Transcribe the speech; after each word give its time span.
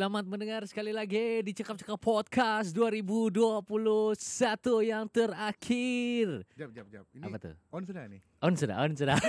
Selamat 0.00 0.24
mendengar 0.24 0.64
sekali 0.64 0.96
lagi 0.96 1.44
di 1.44 1.52
Cekap 1.52 1.76
Cekap 1.76 2.00
Podcast 2.00 2.72
2021 2.72 3.36
yang 4.80 5.04
terakhir. 5.12 6.40
Jap, 6.56 6.72
jap, 6.72 6.88
jap. 6.88 7.04
Ini 7.12 7.28
Apa 7.28 7.36
tuh? 7.36 7.52
on 7.68 7.84
sudah 7.84 8.08
nih. 8.08 8.20
On 8.40 8.54
sudah, 8.56 8.76
on 8.80 8.96
sudah. 8.96 9.20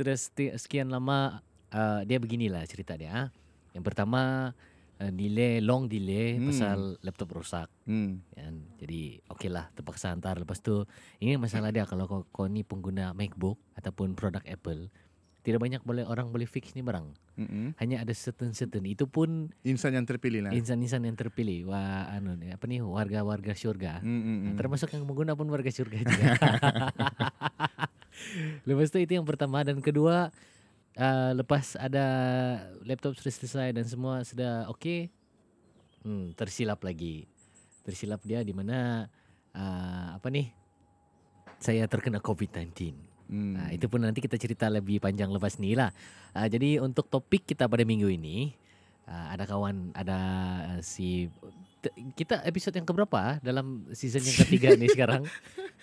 sudah 0.00 0.16
sekian 0.56 0.88
lama 0.88 1.44
uh, 1.68 2.00
dia 2.08 2.16
beginilah 2.16 2.64
cerita 2.64 2.96
dia. 2.96 3.28
Yang 3.76 3.84
pertama 3.84 4.56
uh, 4.96 5.12
delay, 5.12 5.60
long 5.60 5.84
delay 5.84 6.40
Hmm. 6.40 6.48
pasal 6.48 6.96
laptop 7.04 7.28
rusak. 7.36 7.68
Hmm. 7.84 8.24
Kan? 8.32 8.72
Jadi 8.80 9.20
okey 9.36 9.52
lah 9.52 9.68
terpaksa 9.76 10.16
hantar. 10.16 10.40
Lepas 10.40 10.64
tu 10.64 10.88
ini 11.20 11.36
masalah 11.36 11.68
dia 11.68 11.84
kalau 11.84 12.08
kau, 12.08 12.24
kau 12.32 12.48
ni 12.48 12.64
pengguna 12.64 13.12
MacBook 13.12 13.60
ataupun 13.76 14.16
produk 14.16 14.40
Apple 14.48 14.88
tidak 15.42 15.58
banyak 15.58 15.82
boleh 15.82 16.06
orang 16.06 16.30
boleh 16.30 16.46
fix 16.46 16.70
ni 16.78 16.86
barang. 16.86 17.02
Mm-mm. 17.34 17.74
Hanya 17.82 18.06
ada 18.06 18.14
certain-certain. 18.14 18.86
Itu 18.86 19.10
pun 19.10 19.50
Insan 19.66 19.98
yang 19.98 20.06
terpilih 20.06 20.46
lah. 20.46 20.54
insan-insan 20.54 21.02
yang 21.02 21.18
terpilih. 21.18 21.66
Wah, 21.66 22.06
anu 22.14 22.38
ni 22.38 22.54
apa 22.54 22.62
ni 22.70 22.78
warga-warga 22.78 23.50
syurga. 23.50 23.98
Mm-mm. 24.06 24.54
Termasuk 24.54 24.94
yang 24.94 25.02
pengguna 25.02 25.34
pun 25.34 25.50
warga 25.50 25.66
syurga 25.74 25.98
juga. 25.98 26.38
lepas 28.70 28.86
tu 28.86 29.02
itu 29.02 29.18
yang 29.18 29.26
pertama 29.26 29.66
dan 29.66 29.82
kedua 29.82 30.30
uh, 30.94 31.30
lepas 31.34 31.74
ada 31.74 32.06
laptop 32.86 33.18
sudah 33.18 33.34
selesai 33.34 33.74
dan 33.74 33.82
semua 33.82 34.22
sudah 34.22 34.70
okey. 34.78 35.10
Hmm, 36.06 36.38
tersilap 36.38 36.86
lagi. 36.86 37.26
Tersilap 37.82 38.22
dia 38.22 38.46
di 38.46 38.54
mana 38.54 39.10
uh, 39.58 40.14
apa 40.14 40.30
ni? 40.30 40.54
Saya 41.58 41.90
terkena 41.90 42.22
COVID-19. 42.22 43.10
Hmm. 43.32 43.56
Nah, 43.56 43.68
itu 43.72 43.88
pun 43.88 44.04
nanti 44.04 44.20
kita 44.20 44.36
cerita 44.36 44.68
lebih 44.68 45.00
panjang 45.00 45.32
lepas 45.32 45.56
ni 45.56 45.72
lah. 45.72 45.88
Uh, 46.36 46.44
jadi 46.44 46.84
untuk 46.84 47.08
topik 47.08 47.48
kita 47.48 47.64
pada 47.64 47.80
minggu 47.80 48.12
ini, 48.12 48.52
uh, 49.08 49.32
ada 49.32 49.48
kawan, 49.48 49.96
ada 49.96 50.18
uh, 50.76 50.80
si 50.84 51.32
kita 52.14 52.46
episod 52.46 52.70
yang 52.70 52.86
keberapa 52.86 53.42
dalam 53.42 53.90
season 53.90 54.22
yang 54.22 54.36
ketiga 54.46 54.68
ni 54.78 54.86
sekarang? 54.94 55.26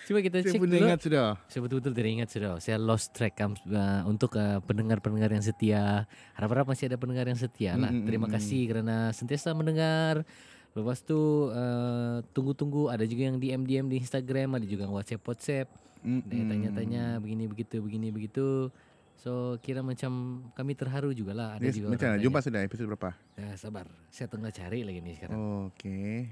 Coba 0.07 0.19
kita 0.23 0.45
cek 0.45 0.61
dulu. 0.61 0.77
ingat 0.79 1.01
sudah. 1.03 1.35
Saya 1.51 1.61
betul-betul 1.65 1.91
tidak 1.91 2.11
ingat 2.15 2.29
sudah. 2.31 2.51
Saya 2.63 2.77
lost 2.79 3.11
track 3.11 3.35
uh, 3.43 4.07
untuk 4.07 4.39
uh, 4.39 4.63
pendengar-pendengar 4.63 5.33
yang 5.33 5.43
setia. 5.43 6.07
Harap-harap 6.37 6.71
masih 6.71 6.87
ada 6.87 6.95
pendengar 6.95 7.27
yang 7.27 7.35
setia 7.35 7.75
lah. 7.75 7.91
Mm, 7.91 8.05
mm, 8.05 8.07
Terima 8.07 8.27
mm, 8.31 8.33
kasih 8.39 8.61
kerana 8.71 8.95
sentiasa 9.11 9.51
mendengar. 9.51 10.23
Lepas 10.77 11.03
tu 11.03 11.49
uh, 11.51 12.23
tunggu-tunggu 12.31 12.87
ada 12.93 13.03
juga 13.03 13.27
yang 13.27 13.41
DM-DM 13.41 13.85
di 13.91 13.95
Instagram, 13.99 14.55
ada 14.55 14.65
juga 14.69 14.87
yang 14.87 14.95
WhatsApp-WhatsApp. 14.95 15.67
Mm-mm. 15.67 15.88
Dia 16.03 16.43
tanya-tanya 16.47 17.03
begini 17.19 17.45
begitu 17.49 17.83
begini 17.83 18.07
begitu. 18.13 18.71
So 19.19 19.59
kira 19.59 19.83
macam 19.83 20.43
kami 20.55 20.79
terharu 20.79 21.11
jugalah 21.11 21.59
ada 21.59 21.67
Yes, 21.67 21.75
juga 21.75 21.91
macam. 21.91 22.15
Jumpa 22.23 22.39
sudah 22.39 22.61
episod 22.63 22.87
berapa? 22.87 23.11
Ya, 23.35 23.51
sabar. 23.59 23.83
Saya 24.07 24.31
tengah 24.31 24.47
cari 24.47 24.87
lagi 24.87 24.99
ni 25.03 25.11
sekarang. 25.19 25.35
Okey. 25.67 26.31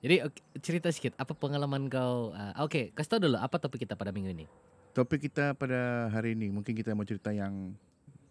Jadi 0.00 0.16
ok, 0.24 0.36
cerita 0.60 0.88
sikit 0.92 1.16
apa 1.16 1.32
pengalaman 1.32 1.88
kau? 1.88 2.32
Uh, 2.32 2.52
Okey, 2.68 2.92
kasih 2.92 3.16
tahu 3.16 3.20
dulu 3.28 3.36
apa 3.40 3.56
topik 3.56 3.84
kita 3.88 3.96
pada 3.96 4.12
minggu 4.12 4.32
ini. 4.32 4.46
Topik 4.92 5.28
kita 5.28 5.56
pada 5.56 6.12
hari 6.12 6.36
ini 6.36 6.52
mungkin 6.52 6.76
kita 6.76 6.92
mau 6.92 7.04
cerita 7.04 7.32
yang 7.32 7.72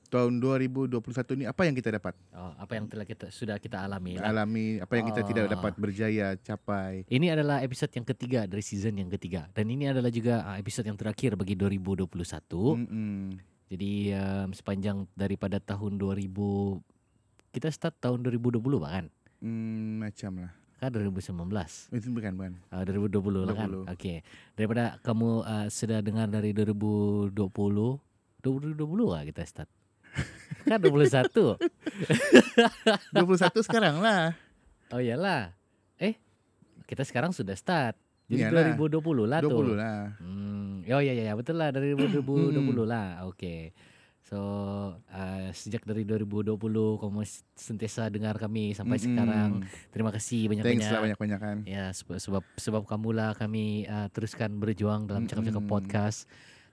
tahun 0.10 0.42
2021 0.42 0.98
ni 1.36 1.46
apa 1.46 1.62
yang 1.64 1.72
kita 1.72 1.90
dapat 1.92 2.18
Oh, 2.32 2.52
apa 2.56 2.74
yang 2.74 2.86
telah 2.86 3.06
kita 3.06 3.30
sudah 3.30 3.56
kita 3.56 3.80
alami 3.80 4.18
lah. 4.18 4.28
alami, 4.28 4.78
apa 4.78 4.94
yang 4.94 5.06
kita 5.08 5.22
tidak 5.24 5.46
Ah. 5.46 5.52
dapat 5.54 5.74
berjaya 5.76 6.34
capai. 6.36 7.06
Ini 7.06 7.32
adalah 7.32 7.62
episod 7.62 7.88
yang 7.88 8.04
ketiga 8.04 8.44
dari 8.44 8.60
season 8.60 8.98
yang 8.98 9.08
ketiga 9.08 9.46
dan 9.52 9.66
ini 9.66 9.86
adalah 9.86 10.10
juga 10.10 10.42
uh, 10.44 10.58
episod 10.58 10.82
yang 10.82 10.96
terakhir 10.96 11.34
bagi 11.34 11.54
2021. 11.54 12.10
Mm-mm. 12.50 13.38
Jadi 13.70 13.94
um, 14.12 14.50
sepanjang 14.50 15.06
daripada 15.14 15.58
tahun 15.58 15.96
2000 15.96 16.26
kita 17.50 17.70
start 17.70 17.96
tahun 18.00 18.22
2020 18.24 18.58
bahkan. 18.78 19.06
Mm, 19.40 20.04
macam 20.04 20.32
lah. 20.42 20.52
Kan 20.80 20.90
2019. 20.90 21.92
Itu 21.92 22.08
bukan 22.10 22.32
bukan. 22.34 22.54
Uh, 22.72 22.84
2020 22.84 23.46
lah 23.46 23.54
kan. 23.54 23.70
20. 23.86 23.94
Okey. 23.94 24.18
Daripada 24.54 24.98
kamu 25.00 25.30
uh, 25.44 25.68
sudah 25.68 26.00
dengar 26.00 26.26
dari 26.26 26.50
2020 26.50 27.36
2020 28.40 28.80
lah 29.06 29.22
kita 29.24 29.44
start. 29.44 29.70
Kan 30.66 30.80
21. 30.80 31.60
21 33.14 33.64
sekarang 33.68 34.02
lah. 34.02 34.34
Oh 34.90 35.00
iyalah. 35.00 35.54
Eh, 36.00 36.18
kita 36.86 37.06
sekarang 37.06 37.32
sudah 37.32 37.54
start. 37.54 37.96
Jadi 38.30 38.46
Iyalah. 38.46 38.78
2020 38.78 39.26
lah 39.26 39.40
tuh. 39.42 39.74
20 39.74 39.74
lah. 39.74 40.14
Hmm, 40.22 40.86
oh 40.86 41.02
ya 41.02 41.14
ya 41.18 41.24
ya 41.30 41.34
betul 41.34 41.58
lah 41.58 41.74
dari 41.74 41.98
2020 41.98 42.86
lah. 42.86 43.26
Okey. 43.34 43.74
So 44.22 44.38
uh, 44.94 45.50
sejak 45.58 45.82
dari 45.90 46.06
2020 46.06 46.54
kamu 47.02 47.22
sentiasa 47.58 48.14
dengar 48.14 48.38
kami 48.38 48.78
sampai 48.78 49.02
Mm-mm. 49.02 49.06
sekarang. 49.10 49.50
Terima 49.90 50.14
kasih 50.14 50.46
Thanks 50.62 50.86
lah 50.86 51.02
banyak-banyak. 51.02 51.18
banyak-banyak 51.18 51.40
kan. 51.42 51.58
Ya 51.66 51.90
sebab 51.90 52.22
sebab 52.22 52.44
sebab 52.54 52.82
kamulah 52.86 53.34
kami 53.34 53.90
uh, 53.90 54.06
teruskan 54.14 54.62
berjuang 54.62 55.10
dalam 55.10 55.26
cakap-cakap 55.26 55.66
Mm-mm. 55.66 55.74
podcast 55.74 56.30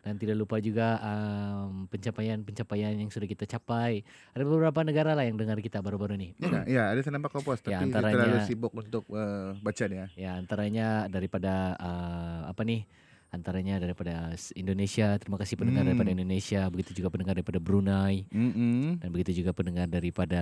dan 0.06 0.22
tidak 0.22 0.38
lupa 0.38 0.62
juga 0.62 1.02
um, 1.02 1.90
pencapaian-pencapaian 1.90 2.94
yang 2.94 3.10
sudah 3.10 3.26
kita 3.26 3.42
capai. 3.42 4.06
Ada 4.38 4.46
beberapa 4.46 4.86
negara 4.86 5.18
lah 5.18 5.26
yang 5.26 5.34
dengar 5.34 5.58
kita 5.58 5.82
baru-baru 5.82 6.14
ni. 6.14 6.30
Ya, 6.38 6.62
ya, 6.62 6.82
ada 6.94 7.02
kau 7.26 7.42
post 7.42 7.66
Ya, 7.66 7.82
tapi 7.82 7.90
dia 7.90 7.98
antaranya- 7.98 8.14
terlalu 8.22 8.38
sibuk 8.46 8.70
untuk 8.70 9.02
uh, 9.10 9.58
baca 9.58 9.84
dia. 9.90 10.06
Ya 10.14 10.38
antaranya 10.38 11.10
daripada 11.10 11.74
uh, 11.74 12.40
apa 12.46 12.62
nih? 12.62 12.86
Antaranya 13.34 13.82
daripada 13.82 14.32
Indonesia. 14.54 15.18
Terima 15.18 15.36
kasih 15.36 15.58
pendengar 15.58 15.82
Hmm. 15.82 15.90
daripada 15.92 16.10
Indonesia. 16.14 16.60
Begitu 16.70 17.02
juga 17.02 17.08
pendengar 17.10 17.34
daripada 17.36 17.58
Brunei 17.58 18.24
Mm-mm. 18.30 19.02
dan 19.02 19.08
begitu 19.10 19.42
juga 19.42 19.50
pendengar 19.52 19.90
daripada 19.90 20.40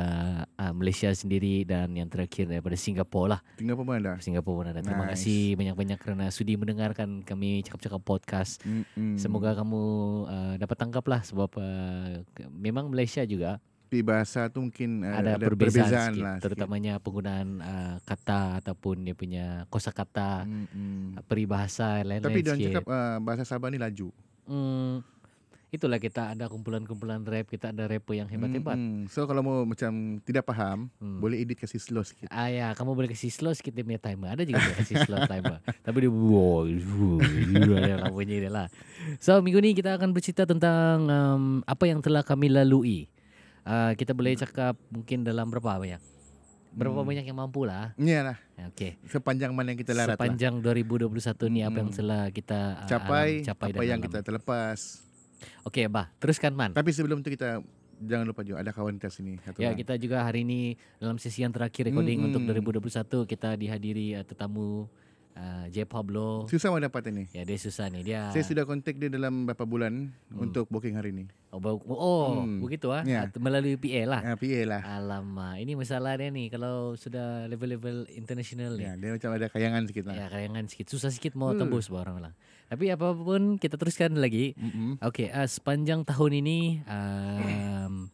uh, 0.55 0.73
Malaysia 0.77 1.09
sendiri 1.11 1.65
dan 1.65 1.91
yang 1.97 2.07
terakhir 2.13 2.47
daripada 2.47 2.77
Singapura 2.77 3.39
lah. 3.39 3.41
Pun 3.57 3.97
ada. 3.97 4.13
Singapura 4.21 4.57
pun 4.63 4.67
ada. 4.71 4.81
Terima 4.81 5.09
Nice. 5.09 5.25
kasih 5.25 5.57
banyak-banyak 5.57 5.99
kerana 5.99 6.25
sudi 6.29 6.55
mendengarkan 6.55 7.25
kami 7.25 7.65
cakap-cakap 7.65 8.01
podcast. 8.05 8.61
Mm-mm. 8.63 9.17
Semoga 9.17 9.57
kamu 9.57 9.83
uh, 10.29 10.55
dapat 10.61 10.77
tangkap 10.77 11.05
lah 11.09 11.21
sebab 11.25 11.51
uh, 11.57 12.21
memang 12.53 12.93
Malaysia 12.93 13.25
juga 13.25 13.59
Tapi 13.95 14.03
bahasa 14.03 14.51
tu 14.51 14.59
mungkin 14.59 15.07
uh, 15.07 15.23
ada, 15.23 15.39
perbezaan, 15.39 16.19
sikit, 16.19 16.27
lah. 16.27 16.37
terutamanya 16.43 16.99
penggunaan 16.99 17.63
uh, 17.63 17.97
kata 18.03 18.59
ataupun 18.59 19.07
dia 19.07 19.15
punya 19.15 19.71
kosakata, 19.71 20.43
Mm-mm. 20.43 21.23
peribahasa 21.31 22.03
lain-lain 22.03 22.27
Tapi 22.27 22.43
sikit. 22.43 22.59
cakap 22.75 22.85
uh, 22.91 23.23
bahasa 23.23 23.47
Sabah 23.47 23.71
ni 23.71 23.79
laju. 23.79 24.11
Hmm, 24.51 24.99
itulah 25.71 26.03
kita 26.03 26.35
ada 26.35 26.51
kumpulan-kumpulan 26.51 27.23
rap, 27.23 27.47
kita 27.47 27.71
ada 27.71 27.87
rapper 27.87 28.19
yang 28.19 28.27
hebat-hebat. 28.27 28.75
Mm-mm. 28.75 29.07
So 29.15 29.31
kalau 29.31 29.47
mau 29.47 29.63
macam 29.63 30.19
tidak 30.27 30.43
faham, 30.43 30.91
Hmm. 30.99 31.23
boleh 31.23 31.39
edit 31.47 31.63
kasih 31.63 31.79
slow 31.79 32.03
sikit. 32.03 32.27
Ah 32.35 32.51
ya, 32.51 32.75
kamu 32.75 32.99
boleh 32.99 33.07
kasih 33.15 33.31
slow 33.31 33.55
sikit 33.55 33.79
dia 33.79 33.87
punya 33.87 34.03
timer. 34.03 34.35
Ada 34.35 34.43
juga 34.43 34.59
dia 34.59 34.75
kasih 34.75 35.07
slow 35.07 35.23
timer. 35.23 35.63
Tapi 35.87 35.97
dia 36.03 36.11
wow, 36.11 36.67
bunyi 38.11 38.43
dia 38.43 38.51
lah. 38.51 38.67
So 39.23 39.39
minggu 39.39 39.63
ni 39.63 39.71
kita 39.71 39.95
akan 39.95 40.11
bercerita 40.11 40.51
tentang 40.51 41.07
um, 41.07 41.45
apa 41.63 41.87
yang 41.87 42.03
telah 42.03 42.27
kami 42.27 42.51
lalui. 42.51 43.07
Uh, 43.65 43.97
kita 43.97 44.13
boleh 44.13 44.37
cakap 44.37 44.77
mungkin 44.89 45.25
dalam 45.25 45.49
berapa 45.49 45.81
banyak? 45.81 46.01
Berapa 46.71 47.01
Hmm. 47.01 47.07
banyak 47.07 47.25
yang 47.25 47.39
mampu 47.39 47.65
lah. 47.65 47.95
Iyalah, 47.95 48.37
Okey. 48.69 48.99
sepanjang 49.07 49.55
mana 49.55 49.73
yang 49.73 49.81
kita 49.81 49.95
larat 49.95 50.15
lah. 50.15 50.17
Sepanjang 50.19 50.59
2021 50.59 51.49
ni 51.49 51.63
apa 51.63 51.79
yang 51.79 51.89
Hmm. 51.89 51.97
telah 51.97 52.23
kita 52.29 52.59
uh, 52.77 52.89
Capai, 52.91 53.31
alam, 53.41 53.47
capai 53.47 53.69
apa 53.71 53.83
yang 53.87 54.01
kita 54.03 54.19
terlepas. 54.21 54.79
Okey, 55.63 55.87
bah, 55.87 56.11
teruskan 56.19 56.53
man. 56.53 56.71
Tapi 56.73 56.91
sebelum 56.91 57.23
tu 57.23 57.31
kita 57.31 57.63
jangan 57.97 58.27
lupa 58.27 58.43
juga 58.43 58.59
ada 58.59 58.69
kawan 58.69 58.99
kita 58.99 59.09
sini. 59.09 59.39
Satu 59.41 59.63
Ya, 59.63 59.71
orang. 59.71 59.79
kita 59.79 59.95
juga 59.97 60.17
hari 60.21 60.43
ini 60.43 60.61
dalam 60.99 61.17
sesi 61.17 61.41
yang 61.41 61.55
terakhir 61.55 61.87
recording 61.87 62.21
Mm-mm. 62.21 62.29
untuk 62.29 62.43
2021 62.45 63.25
kita 63.25 63.55
dihadiri 63.55 64.19
uh, 64.19 64.25
tetamu 64.25 64.91
uh, 65.35 65.67
J 65.69 65.85
Pablo. 65.85 66.47
Susah 66.47 66.69
mau 66.69 66.79
dapat 66.79 67.07
ini. 67.09 67.27
Ya, 67.31 67.43
dia 67.43 67.55
susah 67.55 67.87
ni. 67.87 68.03
Dia 68.03 68.31
Saya 68.31 68.43
sudah 68.43 68.63
kontak 68.63 68.95
dia 68.95 69.07
dalam 69.07 69.45
beberapa 69.45 69.63
bulan 69.65 70.11
untuk 70.31 70.67
booking 70.67 70.95
hari 70.95 71.11
ini. 71.11 71.25
Oh, 71.51 71.63
oh 71.87 72.43
Hmm. 72.43 72.59
begitu 72.59 72.91
ah. 72.91 73.03
Ya. 73.03 73.31
Melalui 73.33 73.75
PA 73.77 74.03
lah. 74.09 74.21
Ah, 74.25 74.35
PA 74.35 74.61
lah. 74.65 74.81
Alamak, 74.83 75.55
ini 75.57 75.75
masalah 75.75 76.15
dia 76.15 76.27
ni 76.29 76.49
kalau 76.49 76.95
sudah 76.95 77.47
level-level 77.47 78.11
international 78.11 78.75
ni. 78.75 78.83
Ya, 78.83 78.95
dia 78.95 79.11
macam 79.13 79.31
ada 79.31 79.47
kayangan 79.47 79.87
sikit 79.87 80.03
Ya, 80.05 80.27
lah. 80.27 80.29
kayangan 80.31 80.65
sikit. 80.67 80.87
Susah 80.89 81.11
sikit 81.11 81.35
mau 81.35 81.51
Hmm. 81.51 81.61
tembus 81.61 81.87
barang 81.87 82.19
lah. 82.19 82.35
Tapi 82.65 82.91
apa 82.91 83.13
pun 83.13 83.55
kita 83.55 83.77
teruskan 83.77 84.17
lagi. 84.17 84.57
Mm-mm. 84.57 84.99
Okey, 85.01 85.31
uh, 85.31 85.47
sepanjang 85.47 86.03
tahun 86.03 86.41
ini 86.41 86.83
um, 86.85 88.11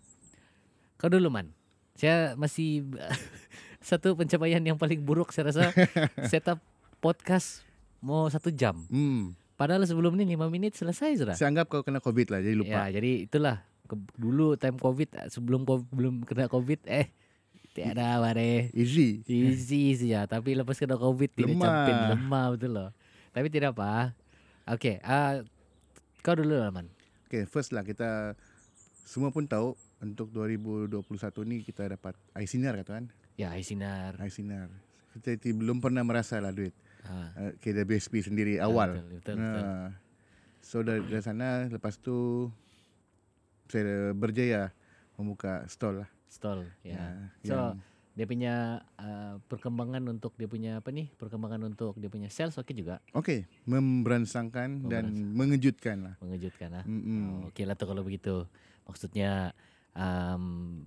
kau 0.96 1.08
dulu 1.08 1.30
man. 1.30 1.54
Saya 1.94 2.32
masih 2.34 2.84
satu 3.80 4.12
pencapaian 4.12 4.60
yang 4.60 4.76
paling 4.76 5.00
buruk 5.00 5.30
saya 5.30 5.48
rasa 5.48 5.72
setup 6.30 6.60
podcast 7.00 7.64
mau 7.98 8.28
satu 8.28 8.52
jam. 8.52 8.76
Hmm. 8.88 9.32
Padahal 9.56 9.84
sebelum 9.84 10.16
ni 10.16 10.24
lima 10.24 10.48
minit 10.48 10.72
selesai 10.72 11.20
sudah. 11.20 11.34
Saya 11.36 11.52
anggap 11.52 11.68
kau 11.68 11.84
kena 11.84 12.00
COVID 12.00 12.32
lah, 12.32 12.40
jadi 12.40 12.56
lupa. 12.56 12.88
Ya, 12.88 12.96
jadi 12.96 13.28
itulah 13.28 13.60
Ke- 13.84 13.98
dulu 14.16 14.54
time 14.54 14.78
covid 14.78 15.10
sebelum 15.28 15.66
co- 15.66 15.84
belum 15.90 16.22
kena 16.22 16.46
covid 16.46 16.78
eh 16.86 17.10
tiada 17.70 18.18
bare 18.18 18.70
Easy. 18.70 19.22
easy 19.26 19.94
saja 19.94 20.26
tapi 20.26 20.54
lepas 20.54 20.74
kena 20.74 20.94
covid 20.94 21.30
tidak 21.30 21.54
campin 21.54 21.96
lemah 22.14 22.46
betul 22.54 22.70
loh. 22.70 22.90
Tapi 23.30 23.46
tidak 23.48 23.74
apa. 23.74 24.14
Okey, 24.70 25.02
ah 25.02 25.42
kau 26.22 26.38
dulu 26.38 26.54
lah 26.54 26.70
man. 26.70 26.86
Okay, 27.26 27.46
first 27.46 27.70
lah 27.70 27.82
kita 27.82 28.38
semua 29.02 29.30
pun 29.30 29.46
tahu 29.46 29.74
untuk 29.98 30.30
2021 30.30 31.02
ni 31.44 31.56
kita 31.60 31.90
dapat 31.90 32.14
Aisinar 32.32 32.74
kata 32.74 33.02
kan? 33.02 33.06
Ya, 33.34 33.50
Hai 33.50 33.66
Sinar. 33.66 34.16
Aisinar. 34.22 34.70
Kita 35.10 35.34
belum 35.50 35.82
pernah 35.82 36.06
merasa 36.06 36.38
lah 36.38 36.54
duit. 36.54 36.70
Ha. 37.10 37.18
Uh, 37.34 37.52
KWSP 37.58 38.22
sendiri 38.22 38.62
awal. 38.62 38.94
Betul, 38.94 39.06
betul, 39.18 39.34
betul. 39.36 39.64
Ah, 39.66 39.88
so 40.62 40.76
dari, 40.80 41.02
dari 41.02 41.20
sana 41.20 41.66
lepas 41.66 41.98
tu 41.98 42.46
saya 43.66 44.10
berjaya 44.12 44.70
membuka 45.14 45.66
stall 45.66 46.06
lah. 46.06 46.10
Stall, 46.26 46.70
ya. 46.80 46.94
Ya, 46.94 47.06
So, 47.42 47.54
yang- 47.54 47.78
dia 48.10 48.26
punya 48.26 48.54
uh, 48.98 49.38
perkembangan 49.46 50.02
untuk 50.06 50.34
dia 50.34 50.50
punya 50.50 50.82
apa 50.82 50.90
nih? 50.90 51.08
Perkembangan 51.14 51.62
untuk 51.64 51.94
dia 51.96 52.10
punya 52.10 52.26
sales 52.28 52.58
oke 52.58 52.74
juga. 52.74 52.98
Okey, 53.14 53.46
memberansangkan 53.64 54.86
dan 54.86 55.14
mengejutkan 55.32 55.96
lah. 56.04 56.14
Mengejutkan 56.18 56.68
lah. 56.74 56.84
Mm-mm. 56.84 57.46
Oh, 57.46 57.50
Okey 57.54 57.64
lah 57.64 57.78
tu 57.78 57.86
kalau 57.86 58.02
begitu. 58.02 58.44
Maksudnya 58.84 59.54
um, 59.94 60.84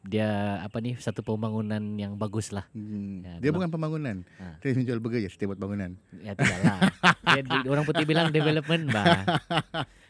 dia 0.00 0.28
apa 0.58 0.78
nih 0.78 0.94
satu 0.96 1.20
pembangunan 1.20 1.80
yang 1.94 2.14
bagus 2.14 2.50
lah. 2.50 2.64
Hmm. 2.70 3.20
Ya, 3.20 3.32
Dia 3.40 3.50
bukan 3.50 3.68
pembangunan. 3.68 4.22
Ha. 4.38 4.56
Dia 4.58 4.72
menjual 4.72 4.98
burger 4.98 5.20
je 5.20 5.28
setiap 5.28 5.52
buat 5.52 5.60
bangunan. 5.60 5.98
Ya 6.18 6.32
tidak 6.32 6.58
lah. 6.62 6.78
dia, 7.28 7.42
di- 7.42 7.68
orang 7.68 7.82
putih 7.82 8.04
bilang 8.04 8.30
development 8.30 8.88
bah. 8.88 9.26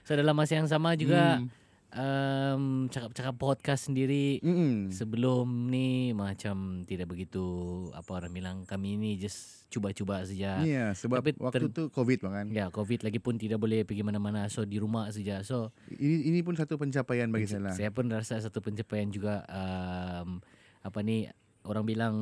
So 0.02 0.12
dalam 0.12 0.32
masa 0.32 0.56
yang 0.56 0.66
sama 0.66 0.92
juga 0.94 1.38
Hmm. 1.38 1.48
Um, 1.90 2.62
cakap-cakap 2.86 3.34
podcast 3.34 3.88
sendiri 3.88 4.40
Mm-mm. 4.40 4.90
sebelum 4.90 5.46
ni 5.66 6.12
macam 6.12 6.84
tidak 6.84 7.08
begitu 7.08 7.44
apa 7.92 8.10
orang 8.14 8.32
bilang 8.32 8.56
kami 8.62 8.94
ni 8.94 9.16
just 9.16 9.64
cuba-cuba 9.68 10.24
saja. 10.24 10.60
Ya, 10.60 10.92
sebab 10.92 11.20
Tapi 11.20 11.36
waktu 11.36 11.68
ter- 11.68 11.74
tu 11.74 11.82
COVID 11.88 12.18
kan. 12.24 12.46
Ya, 12.48 12.68
COVID 12.68 13.04
lagi 13.04 13.20
pun 13.20 13.36
tidak 13.36 13.60
boleh 13.60 13.84
pergi 13.84 14.00
mana-mana 14.00 14.48
so 14.48 14.64
di 14.64 14.76
rumah 14.76 15.08
saja. 15.08 15.40
So 15.42 15.76
Ini 15.88 16.24
ini 16.26 16.40
pun 16.40 16.56
satu 16.56 16.76
pencapaian 16.76 17.28
bagi 17.28 17.44
saya 17.44 17.68
lah. 17.68 17.74
Saya 17.76 17.92
pun 17.92 18.08
rasa 18.08 18.40
satu 18.40 18.60
pencapaian 18.60 19.08
juga 19.08 19.44
um, 19.44 20.40
apa 20.80 20.98
ni 21.00 21.28
orang 21.64 21.84
bilang 21.84 22.14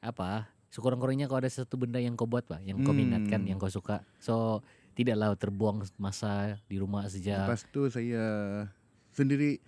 apa 0.00 0.48
sekurang-kurangnya 0.70 1.26
kau 1.26 1.36
ada 1.36 1.50
satu 1.50 1.76
benda 1.76 2.00
yang 2.00 2.14
kau 2.14 2.24
buat 2.24 2.46
pak 2.46 2.62
yang 2.62 2.80
kau 2.80 2.94
minat 2.94 3.26
kan 3.26 3.42
Hmm. 3.42 3.50
yang 3.52 3.58
kau 3.60 3.68
suka 3.68 4.00
so 4.16 4.64
tidaklah 4.92 5.32
terbuang 5.32 5.86
masa 5.96 6.58
di 6.64 6.76
rumah 6.76 7.06
saja 7.06 7.44
Lepas 7.44 7.64
tu 7.66 7.86
saya 7.86 8.22
sendiri 9.10 9.58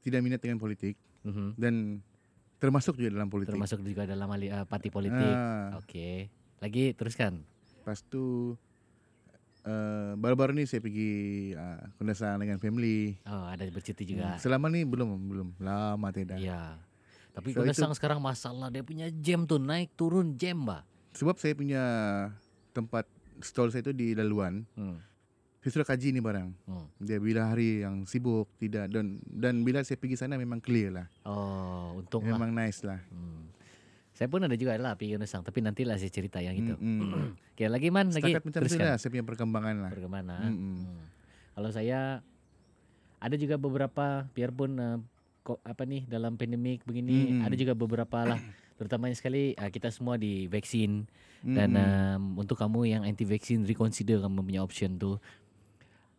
tidak 0.00 0.20
minat 0.20 0.38
dengan 0.38 0.56
politik 0.56 0.94
Mhm. 1.22 1.56
dan 1.56 1.74
termasuk 2.56 2.94
juga 2.94 3.10
dalam 3.12 3.26
politik. 3.26 3.52
termasuk 3.52 3.82
juga 3.82 4.06
dalam 4.06 4.26
uh, 4.26 4.64
parti 4.64 4.88
politik 4.88 5.34
Ah, 5.34 5.76
okey 5.80 6.30
lagi 6.56 6.94
teruskan 6.94 7.42
lepas 7.76 8.00
tu 8.02 8.54
uh, 9.62 10.12
baru-baru 10.16 10.54
ni 10.54 10.64
saya 10.64 10.78
pergi 10.78 11.10
uh, 11.52 11.82
kundasang 11.96 12.38
dengan 12.38 12.56
family. 12.56 13.18
oh 13.22 13.44
ada 13.44 13.66
bercuti 13.66 14.06
juga 14.06 14.38
Selama 14.38 14.66
ni 14.68 14.82
belum 14.82 15.08
belum 15.26 15.48
lama 15.58 16.08
tidak. 16.10 16.38
ya 16.38 16.78
tapi 17.34 17.52
So, 17.52 17.60
itu- 17.60 17.92
sekarang 17.92 18.16
masalah 18.18 18.70
dia 18.70 18.80
punya 18.80 19.10
jam 19.12 19.44
tuh 19.44 19.58
naik 19.58 19.92
turun 19.92 20.32
jam 20.34 20.62
bah 20.62 20.86
Sebab 21.12 21.36
saya 21.36 21.52
punya 21.52 21.82
tempat 22.70 23.08
stall 23.40 23.68
saya 23.70 23.82
tu 23.82 23.92
di 23.92 24.12
laluan. 24.12 24.64
hmm. 24.74 24.98
Saya 25.60 25.82
sudah 25.82 25.88
kaji 25.88 26.14
ni 26.14 26.22
barang. 26.22 26.48
Hmm. 26.70 26.86
Dia 27.02 27.18
bila 27.18 27.50
hari 27.50 27.82
yang 27.82 28.06
sibuk 28.06 28.46
tidak 28.54 28.86
dan 28.86 29.18
dan 29.26 29.66
bila 29.66 29.82
saya 29.82 29.98
pergi 29.98 30.14
sana 30.14 30.38
memang 30.38 30.62
clear 30.62 30.94
lah. 30.94 31.06
oh 31.26 31.98
untung 31.98 32.22
lah 32.22 32.38
Memang 32.38 32.54
nice 32.54 32.86
lah. 32.86 33.02
Hmm. 33.10 33.50
Saya 34.14 34.30
pun 34.30 34.40
ada 34.40 34.54
juga 34.54 34.78
lah 34.78 34.94
pergi 34.94 35.18
Nusang 35.18 35.42
tapi 35.42 35.60
nantilah 35.60 35.98
saya 35.98 36.08
cerita 36.08 36.38
yang 36.38 36.54
itu. 36.54 36.72
Mm-mm. 36.72 37.34
Okey, 37.52 37.66
lagi 37.66 37.88
man 37.90 38.08
lagi 38.14 38.30
Setakat 38.30 38.42
macam 38.46 38.52
tu 38.54 38.58
teruskan. 38.62 38.86
lah 38.86 38.94
saya 38.96 39.10
punya 39.10 39.24
perkembangan 39.26 39.74
lah. 39.82 39.90
Bagaimana? 39.90 40.34
Mm-mm. 40.46 40.76
Hmm. 40.86 41.04
Kalau 41.58 41.70
saya 41.74 42.22
ada 43.18 43.34
juga 43.34 43.56
beberapa 43.58 44.24
biarpun 44.30 44.70
uh, 44.78 44.98
kok 45.42 45.58
apa 45.62 45.82
nih 45.82 46.06
dalam 46.06 46.38
pandemik 46.38 46.82
begini 46.82 47.38
Mm-mm. 47.38 47.42
ada 47.42 47.54
juga 47.54 47.74
beberapa 47.74 48.18
lah 48.22 48.38
terutamanya 48.76 49.16
sekali 49.16 49.56
uh, 49.56 49.68
kita 49.72 49.88
semua 49.88 50.20
di 50.20 50.46
vaksin 50.46 51.08
dan 51.42 51.72
Mm-mm. 51.72 52.36
um, 52.36 52.44
untuk 52.44 52.60
kamu 52.60 52.86
yang 52.88 53.02
anti 53.02 53.24
vaksin 53.24 53.64
reconsider 53.64 54.20
kamu 54.20 54.44
punya 54.44 54.60
option 54.60 55.00
tu. 55.00 55.16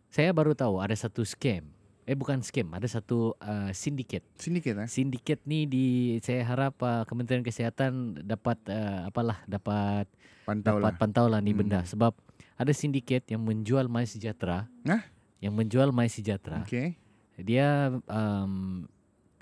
Saya 0.09 0.33
baru 0.33 0.57
tahu 0.57 0.81
ada 0.81 0.95
satu 0.95 1.21
scam. 1.21 1.69
Eh 2.07 2.15
bukan 2.15 2.39
scam, 2.39 2.71
ada 2.71 2.87
satu 2.87 3.35
uh, 3.43 3.67
sindiket. 3.75 4.23
Sindiket 4.39 4.73
lah. 4.79 4.87
Sindiket 4.87 5.43
ni 5.43 5.67
di 5.67 5.85
saya 6.23 6.47
harap 6.47 6.79
uh, 6.79 7.03
Kementerian 7.03 7.43
Kesihatan 7.43 8.23
dapat 8.23 8.55
uh, 8.71 9.11
apalah 9.11 9.43
dapat 9.43 10.07
Pantau 10.47 10.79
dapat 10.79 10.95
lah. 10.95 10.99
pantau 10.99 11.25
lah 11.27 11.43
ni 11.43 11.51
Hmm. 11.51 11.59
benda 11.59 11.83
sebab 11.83 12.15
ada 12.55 12.71
sindiket 12.71 13.27
yang 13.27 13.43
menjual 13.43 13.91
My 13.91 14.07
Sejahtera. 14.07 14.71
Hah? 14.87 15.03
Yang 15.43 15.53
menjual 15.59 15.91
My 15.91 16.07
Sejahtera. 16.07 16.63
Okay. 16.63 16.95
Dia 17.37 17.91
um, 18.07 18.87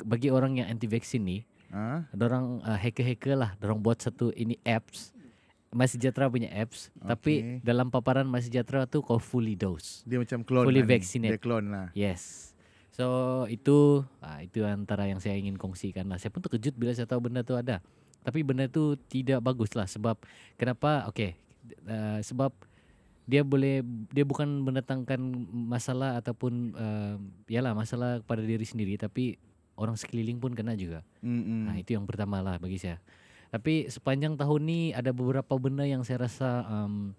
bagi 0.01 0.33
orang 0.33 0.57
yang 0.59 0.67
anti 0.67 0.89
vaksin 0.89 1.23
ni, 1.23 1.45
Ah, 1.73 2.06
ada 2.09 2.23
orang 2.29 2.62
uh, 2.62 2.77
hacker-hacker 2.77 3.35
lah, 3.35 3.51
orang 3.59 3.79
buat 3.81 4.00
satu 4.01 4.29
ini 4.33 4.57
apps 4.63 5.15
My 5.75 5.91
Sejahtera 5.91 6.31
punya 6.31 6.47
apps, 6.56 6.88
tapi 7.03 7.33
Okay. 7.44 7.59
dalam 7.59 7.91
paparan 7.91 8.23
My 8.23 8.39
Sejahtera 8.39 8.88
tu 8.88 9.03
kau 9.03 9.19
fully 9.19 9.59
dose. 9.59 10.07
dia 10.07 10.15
macam 10.15 10.39
clone 10.47 10.71
Fully 10.71 10.88
vaccinated. 10.88 11.35
Dia 11.35 11.44
clone 11.44 11.67
lah. 11.67 11.88
Yes. 11.91 12.56
So 12.95 13.44
itu 13.51 14.07
ah, 14.23 14.39
itu 14.39 14.63
antara 14.63 15.12
yang 15.12 15.19
saya 15.19 15.35
ingin 15.35 15.59
kongsikan 15.59 16.07
lah. 16.07 16.15
Saya 16.15 16.31
pun 16.31 16.39
terkejut 16.39 16.79
bila 16.79 16.95
saya 16.95 17.03
tahu 17.03 17.27
benda 17.27 17.44
tu 17.44 17.59
ada. 17.59 17.83
Tapi 18.23 18.39
benda 18.39 18.71
tu 18.71 18.95
tidak 19.12 19.44
bagus 19.44 19.75
lah 19.75 19.83
sebab 19.83 20.15
kenapa? 20.56 21.12
Okay, 21.12 21.35
uh, 21.91 22.23
sebab 22.23 22.56
dia 23.27 23.44
boleh 23.44 23.83
dia 24.15 24.23
bukan 24.23 24.47
mendatangkan 24.47 25.19
masalah 25.51 26.23
ataupun 26.23 26.71
uh, 26.71 27.19
yalah 27.51 27.75
masalah 27.75 28.23
kepada 28.23 28.47
diri 28.47 28.63
sendiri 28.63 28.95
tapi 28.95 29.35
orang 29.75 29.95
sekeliling 30.00 30.39
pun 30.39 30.56
kena 30.56 30.75
juga. 30.75 31.04
Mm-mm. 31.24 31.72
Nah, 31.72 31.75
itu 31.80 31.95
yang 31.95 32.07
pertama 32.07 32.39
lah 32.39 32.60
bagi 32.60 32.80
saya. 32.80 33.00
Tapi 33.51 33.88
sepanjang 33.88 34.36
tahun 34.36 34.62
ni 34.68 34.81
ada 34.92 35.16
beberapa 35.16 35.56
benda 35.56 35.88
yang 35.88 36.04
saya 36.04 36.27
rasa 36.27 36.68
um, 36.68 37.16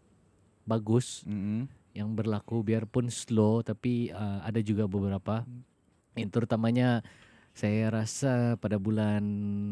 bagus 0.66 1.22
Mm-mm. 1.24 1.70
yang 1.94 2.12
berlaku 2.12 2.60
biarpun 2.60 3.08
slow 3.08 3.62
tapi 3.62 4.10
uh, 4.12 4.42
ada 4.42 4.60
juga 4.60 4.84
beberapa 4.90 5.46
yang 6.18 6.28
terutamanya 6.28 7.00
saya 7.56 7.88
rasa 7.88 8.60
pada 8.60 8.76
bulan 8.76 9.24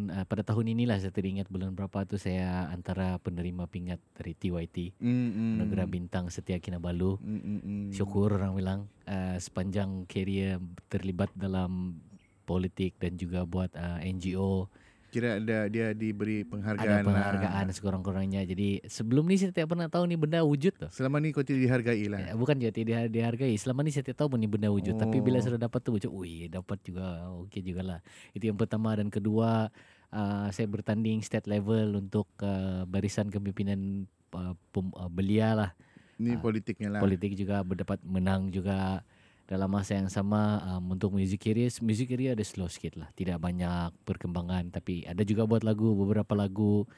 uh, 0.08 0.24
pada 0.24 0.40
tahun 0.40 0.72
inilah 0.72 0.96
saya 1.04 1.12
teringat 1.12 1.52
bulan 1.52 1.76
berapa 1.76 2.08
tu 2.08 2.16
saya 2.16 2.72
antara 2.72 3.20
penerima 3.20 3.68
pingat 3.68 4.00
dari 4.16 4.32
TYT 4.32 4.96
Mm-mm. 5.04 5.60
Negara 5.60 5.84
Bintang 5.84 6.32
Setia 6.32 6.56
Kinabalu 6.62 7.20
Mm-mm. 7.20 7.92
syukur 7.92 8.32
orang 8.40 8.56
bilang 8.56 8.80
uh, 9.04 9.36
sepanjang 9.36 10.08
karier 10.08 10.56
terlibat 10.88 11.28
dalam 11.36 12.00
politik 12.44 13.00
dan 13.00 13.16
juga 13.16 13.42
buat 13.42 13.72
uh, 13.74 13.98
NGO 14.00 14.68
Kira 15.08 15.38
ada 15.38 15.70
dia 15.70 15.94
diberi 15.94 16.42
ada 16.42 16.50
penghargaan, 16.50 17.06
penghargaan 17.06 17.66
lah. 17.70 17.74
sekurang-kurangnya 17.78 18.42
jadi 18.50 18.82
sebelum 18.82 19.30
ni 19.30 19.38
saya 19.38 19.54
tidak 19.54 19.70
pernah 19.70 19.86
tahu 19.86 20.10
ni 20.10 20.18
benda 20.18 20.42
wujud 20.42 20.74
tuh 20.74 20.90
Selama 20.90 21.22
ni 21.22 21.30
kau 21.30 21.46
tidak 21.46 21.70
dihargai 21.70 22.10
lah. 22.10 22.18
Ya, 22.18 22.34
bukan 22.34 22.58
juga 22.58 22.74
tidak 22.74 23.14
dihargai. 23.14 23.54
Selama 23.54 23.86
ni 23.86 23.94
saya 23.94 24.02
tidak 24.02 24.18
tahu 24.18 24.34
pun 24.34 24.42
ni 24.42 24.50
benda 24.50 24.74
wujud. 24.74 24.98
Tapi 24.98 25.22
bila 25.22 25.38
Oh. 25.38 25.46
sudah 25.46 25.60
dapat 25.62 25.86
tu 25.86 25.94
macam, 25.94 26.10
wih 26.18 26.50
dapat 26.50 26.82
juga. 26.82 27.30
Okey 27.46 27.62
juga 27.62 27.82
lah. 27.86 27.98
Itu 28.34 28.50
yang 28.50 28.58
pertama. 28.58 28.90
Dan 28.98 29.06
kedua, 29.06 29.70
uh, 30.10 30.46
saya 30.50 30.66
bertanding 30.66 31.22
state 31.22 31.46
level 31.46 31.94
untuk 31.94 32.26
uh, 32.42 32.82
barisan 32.82 33.30
kepimpinan 33.30 34.10
uh, 34.34 34.58
pem, 34.74 34.90
uh, 34.98 35.06
belia 35.06 35.54
lah. 35.54 35.70
Ni 36.18 36.34
Ah, 36.34 36.42
politiknya 36.42 36.98
lah. 36.98 36.98
Politik 36.98 37.38
juga 37.38 37.62
berdapat 37.62 38.02
menang 38.02 38.50
juga. 38.50 39.06
Dalam 39.44 39.68
masa 39.68 39.92
yang 39.94 40.08
sama 40.08 40.40
um, 40.66 40.92
untuk 40.92 41.12
music 41.12 41.36
career, 41.38 41.68
music 41.80 42.08
career 42.08 42.32
ada 42.32 42.40
slow 42.40 42.64
sikit 42.64 42.96
lah. 42.96 43.08
Tidak 43.10 43.36
banyak 43.36 43.92
perkembangan. 44.02 44.72
Tapi 44.72 45.04
ada 45.04 45.20
juga 45.20 45.44
buat 45.44 45.60
lagu, 45.60 45.92
beberapa 45.94 46.32
lagu. 46.32 46.88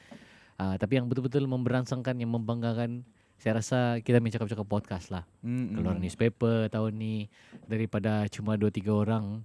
Uh, 0.55 0.75
tapi 0.76 0.97
yang 0.97 1.05
betul-betul 1.05 1.43
memberansangkan, 1.45 2.15
yang 2.15 2.31
membanggakan, 2.31 3.03
saya 3.37 3.59
rasa 3.59 3.79
kita 3.99 4.17
main 4.17 4.31
cakap-cakap 4.31 4.65
podcast 4.65 5.12
lah 5.12 5.29
Mm-mm. 5.43 5.76
keluar 5.76 5.93
newspaper 5.95 6.73
tahun 6.73 6.93
ni 6.95 7.15
daripada 7.62 8.25
cuma 8.26 8.57
2 8.57 8.65
3 8.73 8.88
orang 8.88 9.45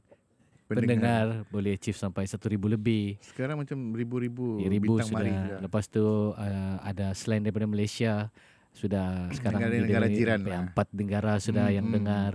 pendengar, 0.66 1.44
boleh 1.50 1.76
achieve 1.76 2.00
sampai 2.00 2.24
1000 2.24 2.40
lebih. 2.72 3.20
Sekarang 3.20 3.60
macam 3.60 3.92
ribu-ribu 3.92 4.64
Ribu 4.64 4.96
bintang 4.96 5.12
mari 5.12 5.28
sudah. 5.28 5.44
sudah. 5.44 5.60
Lepas 5.60 5.84
tu 5.86 6.06
uh, 6.32 6.76
ada 6.80 7.12
selain 7.12 7.44
daripada 7.44 7.68
Malaysia 7.68 8.32
sudah 8.72 9.28
sekarang 9.36 9.60
Negara-negara 9.60 10.08
di- 10.08 10.16
jiran 10.16 10.40
lah. 10.42 10.60
empat 10.64 10.88
negara 10.96 11.34
sudah 11.38 11.68
yang 11.68 11.84
Mm-mm. 11.84 11.98
dengar. 12.00 12.32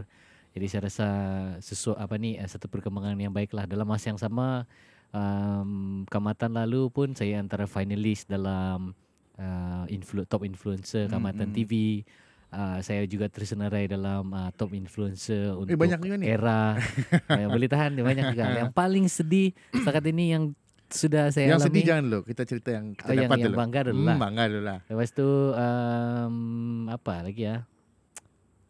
Jadi 0.57 0.67
saya 0.67 0.83
rasa 0.83 1.09
sesuatu 1.61 2.01
apa 2.01 2.17
ni 2.17 2.35
eh, 2.35 2.45
satu 2.45 2.65
perkembangan 2.67 3.13
yang 3.15 3.29
baik 3.31 3.53
lah 3.53 3.65
dalam 3.65 3.85
masa 3.85 4.09
yang 4.09 4.17
sama 4.17 4.65
um, 5.13 5.71
kamatan 6.07 6.57
lalu 6.57 6.89
pun 6.89 7.13
saya 7.13 7.37
antara 7.37 7.65
finalis 7.67 8.25
dalam 8.25 8.97
uh, 9.37 9.85
influ- 9.87 10.25
top 10.25 10.43
influencer 10.43 11.07
kamatan 11.07 11.51
Mm-mm. 11.51 11.59
TV. 11.59 11.73
Uh, 12.47 12.79
saya 12.81 13.05
juga 13.05 13.27
tersenarai 13.27 13.85
dalam 13.87 14.31
uh, 14.31 14.49
top 14.51 14.73
influencer 14.73 15.53
untuk 15.53 15.67
Eh 15.67 15.77
banyak 15.77 15.99
juga 16.01 16.17
ni. 16.17 16.25
era 16.25 16.79
yang 17.29 17.53
boleh 17.53 17.69
tahan 17.69 17.93
banyak 17.93 18.25
juga. 18.33 18.45
Yang 18.57 18.73
paling 18.73 19.05
sedih 19.07 19.51
setakat 19.75 20.09
ini 20.09 20.33
yang 20.33 20.45
sudah 20.87 21.29
saya 21.29 21.51
Yang 21.51 21.59
alami. 21.59 21.69
sedih 21.69 21.83
jangan 21.85 22.03
dulu. 22.07 22.21
Kita 22.25 22.43
cerita 22.47 22.69
yang 22.71 22.87
kita 22.95 23.03
Oh, 23.03 23.13
yang- 23.13 23.27
dapat 23.27 23.37
yang 23.37 23.51
dulu. 23.51 23.61
bangga 23.61 23.81
dulu 23.85 23.99
Hmm, 23.99 24.09
lah. 24.09 24.17
bangga 24.17 24.45
dulu 24.47 24.63
lah. 24.65 24.79
Lepas 24.89 25.09
tu 25.11 25.29
um, 25.53 26.37
apa 26.89 27.15
lagi 27.21 27.43
ya? 27.45 27.57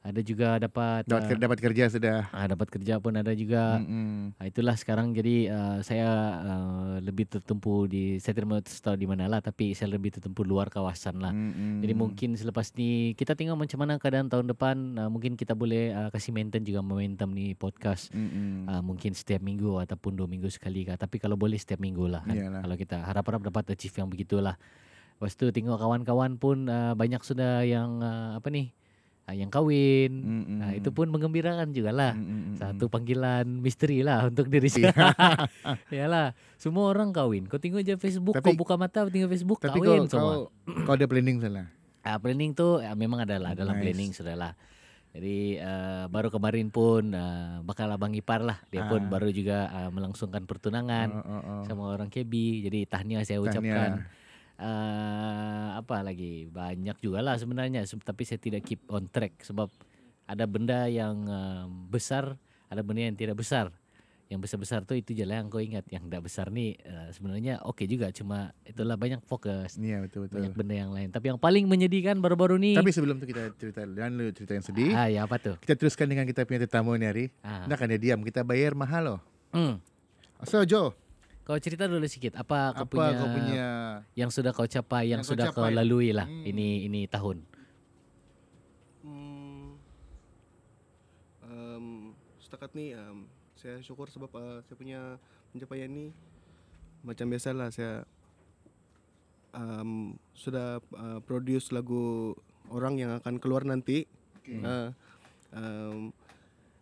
Ada 0.06 0.20
juga 0.22 0.54
dapat 0.62 1.02
Dapat, 1.02 1.34
uh, 1.34 1.40
dapat 1.42 1.58
kerja 1.58 1.84
sudah. 1.90 2.30
ah, 2.30 2.46
dapat 2.46 2.68
kerja 2.70 3.02
pun 3.02 3.12
ada 3.18 3.34
juga. 3.34 3.82
Mm-mm. 3.82 4.38
Ah, 4.38 4.46
itulah 4.46 4.78
sekarang 4.78 5.10
jadi 5.10 5.50
uh, 5.50 5.78
saya 5.82 6.06
uh, 6.46 6.94
lebih 7.02 7.26
tertumpu 7.26 7.90
di 7.90 8.22
saya 8.22 8.38
tidak 8.38 8.62
tahu 8.70 8.94
di 8.94 9.06
mana 9.10 9.26
lah 9.26 9.42
tapi 9.42 9.74
saya 9.74 9.90
lebih 9.90 10.14
tertumpu 10.14 10.46
luar 10.46 10.70
kawasan 10.70 11.18
lah. 11.18 11.34
Mm-mm. 11.34 11.82
Jadi 11.82 11.92
mungkin 11.98 12.30
selepas 12.38 12.70
ni 12.78 13.18
kita 13.18 13.34
tengok 13.34 13.58
macam 13.58 13.78
mana 13.82 13.98
keadaan 13.98 14.30
tahun 14.30 14.46
depan 14.54 14.76
uh, 14.94 15.10
mungkin 15.10 15.34
kita 15.34 15.58
boleh 15.58 15.90
uh, 15.90 16.08
kasih 16.14 16.30
maintain 16.30 16.62
juga 16.62 16.86
momentum 16.86 17.34
ni 17.34 17.58
podcast 17.58 18.14
Mm-mm. 18.14 18.70
uh, 18.70 18.82
mungkin 18.86 19.10
setiap 19.12 19.42
minggu 19.42 19.82
ataupun 19.82 20.14
dua 20.14 20.30
minggu 20.30 20.46
sekali 20.48 20.86
kah 20.86 20.94
tapi 20.94 21.18
kalau 21.18 21.34
boleh 21.34 21.58
setiap 21.58 21.82
minggu 21.82 22.06
lah 22.06 22.22
kan. 22.22 22.62
Kalau 22.62 22.76
kita 22.78 23.02
harap-harap 23.02 23.42
dapat 23.42 23.74
achieve 23.74 23.96
yang 23.98 24.06
begitulah. 24.06 24.54
Lepas 25.16 25.32
tu 25.32 25.48
tengok 25.48 25.80
kawan-kawan 25.80 26.36
pun 26.36 26.68
uh, 26.68 26.92
banyak 26.92 27.24
sudah 27.24 27.64
yang 27.64 28.04
uh, 28.04 28.36
apa 28.36 28.52
ni 28.52 28.68
uh, 29.26 29.34
yang 29.34 29.50
kahwin. 29.50 30.10
Mm-mm. 30.14 30.58
Uh, 30.60 30.72
itu 30.74 30.88
pun 30.88 31.06
mengembirakan 31.06 31.70
jugalah. 31.70 32.14
Mm-mm. 32.14 32.56
Satu 32.56 32.86
panggilan 32.86 33.44
misteri 33.44 34.00
lah 34.00 34.26
untuk 34.26 34.46
diri 34.46 34.66
saya. 34.66 34.94
Yalah, 35.92 36.32
semua 36.56 36.88
orang 36.88 37.10
kahwin. 37.10 37.44
Kau 37.44 37.58
tengok 37.58 37.82
je 37.82 37.94
Facebook, 37.96 38.34
Tapi- 38.34 38.46
kau 38.48 38.54
buka 38.56 38.74
mata 38.74 39.04
tengok 39.04 39.28
Facebook 39.28 39.58
Tapi 39.58 39.78
kahwin 39.78 40.06
kau, 40.06 40.10
semua. 40.10 40.32
kau, 40.32 40.42
kau 40.82 40.94
ada 40.94 41.06
planning 41.06 41.38
salah. 41.38 41.66
Ah, 42.00 42.16
planning 42.16 42.54
tu 42.54 42.78
ah, 42.78 42.94
memang 42.94 43.26
adalah 43.26 43.52
dalam 43.52 43.74
Nice. 43.76 43.82
planning 43.82 44.10
sudah 44.14 44.38
lah. 44.38 44.52
Jadi 45.10 45.56
uh, 45.56 46.06
baru 46.06 46.28
kemarin 46.28 46.68
pun 46.68 47.08
uh, 47.08 47.64
bakal 47.64 47.88
abang 47.88 48.12
ipar 48.12 48.44
lah. 48.44 48.60
Dia 48.68 48.84
pun 48.84 49.00
Ah. 49.00 49.08
baru 49.08 49.32
juga 49.32 49.64
uh, 49.66 49.88
melangsungkan 49.88 50.44
pertunangan 50.44 51.08
Oh, 51.08 51.24
oh, 51.24 51.40
oh. 51.40 51.62
sama 51.64 51.82
orang 51.88 52.12
KB. 52.12 52.30
Jadi 52.62 52.84
tahniah 52.84 53.24
saya 53.24 53.40
Tahniah. 53.40 54.04
Uh, 54.56 55.76
apa 55.76 56.00
lagi 56.00 56.48
banyak 56.48 56.96
juga 56.98 57.20
lah 57.20 57.36
sebenarnya 57.36 57.84
Se- 57.84 58.00
tapi 58.00 58.24
saya 58.24 58.36
tidak 58.36 58.64
keep 58.64 58.80
on 58.88 59.04
track 59.06 59.38
sebab 59.40 59.68
ada 60.24 60.44
benda 60.44 60.88
yang 60.88 61.12
uh, 61.22 61.64
besar 61.86 62.40
ada 62.66 62.80
benda 62.80 63.04
yang 63.04 63.14
tidak 63.14 63.36
besar 63.36 63.68
yang 64.26 64.40
besar-besar 64.40 64.82
tu 64.82 64.90
itu 64.92 65.12
je 65.12 65.22
lah 65.22 65.38
yang 65.38 65.46
kau 65.46 65.60
ingat 65.60 65.86
yang 65.86 66.02
tidak 66.02 66.24
besar 66.24 66.48
ni 66.48 66.74
uh, 66.82 67.12
sebenarnya 67.12 67.62
okey 67.62 67.86
juga 67.86 68.10
cuma 68.10 68.50
itulah 68.62 68.96
banyak 68.96 69.22
fokus 69.22 69.76
Iya 69.76 70.02
betul 70.02 70.24
betul. 70.24 70.40
banyak 70.40 70.52
benda 70.52 70.74
yang 70.74 70.90
lain 70.90 71.08
tapi 71.10 71.28
yang 71.28 71.38
paling 71.38 71.62
menyedihkan 71.64 72.16
baru-baru 72.16 72.56
ni 72.56 72.72
Tapi 72.74 72.90
sebelum 72.90 73.20
tu 73.20 73.28
kita 73.28 73.54
cerita 73.54 73.84
dan 73.84 74.16
lu 74.16 74.32
cerita 74.32 74.50
yang 74.50 74.64
sedih. 74.64 74.90
ah 74.90 75.06
ya 75.06 75.22
apa 75.22 75.36
tu 75.36 75.52
Kita 75.58 75.76
teruskan 75.76 76.08
dengan 76.08 76.24
kita 76.24 76.42
punya 76.42 76.58
tetamu 76.60 76.96
ni 76.96 77.04
hari. 77.04 77.24
ah. 77.40 77.68
Nak 77.68 77.76
kan 77.76 77.86
dia 77.86 78.00
diam, 78.00 78.18
kita 78.20 78.40
bayar 78.40 78.72
mahal 78.72 79.02
loh. 79.06 79.20
hmm. 79.52 79.78
So 80.42 80.64
Jo, 80.64 80.90
kau 81.46 81.54
cerita 81.62 81.86
dulu 81.86 82.02
sikit 82.04 82.34
apa 82.34 82.74
kau 82.74 82.82
apa 82.82 82.90
punya, 82.90 83.14
kau 83.14 83.28
punya 83.30 83.68
yang 84.18 84.30
sudah 84.34 84.50
kau 84.50 84.66
capai 84.66 85.14
yang, 85.14 85.22
Yang 85.22 85.22
kau 85.22 85.30
sudah 85.38 85.46
kau 85.54 85.62
capai. 85.70 85.78
lalui 85.78 86.10
lah 86.10 86.26
Hmm. 86.26 86.42
ini 86.42 86.84
ini 86.84 87.06
tahun 87.06 87.46
Hmm, 89.06 89.78
um, 91.46 91.86
setakat 92.42 92.74
ni 92.74 92.90
um, 92.92 93.30
saya 93.54 93.78
syukur 93.78 94.10
sebab 94.10 94.30
uh, 94.34 94.58
saya 94.66 94.74
punya 94.74 95.00
pencapaian 95.54 95.86
ni 95.86 96.10
macam 97.06 97.30
biasalah 97.30 97.70
saya 97.70 98.02
um, 99.54 100.18
sudah 100.34 100.82
uh, 100.92 101.22
produce 101.22 101.70
lagu 101.70 102.34
orang 102.66 102.98
yang 102.98 103.14
akan 103.14 103.38
keluar 103.38 103.62
nanti. 103.62 104.10
Okay. 104.42 104.58
Uh, 104.58 104.90
um, 105.54 106.10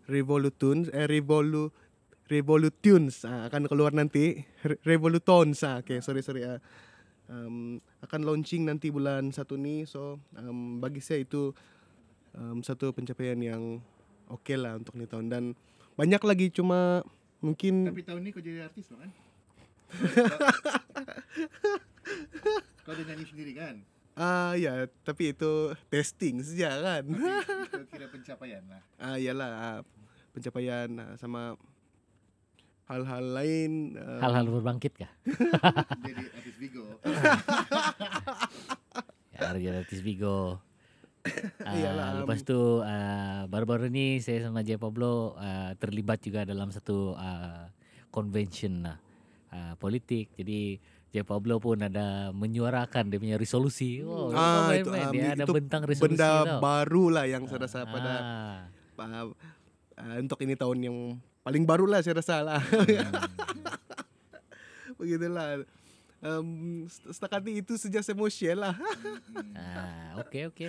Revolutunes 0.05 0.93
eh 0.93 1.09
Revolu 1.09 1.73
Revolutunes 2.35 3.23
ah, 3.23 3.47
akan 3.47 3.71
keluar 3.71 3.95
nanti 3.95 4.43
Re- 4.61 4.83
Revolutons 4.83 5.63
ah 5.63 5.79
okay 5.79 6.03
sorry 6.03 6.19
sorry 6.21 6.43
ah. 6.43 6.59
um, 7.27 7.79
akan 8.03 8.21
launching 8.23 8.67
nanti 8.67 8.91
bulan 8.91 9.31
satu 9.31 9.55
ni 9.55 9.87
so 9.87 10.19
um, 10.35 10.79
bagi 10.79 10.99
saya 10.99 11.23
itu 11.23 11.55
um, 12.35 12.59
satu 12.61 12.91
pencapaian 12.91 13.39
yang 13.39 13.79
oke 14.27 14.55
lah 14.55 14.75
untuk 14.75 14.99
ni 14.99 15.07
tahun 15.07 15.31
dan 15.31 15.45
banyak 15.95 16.19
lagi 16.21 16.51
cuma 16.51 17.07
mungkin 17.39 17.87
Tapi 17.87 18.03
tahun 18.03 18.21
ni 18.21 18.31
kau 18.31 18.43
jadi 18.43 18.67
artis 18.67 18.91
loh 18.91 18.99
kan? 18.99 19.11
kau 22.85 22.93
ada 22.93 23.03
nyanyi 23.05 23.25
sendiri 23.25 23.53
kan? 23.55 23.77
ah 24.15 24.55
ya 24.55 24.87
tapi 25.03 25.35
itu 25.35 25.75
testing 25.91 26.39
saja 26.39 26.79
kan 26.79 27.03
Itu 27.03 27.83
kira 27.95 28.07
pencapaian 28.07 28.63
lah. 28.71 28.83
ah 28.97 29.19
yalah 29.19 29.51
ah, 29.51 29.81
pencapaian 30.31 30.87
ah, 30.97 31.15
sama 31.19 31.59
hal-hal 32.85 33.25
lain 33.33 33.73
ah, 33.97 34.21
hal-hal 34.21 34.47
berbangkit 34.51 34.93
kah 34.95 35.11
Jadi 36.07 36.23
artis 36.31 36.57
Vigo. 36.59 36.85
Ya, 39.35 39.51
Artis 39.75 40.01
Vigo. 40.01 40.39
Ah, 41.65 41.73
Iyalah, 41.73 42.21
lepas 42.21 42.45
tu 42.45 42.85
ah, 42.85 43.49
baru-baru 43.49 43.89
ni 43.89 44.21
saya 44.21 44.45
sama 44.45 44.61
Jay 44.61 44.77
Pablo 44.77 45.33
ah, 45.35 45.73
terlibat 45.75 46.21
juga 46.21 46.45
dalam 46.45 46.69
satu 46.69 47.17
ah, 47.17 47.73
convention 48.11 48.85
ah, 48.85 49.73
politik. 49.75 50.37
Jadi 50.37 50.77
Jay 51.09 51.25
Pablo 51.25 51.57
pun 51.57 51.81
ada 51.81 52.29
menyuarakan 52.29 53.09
dia 53.09 53.17
punya 53.17 53.41
resolusi. 53.41 54.05
Oh, 54.05 54.29
Ah, 54.31 54.69
main, 54.69 54.85
itu, 54.85 54.91
main. 54.91 55.01
ah, 55.01 55.11
dia 55.11 55.29
ada 55.33 55.45
itu 55.49 55.55
bentang 55.55 55.83
resolusi 55.89 56.13
benda 56.13 56.45
tau. 56.45 56.61
baru 56.61 57.05
lah 57.09 57.25
yang 57.25 57.49
saya 57.49 57.61
rasa 57.65 57.89
pada 57.89 58.13
Ah, 58.13 58.61
uh, 59.01 59.33
uh, 59.97 60.17
untuk 60.21 60.37
ini 60.39 60.55
tahun 60.55 60.79
yang 60.83 60.97
paling 61.45 61.65
baru 61.69 61.85
lah 61.85 62.01
saya 62.01 62.19
rasa 62.19 62.41
lah. 62.41 62.65
Begitulah. 64.99 65.69
Um, 66.25 66.89
setakat 66.89 67.45
itu 67.53 67.77
saja 67.77 68.01
saya 68.01 68.17
mau 68.17 68.33
share 68.33 68.57
lah. 68.57 68.75
Ah, 69.55 70.25
okey 70.25 70.49
okey. 70.51 70.69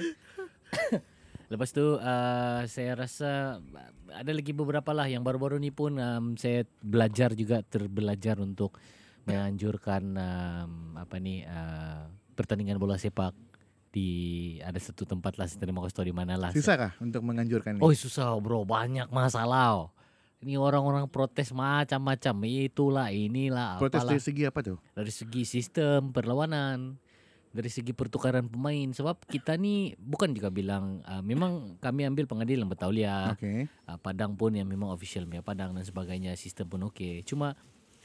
Lepas 1.52 1.72
tu 1.72 1.96
uh, 1.96 2.62
saya 2.68 2.92
rasa 3.00 3.64
ada 4.12 4.32
lagi 4.34 4.52
beberapa 4.52 4.92
lah 4.92 5.08
yang 5.08 5.24
baru-baru 5.24 5.62
ni 5.62 5.72
pun 5.72 5.96
um, 5.96 6.36
saya 6.36 6.68
belajar 6.84 7.32
juga 7.38 7.64
terbelajar 7.64 8.42
untuk 8.42 8.76
menganjurkan 9.24 10.04
um, 10.18 10.72
apa 11.00 11.16
ni 11.22 11.46
uh, 11.48 12.10
pertandingan 12.36 12.82
bola 12.82 13.00
sepak 13.00 13.32
di 13.96 14.10
ada 14.60 14.76
satu 14.76 15.08
tempat 15.08 15.40
lah 15.40 15.48
saya 15.48 15.72
mau 15.72 15.88
kasih 15.88 15.96
tahu 15.96 16.08
di 16.12 16.18
mana 16.18 16.36
lah. 16.36 16.52
Susah 16.52 16.76
kah 16.76 16.94
untuk 17.00 17.24
menganjurkan 17.24 17.80
ni? 17.80 17.82
Oh 17.82 17.96
susah 17.96 18.36
bro 18.44 18.68
banyak 18.68 19.08
masalah. 19.08 19.95
Ini 20.40 20.60
orang-orang 20.60 21.08
protes 21.08 21.56
macam-macam 21.56 22.36
itulah 22.46 23.08
inilah 23.10 23.80
Protes 23.80 24.04
apalah 24.04 24.14
dari 24.14 24.22
segi 24.22 24.44
apa 24.46 24.60
tuh? 24.62 24.78
dari 24.92 25.12
segi 25.12 25.42
sistem 25.44 26.12
perlawanan 26.12 27.00
dari 27.56 27.72
segi 27.72 27.96
pertukaran 27.96 28.52
pemain 28.52 28.92
sebab 28.92 29.16
kita 29.26 29.56
ni 29.56 29.96
bukan 29.96 30.36
juga 30.36 30.52
bilang 30.52 31.00
uh, 31.08 31.24
memang 31.24 31.80
kami 31.80 32.04
ambil 32.04 32.28
pengadilan 32.28 32.68
Bataulia 32.68 33.32
Okey. 33.32 33.72
uh, 33.88 33.96
Padang 33.96 34.36
pun 34.36 34.52
yang 34.52 34.68
memang 34.68 34.92
official 34.92 35.24
punya 35.24 35.40
Padang 35.40 35.72
dan 35.72 35.88
sebagainya 35.88 36.36
sistem 36.36 36.68
pun 36.68 36.84
okey 36.92 37.24
cuma 37.24 37.56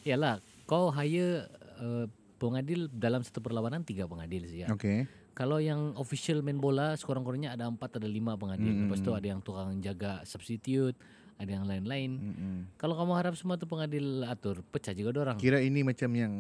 yalah 0.07 0.39
kau 0.71 0.95
hire 0.95 1.51
uh, 1.83 2.07
pengadil 2.39 2.87
dalam 2.89 3.27
satu 3.27 3.43
perlawanan 3.43 3.83
tiga 3.83 4.07
pengadil 4.07 4.47
saja 4.47 4.71
Okey. 4.71 5.11
kalau 5.35 5.59
yang 5.59 5.99
official 5.99 6.47
main 6.47 6.63
bola 6.63 6.95
sekurang-kurangnya 6.95 7.51
ada 7.53 7.67
empat 7.67 7.99
ada 7.99 8.07
lima 8.07 8.39
pengadil 8.39 8.71
Mm. 8.71 8.81
lepas 8.87 9.03
tu 9.03 9.11
ada 9.11 9.27
yang 9.27 9.43
tukang 9.43 9.83
jaga 9.83 10.23
substitute 10.23 10.95
ada 11.41 11.51
yang 11.57 11.65
lain-lain 11.65 12.11
Mm-mm. 12.21 12.57
kalau 12.77 12.93
kamu 13.01 13.13
harap 13.17 13.35
semua 13.35 13.57
tu 13.57 13.65
pengadil 13.65 14.29
atur 14.29 14.61
pecah 14.69 14.93
juga 14.93 15.17
orang 15.25 15.41
Kira 15.41 15.65
ini 15.65 15.81
macam 15.81 16.11
yang 16.13 16.33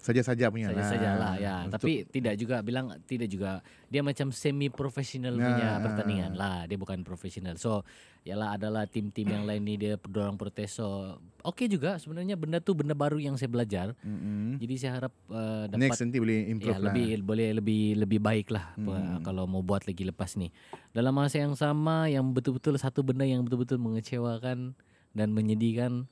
saja-saja 0.00 0.48
punya 0.48 0.68
saja 0.68 0.82
saja 0.82 1.10
lah 1.14 1.34
ya 1.36 1.54
Untuk- 1.62 1.76
tapi 1.76 1.92
tidak 2.04 2.34
juga 2.34 2.56
bilang 2.60 2.88
tidak 3.04 3.28
juga 3.28 3.60
dia 3.86 4.00
macam 4.00 4.28
semi 4.30 4.66
profesional 4.66 5.36
punya 5.36 5.68
Nah. 5.70 5.82
pertandingan 5.82 6.32
lah 6.34 6.64
dia 6.64 6.74
bukan 6.74 7.00
profesional 7.00 7.54
so 7.54 7.84
yalah 8.20 8.52
adalah 8.52 8.84
tim-tim 8.84 9.24
yang 9.26 9.44
lain 9.44 9.60
ni 9.60 9.76
dia 9.76 9.96
dorang 9.98 10.34
protes 10.34 10.74
so 10.74 11.16
oke 11.40 11.60
juga 11.66 11.96
sebenarnya 11.96 12.32
benda 12.34 12.58
tu 12.58 12.72
benda 12.72 12.92
baru 12.92 13.16
yang 13.16 13.36
saya 13.36 13.48
belajar 13.48 13.92
Mm-mm. 13.98 14.56
jadi 14.56 14.74
saya 14.76 14.92
harap 14.98 15.12
uh, 15.26 15.64
dapat. 15.66 15.80
Next 15.82 16.00
nanti 16.00 16.16
boleh 16.18 16.36
ya 16.38 16.44
improve 16.50 16.74
lah. 16.74 16.86
lebih 16.86 17.06
boleh 17.22 17.48
lebih 17.54 17.82
lebih 17.98 18.20
baik 18.20 18.48
lah 18.48 18.72
Hmm. 18.74 18.88
uh, 18.88 19.18
kalau 19.20 19.44
mau 19.44 19.60
buat 19.60 19.84
lagi 19.84 20.02
lepas 20.02 20.34
ni 20.34 20.48
dalam 20.90 21.12
masa 21.12 21.38
yang 21.38 21.52
sama 21.54 22.08
yang 22.08 22.24
betul-betul 22.30 22.72
satu 22.74 23.00
benda 23.00 23.22
yang 23.22 23.40
betul-betul 23.40 23.76
mengecewakan 23.76 24.72
dan 25.12 25.28
menyedihkan 25.28 26.08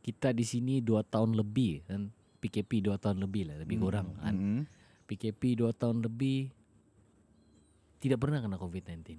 kita 0.00 0.30
di 0.30 0.42
sini 0.42 0.74
dua 0.78 1.00
tahun 1.02 1.32
lebih 1.34 1.84
kan 1.86 2.08
PKP 2.40 2.84
dua 2.84 2.96
tahun 2.96 3.20
lebih 3.20 3.52
lah 3.52 3.56
lebih 3.60 3.76
kurang 3.78 4.16
kan 4.18 4.34
Mm-mm. 4.34 4.60
PKP 5.10 5.58
2 5.58 5.74
tahun 5.74 6.06
lebih 6.06 6.54
tidak 7.98 8.22
pernah 8.22 8.38
kena 8.38 8.54
COVID-19. 8.62 9.18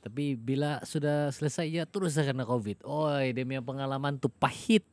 Tapi 0.00 0.40
bila 0.40 0.80
sudah 0.88 1.28
selesai 1.28 1.68
ya 1.68 1.84
terus 1.84 2.16
saya 2.16 2.32
kena 2.32 2.48
COVID. 2.48 2.80
Oi, 2.88 3.36
punya 3.36 3.60
pengalaman 3.60 4.16
tu 4.16 4.32
pahit. 4.32 4.88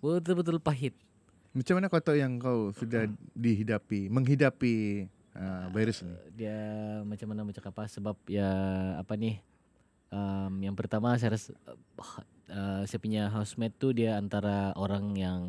Betul-betul 0.00 0.56
pahit. 0.64 0.96
Macam 1.52 1.76
mana 1.76 1.92
kau 1.92 2.00
tahu 2.00 2.16
yang 2.18 2.40
kau 2.40 2.72
sudah 2.72 3.06
dihidapi, 3.36 4.08
menghidapi 4.08 5.06
uh, 5.36 5.68
virus 5.70 6.02
ni? 6.02 6.16
Dia 6.40 6.56
macam 7.04 7.26
mana 7.30 7.44
macam 7.44 7.62
apa 7.68 7.84
sebab 7.86 8.16
ya 8.26 8.48
apa 8.96 9.12
ni? 9.14 9.38
Um, 10.08 10.62
yang 10.62 10.74
pertama 10.78 11.14
saya 11.20 11.36
rasa 11.36 11.52
uh, 12.48 12.82
saya 12.86 12.98
punya 13.02 13.28
housemate 13.30 13.76
tu 13.76 13.90
dia 13.92 14.16
antara 14.18 14.72
orang 14.78 15.14
yang 15.14 15.40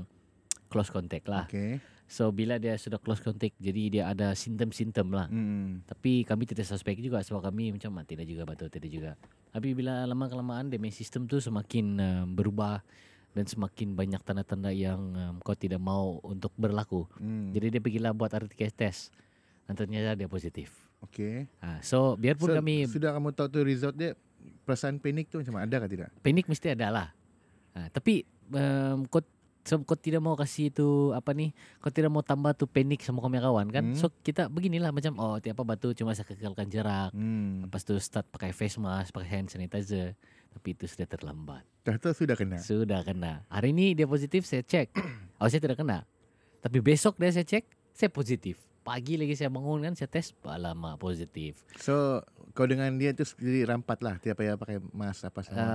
close 0.76 0.92
contact 0.92 1.32
lah. 1.32 1.48
Okey. 1.48 1.80
So 2.06 2.30
bila 2.30 2.60
dia 2.62 2.76
sudah 2.76 3.00
close 3.00 3.24
contact, 3.24 3.56
jadi 3.58 3.82
dia 3.90 4.04
ada 4.12 4.36
simptom-simptom 4.36 5.10
lah. 5.10 5.32
Hmm. 5.32 5.82
Tapi 5.88 6.28
kami 6.28 6.44
tidak 6.46 6.68
suspek 6.68 7.00
juga 7.00 7.24
sebab 7.24 7.48
kami 7.48 7.72
macam 7.74 7.96
ah, 7.98 8.06
tidak 8.06 8.28
juga 8.28 8.44
betul 8.44 8.68
tidak 8.68 8.92
juga. 8.92 9.12
Tapi 9.56 9.72
bila 9.72 10.04
lama 10.04 10.28
kelamaan 10.28 10.68
dia 10.68 10.78
punya 10.78 10.92
sistem 10.92 11.26
tu 11.26 11.40
semakin 11.40 11.86
um, 11.98 12.28
berubah 12.36 12.84
dan 13.34 13.48
semakin 13.48 13.98
banyak 13.98 14.22
tanda-tanda 14.22 14.70
yang 14.70 15.02
um, 15.16 15.36
kau 15.42 15.58
tidak 15.58 15.80
mau 15.82 16.20
untuk 16.22 16.52
berlaku. 16.60 17.08
Hmm. 17.18 17.56
Jadi 17.56 17.80
dia 17.80 17.82
pergilah 17.82 18.12
buat 18.14 18.30
RTK 18.36 18.70
test 18.76 19.16
dan 19.66 19.74
ternyata 19.74 20.14
dia 20.14 20.30
positif. 20.30 20.86
Okay. 21.10 21.50
Ha, 21.62 21.82
so 21.82 22.14
biarpun 22.18 22.54
So, 22.54 22.58
kami 22.62 22.86
sudah 22.86 23.18
kamu 23.18 23.34
tahu 23.34 23.48
tu 23.50 23.60
result 23.66 23.98
dia, 23.98 24.14
perasaan 24.64 25.02
panik 25.02 25.30
tu 25.30 25.42
macam? 25.42 25.58
Ada 25.58 25.76
ke 25.86 25.88
tidak? 25.90 26.10
panik 26.22 26.46
mesti 26.46 26.68
ada 26.74 26.88
lah. 26.94 27.08
Ha, 27.76 27.90
tapi 27.92 28.24
um, 28.54 29.10
kau 29.10 29.26
so, 29.66 29.82
kau 29.82 29.98
tidak 29.98 30.22
mau 30.22 30.38
kasih 30.38 30.70
tu 30.70 31.12
apa 31.12 31.34
ni? 31.34 31.52
Kau 31.82 31.90
tidak 31.90 32.14
mau 32.14 32.22
tambah 32.22 32.54
tu 32.54 32.70
panik 32.70 33.02
sama 33.02 33.20
punya 33.20 33.42
kawan 33.42 33.68
kan? 33.74 33.84
Hmm. 33.92 33.98
So 33.98 34.14
kita 34.24 34.48
beginilah 34.48 34.94
macam 34.94 35.18
oh 35.18 35.42
tiap 35.42 35.58
apa 35.60 35.76
batu 35.76 35.92
cuma 35.98 36.14
saya 36.14 36.30
kekalkan 36.30 36.70
jarak. 36.70 37.10
Hmm. 37.12 37.66
Lepas 37.66 37.82
tu 37.82 37.98
start 37.98 38.30
pakai 38.30 38.54
face 38.54 38.78
mask, 38.78 39.12
pakai 39.12 39.42
hand 39.42 39.50
sanitizer. 39.50 40.14
Tapi 40.56 40.72
itu 40.72 40.88
sudah 40.88 41.04
terlambat. 41.04 41.68
Dah 41.84 42.00
tahu 42.00 42.16
sudah 42.16 42.40
kena. 42.40 42.64
Sudah 42.64 43.04
kena. 43.04 43.44
Hari 43.52 43.76
ini 43.76 43.92
dia 43.92 44.08
positif, 44.08 44.48
saya 44.48 44.64
cek. 44.64 44.94
Oh 45.36 45.52
saya 45.52 45.60
tidak 45.60 45.84
kena. 45.84 46.08
Tapi 46.64 46.80
besok 46.80 47.20
dia 47.20 47.28
saya 47.28 47.44
cek, 47.44 47.68
saya 47.92 48.08
positif. 48.08 48.56
Pagi 48.88 49.20
lagi 49.20 49.36
saya 49.36 49.52
bangun 49.52 49.84
kan, 49.84 49.94
saya 50.00 50.08
tes, 50.08 50.32
lama 50.48 50.96
positif. 50.96 51.60
So 51.76 52.24
kau 52.56 52.64
dengan 52.64 52.96
dia 52.96 53.12
tu 53.12 53.28
jadi 53.36 53.68
rampat 53.68 54.00
lah. 54.00 54.16
Tidak 54.16 54.32
payah 54.32 54.56
pakai 54.56 54.80
mask 54.96 55.28
apa 55.28 55.44
semua. 55.44 55.68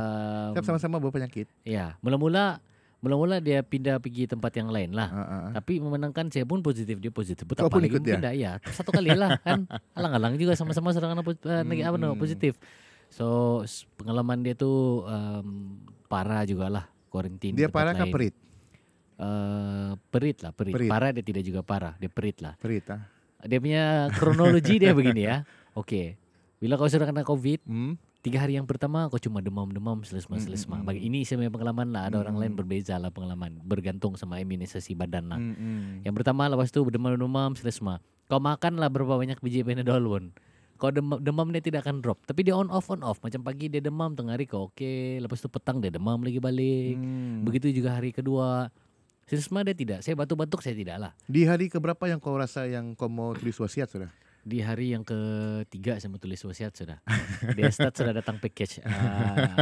Um, 0.56 0.64
sama-sama 0.64 0.96
berpenyakit. 0.96 1.52
ya, 1.60 2.00
mula-mula 2.00 2.64
mula-mula 3.00 3.40
dia 3.40 3.64
pindah 3.64 3.96
pergi 3.96 4.28
tempat 4.28 4.52
yang 4.54 4.68
lain 4.68 4.92
lah. 4.92 5.08
Ha, 5.08 5.22
ha. 5.24 5.36
Tapi 5.56 5.80
memenangkan 5.80 6.28
saya 6.28 6.44
pun 6.44 6.60
positif 6.60 7.00
dia 7.00 7.08
positif. 7.08 7.44
Kau 7.48 7.72
pun 7.72 7.80
ikut 7.82 8.00
dia? 8.00 8.20
pindah 8.20 8.32
ya. 8.32 8.52
Satu 8.68 8.92
kali 8.92 9.12
lah 9.12 9.40
kan. 9.40 9.64
Alang-alang 9.98 10.36
juga 10.36 10.52
sama-sama 10.52 10.92
uh, 10.92 11.64
neg- 11.64 11.82
apa 11.82 11.96
Hmm, 11.96 12.04
no, 12.04 12.08
hmm. 12.12 12.20
positif. 12.20 12.60
So 13.10 13.60
pengalaman 13.96 14.44
dia 14.44 14.54
tu 14.54 14.68
um, 15.02 15.80
parah 16.06 16.44
juga 16.44 16.68
lah 16.68 16.84
quarantine. 17.08 17.56
Dia 17.56 17.66
parah 17.66 17.96
ke 17.96 18.04
perit? 18.06 18.34
Uh, 19.20 19.96
perit 20.08 20.38
lah 20.40 20.52
perit. 20.52 20.72
Perit. 20.72 20.88
Parah 20.88 21.10
dia 21.10 21.24
tidak 21.24 21.42
juga 21.42 21.60
parah. 21.60 21.96
Dia 21.98 22.08
perit 22.08 22.38
lah. 22.40 22.54
Perit 22.56 22.84
ah. 22.88 23.04
Dia 23.40 23.56
punya 23.56 24.12
kronologi 24.12 24.76
dia 24.76 24.92
begini 24.92 25.24
ya. 25.24 25.42
Okey. 25.80 26.16
Bila 26.60 26.76
kau 26.76 26.88
sudah 26.88 27.08
kena 27.08 27.24
COVID, 27.24 27.64
Hmm. 27.64 27.96
Tiga 28.20 28.44
hari 28.44 28.60
yang 28.60 28.68
pertama 28.68 29.08
kau 29.08 29.16
cuma 29.16 29.40
demam-demam 29.40 30.04
selesma-selesma. 30.04 30.76
Hmm, 30.76 30.82
hmm, 30.84 30.88
Bagi 30.88 31.00
ini 31.08 31.18
saya 31.24 31.40
punya 31.40 31.52
pengalaman 31.52 31.88
lah. 31.92 32.02
Ada 32.08 32.16
orang 32.20 32.36
Hmm, 32.36 32.42
lain 32.44 32.54
berbeza 32.56 33.00
lah 33.00 33.08
pengalaman. 33.08 33.60
Bergantung 33.64 34.16
sama 34.16 34.40
imunisasi 34.40 34.92
badan 34.92 35.32
lah. 35.32 35.40
Hmm, 35.40 35.56
hmm. 35.56 35.84
Yang 36.04 36.14
pertama 36.20 36.48
lepas 36.48 36.68
tu 36.68 36.84
demam-demam 36.84 37.56
selesma. 37.56 37.98
Kau 38.28 38.38
makan 38.38 38.78
lah 38.78 38.86
berapa 38.86 39.18
banyak 39.18 39.40
biji 39.40 39.64
Panadol 39.64 40.04
pun. 40.06 40.24
Kau 40.80 40.88
demam, 40.88 41.20
demam 41.20 41.44
dia 41.52 41.60
tidak 41.60 41.84
akan 41.84 42.00
drop. 42.00 42.24
Tapi 42.24 42.40
dia 42.40 42.56
on 42.56 42.72
off 42.72 42.88
on 42.88 43.04
off. 43.04 43.20
Macam 43.20 43.44
pagi 43.44 43.68
dia 43.68 43.84
demam, 43.84 44.16
tengah 44.16 44.32
hari 44.32 44.48
kau 44.48 44.72
okey. 44.72 45.20
Lepas 45.20 45.44
tu 45.44 45.52
petang 45.52 45.76
dia 45.76 45.92
demam 45.92 46.16
lagi 46.20 46.40
balik. 46.40 46.96
Hmm. 46.96 47.44
Begitu 47.44 47.68
juga 47.74 48.00
hari 48.00 48.16
kedua. 48.16 48.72
Selesma 49.28 49.60
dia 49.62 49.76
tidak. 49.76 50.00
Saya 50.02 50.16
batuk-batuk 50.16 50.58
saya 50.64 50.72
tidak 50.72 50.96
lah. 50.96 51.12
Di 51.28 51.44
hari 51.44 51.68
keberapa 51.68 52.08
yang 52.08 52.18
kau 52.18 52.34
rasa 52.34 52.64
yang 52.66 52.96
kau 52.96 53.06
mau 53.06 53.30
tulis 53.36 53.54
wasiat 53.54 53.86
sudah? 53.86 54.10
Di 54.40 54.64
hari 54.64 54.96
yang 54.96 55.04
ketiga 55.04 56.00
saya 56.00 56.08
mau 56.08 56.16
tulis 56.16 56.40
wasiat 56.40 56.72
sudah. 56.72 56.98
Dia 57.52 57.68
start 57.68 57.92
sudah 57.92 58.16
datang 58.16 58.40
package. 58.40 58.80
Ah, 58.88 59.60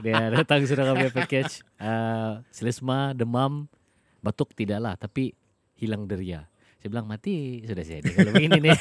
dia 0.00 0.32
datang 0.32 0.64
sudah 0.64 0.84
kami 0.92 1.12
package. 1.12 1.60
Uh, 1.76 2.40
selesma, 2.48 3.12
demam, 3.12 3.68
batuk 4.24 4.56
tidak 4.56 4.80
lah. 4.80 4.94
Tapi 4.96 5.36
hilang 5.76 6.08
deria. 6.08 6.48
Saya 6.80 6.88
bilang 6.88 7.08
mati 7.08 7.64
sudah 7.64 7.84
saya 7.84 8.00
kalau 8.04 8.32
begini 8.32 8.60
nih. 8.60 8.76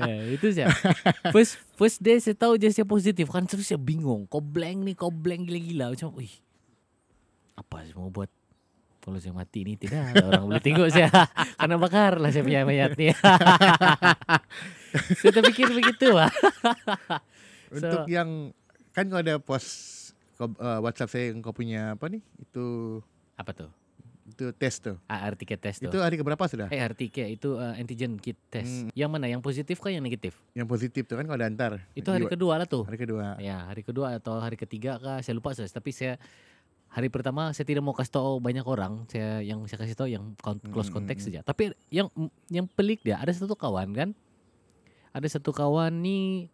ya, 0.00 0.14
itu 0.32 0.46
saya. 0.52 0.72
First 1.28 1.60
first 1.76 1.98
day 2.00 2.16
saya 2.20 2.36
tahu 2.36 2.56
je 2.56 2.72
saya 2.72 2.88
positif 2.88 3.28
kan 3.28 3.44
terus 3.44 3.68
saya 3.68 3.80
bingung. 3.80 4.24
Kau 4.28 4.40
blank 4.40 4.84
nih, 4.84 4.96
kau 4.96 5.12
blank 5.12 5.48
gila-gila 5.48 5.92
macam, 5.92 6.16
wih, 6.16 6.32
apa 7.52 7.84
saya 7.84 7.96
mau 8.00 8.08
buat 8.08 8.32
kalau 9.00 9.16
saya 9.16 9.32
mati 9.32 9.64
ni 9.64 9.74
tidak 9.80 10.12
orang 10.20 10.44
boleh 10.44 10.62
tengok 10.62 10.88
saya 10.92 11.08
karena 11.60 11.76
bakar 11.80 12.20
lah 12.20 12.30
saya 12.30 12.44
punya 12.44 12.68
mayat 12.68 12.92
ni. 13.00 13.08
saya 15.20 15.32
terfikir 15.32 15.72
begitu 15.72 16.12
lah. 16.12 16.28
Untuk 17.74 18.04
yang 18.06 18.52
kan 18.92 19.08
kau 19.08 19.20
ada 19.22 19.40
post 19.40 19.68
uh, 20.40 20.78
WhatsApp 20.84 21.10
saya 21.10 21.24
yang 21.32 21.40
kau 21.40 21.56
punya 21.56 21.96
apa 21.96 22.12
ni? 22.12 22.20
Itu 22.38 23.00
Apa 23.40 23.56
tuh? 23.56 23.72
itu 24.30 24.54
test 24.54 24.86
tu. 24.86 24.94
Ah, 25.10 25.26
RTK 25.26 25.58
test 25.58 25.82
tu. 25.82 25.90
Itu 25.90 25.98
hari 25.98 26.14
keberapa 26.14 26.38
sudah? 26.46 26.70
Eh 26.70 26.78
RTK 26.78 27.34
itu 27.34 27.58
uh, 27.58 27.74
antigen 27.74 28.14
kit 28.16 28.38
test. 28.46 28.86
Hmm. 28.86 28.94
Yang 28.94 29.10
mana? 29.10 29.26
Yang 29.26 29.42
positif 29.42 29.76
kah 29.82 29.90
yang 29.90 30.06
negatif? 30.06 30.38
Yang 30.54 30.68
positif 30.70 31.02
tu 31.10 31.18
kan 31.18 31.26
kau 31.26 31.34
ada 31.34 31.50
antar. 31.50 31.82
Itu 31.98 32.14
hari 32.14 32.30
kedua 32.30 32.62
lah 32.62 32.66
tuh. 32.70 32.86
Hari 32.86 32.98
kedua. 32.98 33.36
Ya, 33.42 33.66
hari 33.66 33.82
kedua 33.82 34.16
atau 34.16 34.38
hari 34.38 34.54
ketiga 34.54 35.02
kah? 35.02 35.18
Saya 35.20 35.34
lupa 35.34 35.50
saya. 35.52 35.66
Tapi 35.66 35.90
saya 35.90 36.14
hari 36.90 37.06
pertama 37.06 37.54
saya 37.54 37.62
tidak 37.62 37.86
mau 37.86 37.94
kasih 37.94 38.18
tahu 38.18 38.42
banyak 38.42 38.66
orang. 38.66 39.06
Saya 39.06 39.40
yang 39.40 39.62
saya 39.70 39.78
kasih 39.86 39.94
tahu 39.94 40.08
yang 40.10 40.34
close 40.74 40.90
Hmm, 40.90 41.00
contact 41.02 41.22
hmm, 41.22 41.26
saja. 41.30 41.40
Tapi 41.46 41.70
yang 41.88 42.10
yang 42.50 42.66
pelik 42.66 43.06
dia 43.06 43.16
ada 43.16 43.30
satu 43.30 43.54
kawan 43.54 43.94
kan. 43.94 44.10
Ada 45.14 45.38
satu 45.38 45.50
kawan 45.54 45.90
ni 45.90 46.50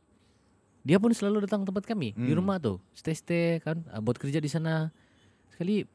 dia 0.87 1.03
pun 1.03 1.11
selalu 1.11 1.45
datang 1.49 1.67
tempat 1.67 1.83
kami 1.83 2.15
di 2.15 2.31
Hmm. 2.31 2.39
rumah 2.39 2.61
tuh. 2.61 2.79
Stay-stay 2.95 3.59
kan 3.65 3.83
ah, 3.91 3.99
buat 3.99 4.21
kerja 4.21 4.39
di 4.39 4.49
sana. 4.49 4.93
Sekali 5.51 5.89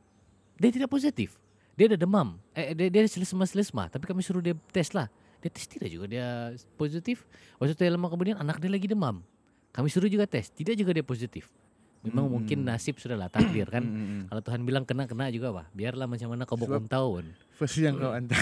dia 0.58 0.70
tidak 0.74 0.90
positif. 0.90 1.38
Dia 1.78 1.88
ada 1.88 1.98
demam. 1.98 2.36
Eh 2.52 2.76
dia 2.76 2.92
dia 2.92 3.08
selesma-selesma, 3.08 3.88
tapi 3.88 4.04
kami 4.10 4.20
suruh 4.26 4.44
dia 4.44 4.58
tes 4.74 4.92
lah. 4.92 5.08
Dia 5.42 5.50
tes 5.50 5.66
tidak 5.66 5.90
juga 5.90 6.06
dia 6.06 6.54
positif. 6.76 7.26
Waktu 7.58 7.74
itu 7.74 7.82
lama 7.88 8.10
kemudian 8.12 8.38
anak 8.38 8.62
dia 8.62 8.70
lagi 8.70 8.86
demam. 8.86 9.24
Kami 9.72 9.88
suruh 9.88 10.12
juga 10.12 10.28
tes, 10.28 10.52
tidak 10.52 10.76
juga 10.76 10.92
dia 10.92 11.06
positif. 11.06 11.48
Memang 12.02 12.26
Hmm. 12.26 12.34
mungkin 12.34 12.66
nasib 12.66 12.98
sudahlah 12.98 13.28
takdir 13.28 13.66
kan. 13.66 13.82
Hmm, 13.82 13.94
hmm, 13.94 14.08
hmm. 14.08 14.24
Kalau 14.28 14.42
Tuhan 14.42 14.62
bilang 14.62 14.84
kena 14.84 15.06
kena 15.06 15.30
juga 15.30 15.50
bah. 15.52 15.66
Biarlah 15.72 16.06
macam 16.06 16.28
mana 16.30 16.44
kau 16.44 16.56
bokong 16.56 16.86
tahun. 16.86 17.30
First 17.54 17.78
yang 17.78 17.96
kau 17.96 18.10
antar, 18.10 18.42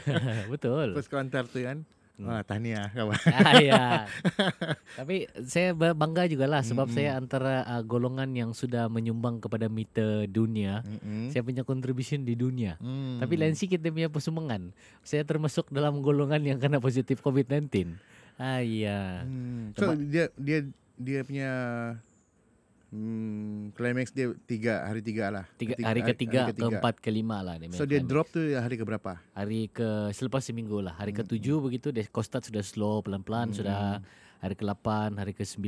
Betul. 0.52 0.94
first 0.94 1.10
kau 1.10 1.18
antar 1.18 1.44
tu 1.44 1.58
kan. 1.58 1.82
Hmm. 2.14 2.28
Wah, 2.28 2.44
tahniah 2.44 2.92
kawan. 2.92 3.16
ah, 3.40 3.54
ya. 3.58 3.84
Tapi 4.92 5.24
saya 5.42 5.72
ba- 5.72 5.96
bangga 5.96 6.28
juga 6.28 6.44
lah 6.44 6.60
sebab 6.60 6.84
Mm-mm. 6.84 6.94
saya 6.94 7.16
antara 7.16 7.64
uh, 7.64 7.80
golongan 7.80 8.28
yang 8.30 8.52
sudah 8.52 8.86
menyumbang 8.86 9.40
kepada 9.40 9.66
mita 9.66 10.28
dunia. 10.28 10.84
Hmm. 10.84 11.32
Saya 11.32 11.40
punya 11.40 11.64
contribution 11.64 12.20
di 12.20 12.36
dunia. 12.36 12.76
Hmm. 12.76 13.18
Tapi 13.18 13.34
lain 13.34 13.56
sikit 13.56 13.80
dia 13.80 13.88
punya 13.88 14.06
persumbangan. 14.06 14.68
Saya 15.00 15.24
termasuk 15.24 15.72
dalam 15.72 15.98
golongan 15.98 16.44
yang 16.44 16.60
kena 16.60 16.76
positif 16.76 17.18
COVID-19. 17.18 17.96
Ah 18.36 18.60
iya. 18.60 19.24
Hmm. 19.24 19.72
So 19.72 19.96
dia 19.96 20.28
dia 20.36 20.68
dia 20.94 21.24
punya 21.24 21.50
hmm, 22.90 23.72
climax 23.72 24.10
dia 24.10 24.30
tiga 24.44 24.82
hari 24.82 25.00
tiga 25.00 25.30
lah. 25.30 25.44
Tiga, 25.54 25.74
Ketiga- 25.74 25.88
hari 25.88 26.00
ketiga, 26.04 26.38
hari 26.40 26.50
ketiga. 26.52 26.66
keempat, 26.74 26.94
kelima 26.98 27.38
lah 27.40 27.54
dia 27.56 27.66
So 27.68 27.82
punya 27.82 27.86
dia 27.86 27.98
climax. 27.98 28.10
drop 28.10 28.26
tu 28.28 28.40
hari 28.52 28.76
keberapa? 28.76 29.12
Hari 29.32 29.60
ke 29.68 29.88
selepas 30.10 30.42
seminggu 30.42 30.78
lah. 30.80 30.94
Hari 30.94 31.12
Hmm, 31.12 31.20
ketujuh 31.20 31.56
begitu 31.60 31.88
dia 31.88 32.04
kostat 32.06 32.44
sudah 32.44 32.60
slow 32.60 33.00
pelan-pelan 33.00 33.48
Hmm. 33.48 33.56
sudah 33.56 33.78
hari 34.38 34.54
ke-8, 34.54 34.86
hari 35.14 35.32
ke-9 35.32 35.66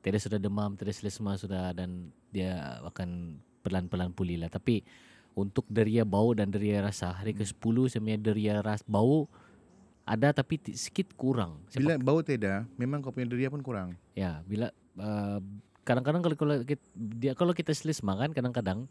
tidak 0.00 0.20
sudah 0.20 0.38
demam, 0.38 0.74
tidak 0.74 0.94
selesma 0.94 1.34
sudah 1.34 1.72
dan 1.72 2.08
dia 2.28 2.54
akan 2.84 3.36
pelan-pelan 3.60 4.12
pulih 4.12 4.38
lah. 4.38 4.48
Tapi 4.48 4.84
untuk 5.34 5.66
deria 5.66 6.02
bau 6.02 6.32
dan 6.32 6.48
deria 6.48 6.80
rasa 6.80 7.12
hari 7.12 7.32
Hmm. 7.32 7.42
ke-10 7.42 7.76
saya 7.88 8.00
punya 8.00 8.18
deria 8.18 8.54
ras 8.58 8.80
bau 8.82 9.26
ada 10.02 10.30
tapi 10.30 10.56
sedikit 10.70 11.10
kurang. 11.14 11.58
Saya 11.66 11.82
Bila 11.82 11.92
bau 11.98 12.20
tidak, 12.20 12.70
memang 12.76 13.00
kau 13.00 13.10
punya 13.10 13.26
deria 13.26 13.48
pun 13.48 13.58
kurang. 13.58 13.98
Ya, 14.12 14.38
bila 14.42 14.70
uh, 14.96 15.42
kadang-kadang 15.86 16.20
kalau 16.20 16.36
kalau 16.36 16.54
kita, 16.60 16.82
dia 16.92 17.32
kalau 17.32 17.54
kita 17.54 17.70
selesma 17.70 18.18
kan 18.18 18.30
kadang-kadang 18.30 18.90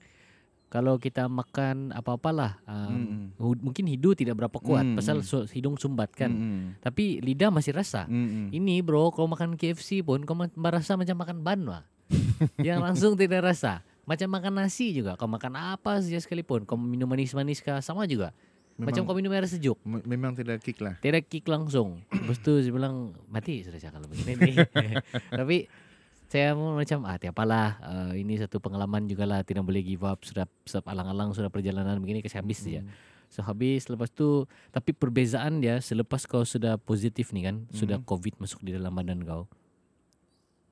kalau 0.65 0.97
kita 0.97 1.27
makan 1.27 1.93
apa-apalah 1.93 2.57
um, 2.63 2.89
Hmm. 2.89 3.25
hu- 3.37 3.61
mungkin 3.61 3.85
hidung 3.85 4.11
tidak 4.13 4.35
berapa 4.35 4.57
kuat 4.57 4.81
Hmm, 4.83 4.97
pasal 4.97 5.19
hmm. 5.19 5.27
su- 5.27 5.47
hidung 5.49 5.75
sumbat 5.75 6.09
kan. 6.11 6.27
Hmm. 6.27 6.63
Tapi 6.79 7.19
lidah 7.19 7.47
masih 7.47 7.71
rasa. 7.71 8.03
Hmm. 8.05 8.49
Ini 8.49 8.81
bro, 8.81 9.07
kalau 9.09 9.27
makan 9.27 9.55
KFC 9.55 10.01
pun 10.01 10.23
kau 10.23 10.33
merasa 10.33 10.95
macam 10.95 11.15
makan 11.15 11.37
ban 11.39 11.61
lah. 11.61 11.83
Yang 12.59 12.79
langsung 12.81 13.13
tidak 13.13 13.45
rasa. 13.45 13.85
Macam 14.03 14.27
makan 14.27 14.53
nasi 14.57 14.91
juga. 14.91 15.13
Kau 15.15 15.25
makan 15.25 15.53
apa 15.53 15.97
saja 15.97 16.17
sekalipun. 16.17 16.61
Kau 16.63 16.75
minum 16.75 17.05
manis-manis 17.05 17.57
kah 17.57 17.79
sama 17.79 18.05
juga. 18.05 18.33
Macam 18.75 19.01
kau 19.01 19.15
minum 19.15 19.31
air 19.31 19.47
sejuk. 19.47 19.79
me- 19.81 20.03
memang 20.03 20.35
tidak 20.35 20.59
kick 20.59 20.77
lah. 20.77 20.99
Tidak 20.99 21.23
kick 21.23 21.45
langsung. 21.45 22.03
Lepas 22.11 22.37
tu 22.37 22.51
bilang 22.67 23.15
mati 23.25 23.63
sudah 23.63 23.79
kalau 23.79 24.05
begini 24.05 24.33
nih. 24.35 24.55
Tapi 25.39 25.65
saya 26.25 26.57
mau 26.57 26.73
macam 26.73 27.05
ah 27.05 27.17
tiapalah 27.21 27.67
uh, 27.81 28.13
ini 28.17 28.35
satu 28.41 28.57
pengalaman 28.57 29.05
juga 29.05 29.23
lah 29.29 29.39
tidak 29.45 29.63
boleh 29.63 29.81
give 29.85 30.03
up 30.03 30.21
sudah 30.25 30.49
sudah 30.65 30.83
alang-alang 30.89 31.31
sudah 31.31 31.49
perjalanan 31.53 32.01
begini 32.01 32.25
kasih 32.25 32.41
habis. 32.41 32.65
Hmm. 32.65 32.89
So 33.29 33.41
habis 33.41 33.89
lepas 33.89 34.09
tu 34.13 34.45
tapi 34.69 34.93
perbezaan 34.93 35.59
dia 35.59 35.81
selepas 35.81 36.23
kau 36.29 36.45
sudah 36.45 36.77
positif 36.77 37.33
nih 37.33 37.51
kan 37.51 37.55
sudah 37.73 37.97
Mhm. 38.01 38.05
covid 38.05 38.33
masuk 38.41 38.61
di 38.65 38.73
dalam 38.73 38.93
badan 38.93 39.21
kau. 39.25 39.49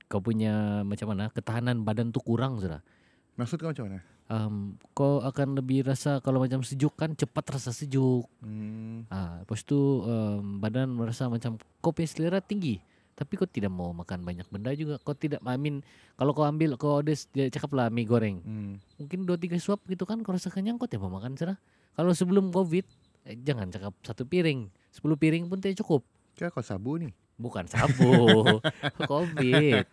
Kau 0.07 0.21
punya 0.21 0.85
macam 0.85 1.09
mana 1.09 1.33
ketahanan 1.33 1.81
badan 1.81 2.13
tu 2.13 2.21
kurang 2.21 2.61
sudah. 2.61 2.85
Maksud 3.33 3.57
kau 3.57 3.73
macam 3.73 3.89
mana? 3.89 3.99
um, 4.29 4.77
kau 4.95 5.19
akan 5.21 5.59
lebih 5.59 5.83
rasa 5.83 6.21
kalau 6.23 6.39
macam 6.39 6.63
sejuk 6.63 6.93
kan 6.95 7.13
cepat 7.13 7.57
rasa 7.57 7.75
sejuk. 7.75 8.25
Hmm. 8.39 9.05
Ah, 9.09 9.41
lepas 9.43 9.61
tu 9.65 9.75
um, 10.05 10.61
badan 10.61 10.89
merasa 10.93 11.27
macam 11.27 11.57
kau 11.81 11.91
punya 11.91 12.09
selera 12.09 12.39
tinggi. 12.39 12.79
Tapi 13.13 13.37
kau 13.37 13.45
tidak 13.45 13.69
mau 13.69 13.93
makan 13.93 14.25
banyak 14.25 14.49
benda 14.49 14.73
juga. 14.73 14.97
Kau 15.01 15.13
tidak, 15.13 15.39
I 15.45 15.57
mean, 15.57 15.85
kalau 16.17 16.33
kau 16.33 16.45
ambil, 16.45 16.73
kau 16.75 17.05
ada, 17.05 17.13
dia 17.13 17.45
cakap 17.53 17.73
lah 17.77 17.93
mie 17.93 18.09
goreng. 18.09 18.41
Hmm. 18.41 18.73
Mungkin 18.97 19.29
dua 19.29 19.37
tiga 19.37 19.57
suap 19.61 19.85
gitu 19.85 20.03
kan, 20.09 20.21
kau 20.25 20.33
rasa 20.33 20.49
kenyang, 20.49 20.81
kau 20.81 20.89
tidak 20.89 21.05
mau 21.05 21.21
makan 21.21 21.37
serah. 21.37 21.57
Kalau 21.93 22.11
sebelum 22.17 22.49
covid, 22.49 22.85
eh, 23.29 23.37
jangan 23.37 23.69
cakap 23.69 23.93
satu 24.01 24.25
piring. 24.25 24.65
Sepuluh 24.89 25.13
piring 25.13 25.45
pun 25.45 25.61
tidak 25.61 25.85
cukup. 25.85 26.01
Kira 26.33 26.49
kau 26.49 26.65
sabu 26.65 26.97
ni. 26.97 27.13
Bukan 27.37 27.69
sabu, 27.69 28.41
covid. 29.09 29.85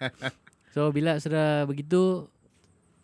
So 0.72 0.88
bila 0.88 1.20
sudah 1.20 1.68
begitu, 1.68 2.24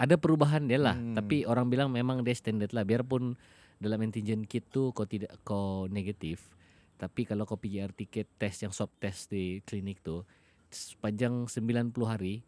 ada 0.00 0.16
perubahan 0.16 0.64
dia 0.64 0.80
lah. 0.80 0.96
Hmm. 0.96 1.12
Tapi 1.12 1.44
orang 1.44 1.68
bilang 1.68 1.88
memang 1.92 2.24
dia 2.24 2.32
standard 2.32 2.72
lah. 2.72 2.84
Biarpun 2.84 3.36
dalam 3.76 4.00
antigen 4.00 4.48
kit 4.48 4.64
tu 4.72 4.92
kau 4.96 5.04
tidak 5.04 5.32
kau 5.44 5.84
negatif, 5.92 6.40
tapi 6.96 7.28
kalau 7.28 7.44
kau 7.44 7.60
PCR 7.60 7.92
tiket 7.92 8.26
test 8.40 8.64
yang 8.64 8.72
swab 8.72 8.88
test 8.96 9.28
di 9.28 9.60
klinik 9.62 10.00
tu 10.00 10.24
sepanjang 10.72 11.46
90 11.46 11.92
hari 12.02 12.42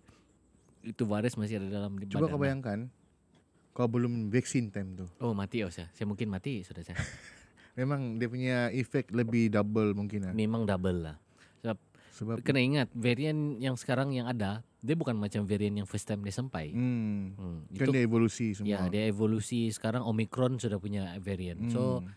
itu 0.82 1.02
virus 1.04 1.37
masih 1.37 1.61
ada 1.61 1.68
dalam 1.68 2.00
di 2.00 2.08
badan 2.08 2.32
kau 2.32 2.40
bayangkan 2.40 2.78
kau 3.78 3.87
belum 3.87 4.34
vaksin 4.34 4.74
time 4.74 4.98
tu. 4.98 5.06
Oh 5.22 5.30
mati 5.38 5.62
oh 5.62 5.70
saya. 5.70 5.87
Saya 5.94 6.11
mungkin 6.11 6.26
mati 6.26 6.66
sudah 6.66 6.82
saya. 6.82 6.98
Memang 7.78 8.18
dia 8.18 8.26
punya 8.26 8.56
efek 8.74 9.14
lebih 9.14 9.54
double 9.54 9.94
mungkin 9.94 10.26
lah. 10.26 10.34
Memang 10.34 10.66
double 10.66 10.98
lah. 10.98 11.16
Sebab 11.62 11.78
Sebab 12.11 12.42
kena 12.42 12.58
ingat 12.58 12.90
varian 12.90 13.62
yang 13.62 13.78
sekarang 13.78 14.11
yang 14.11 14.26
ada 14.26 14.66
dia 14.82 14.98
bukan 14.98 15.14
macam 15.14 15.46
varian 15.46 15.78
yang 15.78 15.87
first 15.87 16.11
time 16.11 16.26
dia 16.26 16.34
sampai. 16.34 16.74
hmm, 16.74 17.38
Hmm, 17.38 17.58
kan 17.78 17.87
dia 17.94 18.02
evolusi 18.02 18.58
semua. 18.58 18.66
Ya, 18.66 18.80
dia 18.90 19.06
evolusi 19.06 19.70
sekarang 19.70 20.02
Omicron 20.02 20.58
sudah 20.58 20.82
punya 20.82 21.14
variant. 21.22 21.70
So 21.70 22.02
Hmm. 22.02 22.11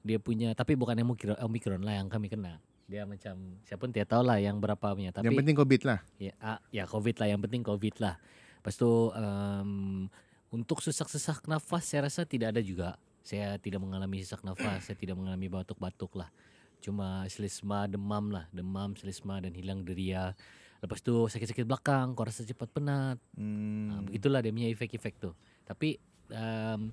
Dia 0.00 0.18
punya 0.20 0.56
tapi 0.56 0.76
bukan 0.76 0.96
yang 0.96 1.08
Omicron, 1.08 1.36
Omicron 1.44 1.80
lah 1.84 2.00
yang 2.00 2.08
kami 2.08 2.32
kena. 2.32 2.60
Dia 2.90 3.06
macam 3.06 3.62
siapa 3.62 3.86
pun 3.86 3.94
tidak 3.94 4.10
tahu 4.10 4.22
lah 4.26 4.42
yang 4.42 4.58
berapa 4.58 4.82
punya. 4.82 5.14
Tapi 5.14 5.30
yang 5.30 5.38
penting 5.38 5.54
covid 5.54 5.82
lah. 5.86 5.98
ya, 6.18 6.34
ah, 6.42 6.58
ya 6.74 6.90
COVID 6.90 7.16
lah 7.22 7.26
yang 7.30 7.40
penting 7.40 7.62
COVID 7.62 8.02
lah. 8.02 8.18
Lepas 8.58 8.74
tu 8.74 8.90
um, 9.14 10.10
untuk 10.50 10.82
sesak-sesak 10.82 11.46
nafas 11.46 11.86
saya 11.86 12.10
rasa 12.10 12.26
tidak 12.26 12.56
ada 12.56 12.60
juga. 12.60 12.98
Saya 13.22 13.54
tidak 13.62 13.78
mengalami 13.78 14.18
sesak 14.26 14.42
nafas, 14.42 14.90
saya 14.90 14.96
tidak 14.98 15.14
mengalami 15.14 15.46
batuk-batuk 15.46 16.18
lah. 16.18 16.34
Cuma 16.82 17.28
selesma, 17.30 17.86
demam 17.86 18.32
lah, 18.32 18.50
demam, 18.50 18.96
selesma 18.98 19.38
dan 19.38 19.54
hilang 19.54 19.86
deria. 19.86 20.34
Lepas 20.80 21.04
tu 21.04 21.12
sakit-sakit 21.28 21.68
belakang, 21.68 22.16
kau 22.16 22.24
rasa 22.24 22.42
cepat 22.42 22.72
penat. 22.72 23.20
Hmm. 23.36 23.92
Ha, 23.92 23.94
begitulah 24.02 24.40
dia 24.40 24.50
punya 24.50 24.68
efek-efek 24.72 25.20
tu. 25.20 25.30
Tapi 25.68 26.00
um, 26.32 26.88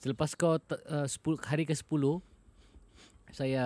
selepas 0.00 0.32
kau 0.34 0.56
uh, 0.56 1.06
10, 1.06 1.14
hari 1.44 1.68
ke-10 1.68 2.02
saya 3.32 3.64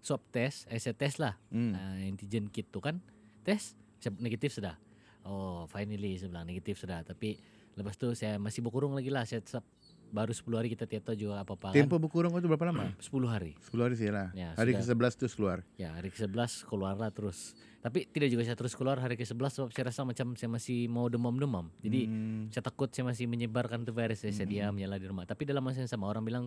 swab 0.00 0.22
test, 0.28 0.64
eh 0.66 0.76
saya 0.76 0.94
test 0.94 1.18
lah 1.18 1.34
Hmm. 1.48 1.72
uh, 1.72 1.98
antigen 2.02 2.48
kit 2.48 2.68
tu 2.68 2.78
kan. 2.78 2.98
Test 3.42 3.74
saya 3.98 4.14
negatif 4.16 4.52
sudah. 4.52 4.78
Oh, 5.22 5.66
finally 5.66 6.16
saya 6.16 6.28
bilang 6.28 6.46
negatif 6.46 6.78
sudah. 6.78 7.02
Tapi 7.02 7.36
lepas 7.74 7.94
tu 7.94 8.08
saya 8.12 8.36
masih 8.36 8.60
berkurung 8.60 8.92
lagi 8.92 9.08
lah. 9.08 9.22
Saya 9.22 9.40
tetap 9.40 9.66
baru 10.08 10.32
10 10.32 10.56
hari 10.56 10.68
kita 10.72 10.88
tahu 10.88 11.12
juga 11.12 11.44
apa-apa 11.44 11.68
Tempo 11.70 12.00
kan. 12.00 12.00
berkurang 12.00 12.30
kau 12.30 12.40
tu 12.40 12.48
berapa 12.48 12.64
lama? 12.64 12.96
10 13.02 13.12
hari. 13.28 13.52
10 13.60 13.76
hari 13.78 13.94
sih 13.94 14.08
lah. 14.08 14.32
Ya, 14.32 14.56
hari 14.56 14.72
sudah. 14.72 14.96
ke-11 14.96 15.12
tu 15.12 15.26
keluar. 15.30 15.58
Ya, 15.76 15.92
hari 15.92 16.08
ke-11 16.08 16.64
keluarlah 16.64 17.10
terus. 17.10 17.52
Tapi 17.78 18.08
tidak 18.08 18.32
juga 18.32 18.42
saya 18.42 18.56
terus 18.56 18.72
keluar 18.72 18.96
hari 18.96 19.14
ke-11 19.14 19.36
sebab 19.52 19.68
saya 19.68 19.84
rasa 19.86 20.02
macam 20.02 20.32
saya 20.32 20.48
masih 20.48 20.88
mau 20.88 21.06
demam-demam. 21.06 21.68
Jadi 21.78 22.00
Hmm. 22.04 22.48
saya 22.48 22.64
takut 22.64 22.88
saya 22.88 23.04
masih 23.04 23.28
menyebarkan 23.28 23.84
tu 23.84 23.92
virus 23.92 24.18
saya, 24.18 24.32
saya 24.32 24.48
diam 24.48 24.72
nyala 24.72 24.96
di 24.96 25.04
rumah 25.04 25.22
tapi 25.22 25.44
dalam 25.44 25.60
masa 25.60 25.78
yang 25.78 25.90
sama 25.90 26.06
orang 26.06 26.24
bilang 26.24 26.44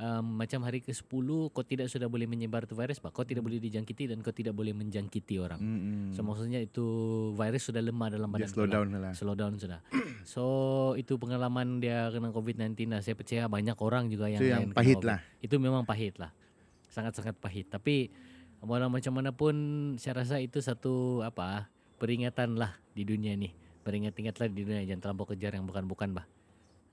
um, 0.00 0.24
macam 0.40 0.64
hari 0.64 0.80
ke-10 0.80 1.28
kau 1.52 1.64
tidak 1.64 1.92
sudah 1.92 2.08
boleh 2.08 2.24
menyebar 2.24 2.64
tu 2.64 2.72
virus 2.72 2.98
bah 2.98 3.12
kau 3.12 3.22
tidak 3.22 3.44
boleh 3.44 3.60
dijangkiti 3.60 4.08
dan 4.08 4.24
kau 4.24 4.32
tidak 4.32 4.56
boleh 4.56 4.72
menjangkiti 4.72 5.36
orang. 5.36 5.60
Hmm. 5.60 6.10
so 6.16 6.24
maksudnya 6.24 6.58
itu 6.64 6.84
virus 7.36 7.68
sudah 7.68 7.84
lemah 7.84 8.08
dalam 8.08 8.28
dia 8.32 8.48
badan 8.48 8.48
slow 8.48 8.64
kau 8.64 8.66
lah. 8.66 8.74
down 8.74 8.88
lah. 8.96 9.12
slow 9.12 9.36
down 9.36 9.54
sudah. 9.60 9.80
So 10.20 10.44
itu 11.00 11.16
pengalaman 11.16 11.80
dia 11.80 12.12
kena 12.12 12.28
covid-19 12.28 12.76
lah. 12.92 13.00
Saya 13.00 13.16
percaya 13.16 13.48
banyak 13.48 13.72
orang 13.80 14.12
juga 14.12 14.28
yang 14.28 14.40
Itu 14.44 14.52
yang 14.52 14.64
pahit 14.76 15.00
lah. 15.00 15.18
itu 15.40 15.56
memang 15.56 15.88
pahit 15.88 16.20
lah. 16.20 16.28
Sangat-sangat 16.92 17.40
pahit. 17.40 17.72
Tapi 17.72 18.12
walau 18.60 18.92
macam 18.92 19.16
mana 19.16 19.32
pun 19.32 19.54
saya 19.96 20.20
rasa 20.20 20.36
itu 20.36 20.60
satu 20.60 21.24
apa 21.24 21.72
peringatan 21.96 22.60
lah 22.60 22.76
di 22.92 23.08
dunia 23.08 23.32
ni. 23.32 23.56
Beringat-ingatlah 23.80 24.52
di 24.52 24.60
dunia 24.60 24.84
jangan 24.84 25.00
terlampau 25.08 25.32
kejar 25.32 25.56
yang 25.56 25.64
bukan-bukan 25.64 26.12
bah. 26.12 26.26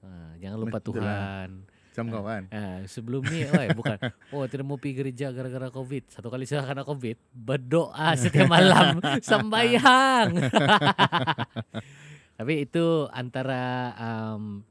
Ha, 0.07 0.39
jangan 0.39 0.57
lupa 0.63 0.79
Betul. 0.79 1.03
Tuhan 1.03 1.67
kau 2.05 2.21
kan. 2.21 2.45
ha, 2.47 2.85
sebelum 2.85 3.25
ni 3.25 3.43
oi 3.43 3.73
bukan 3.73 3.97
oh 4.29 4.43
tidak 4.45 4.63
mau 4.63 4.75
pergi 4.75 4.93
gereja 4.95 5.25
gara-gara 5.31 5.67
covid 5.67 6.03
satu 6.07 6.27
kali 6.27 6.45
saya 6.45 6.61
kena 6.61 6.81
covid 6.81 7.15
berdoa 7.31 8.13
setiap 8.21 8.45
malam 8.45 9.01
sembahyang 9.17 10.37
tapi 12.37 12.53
itu 12.61 12.85
antara 13.09 13.91
um, 13.95 14.61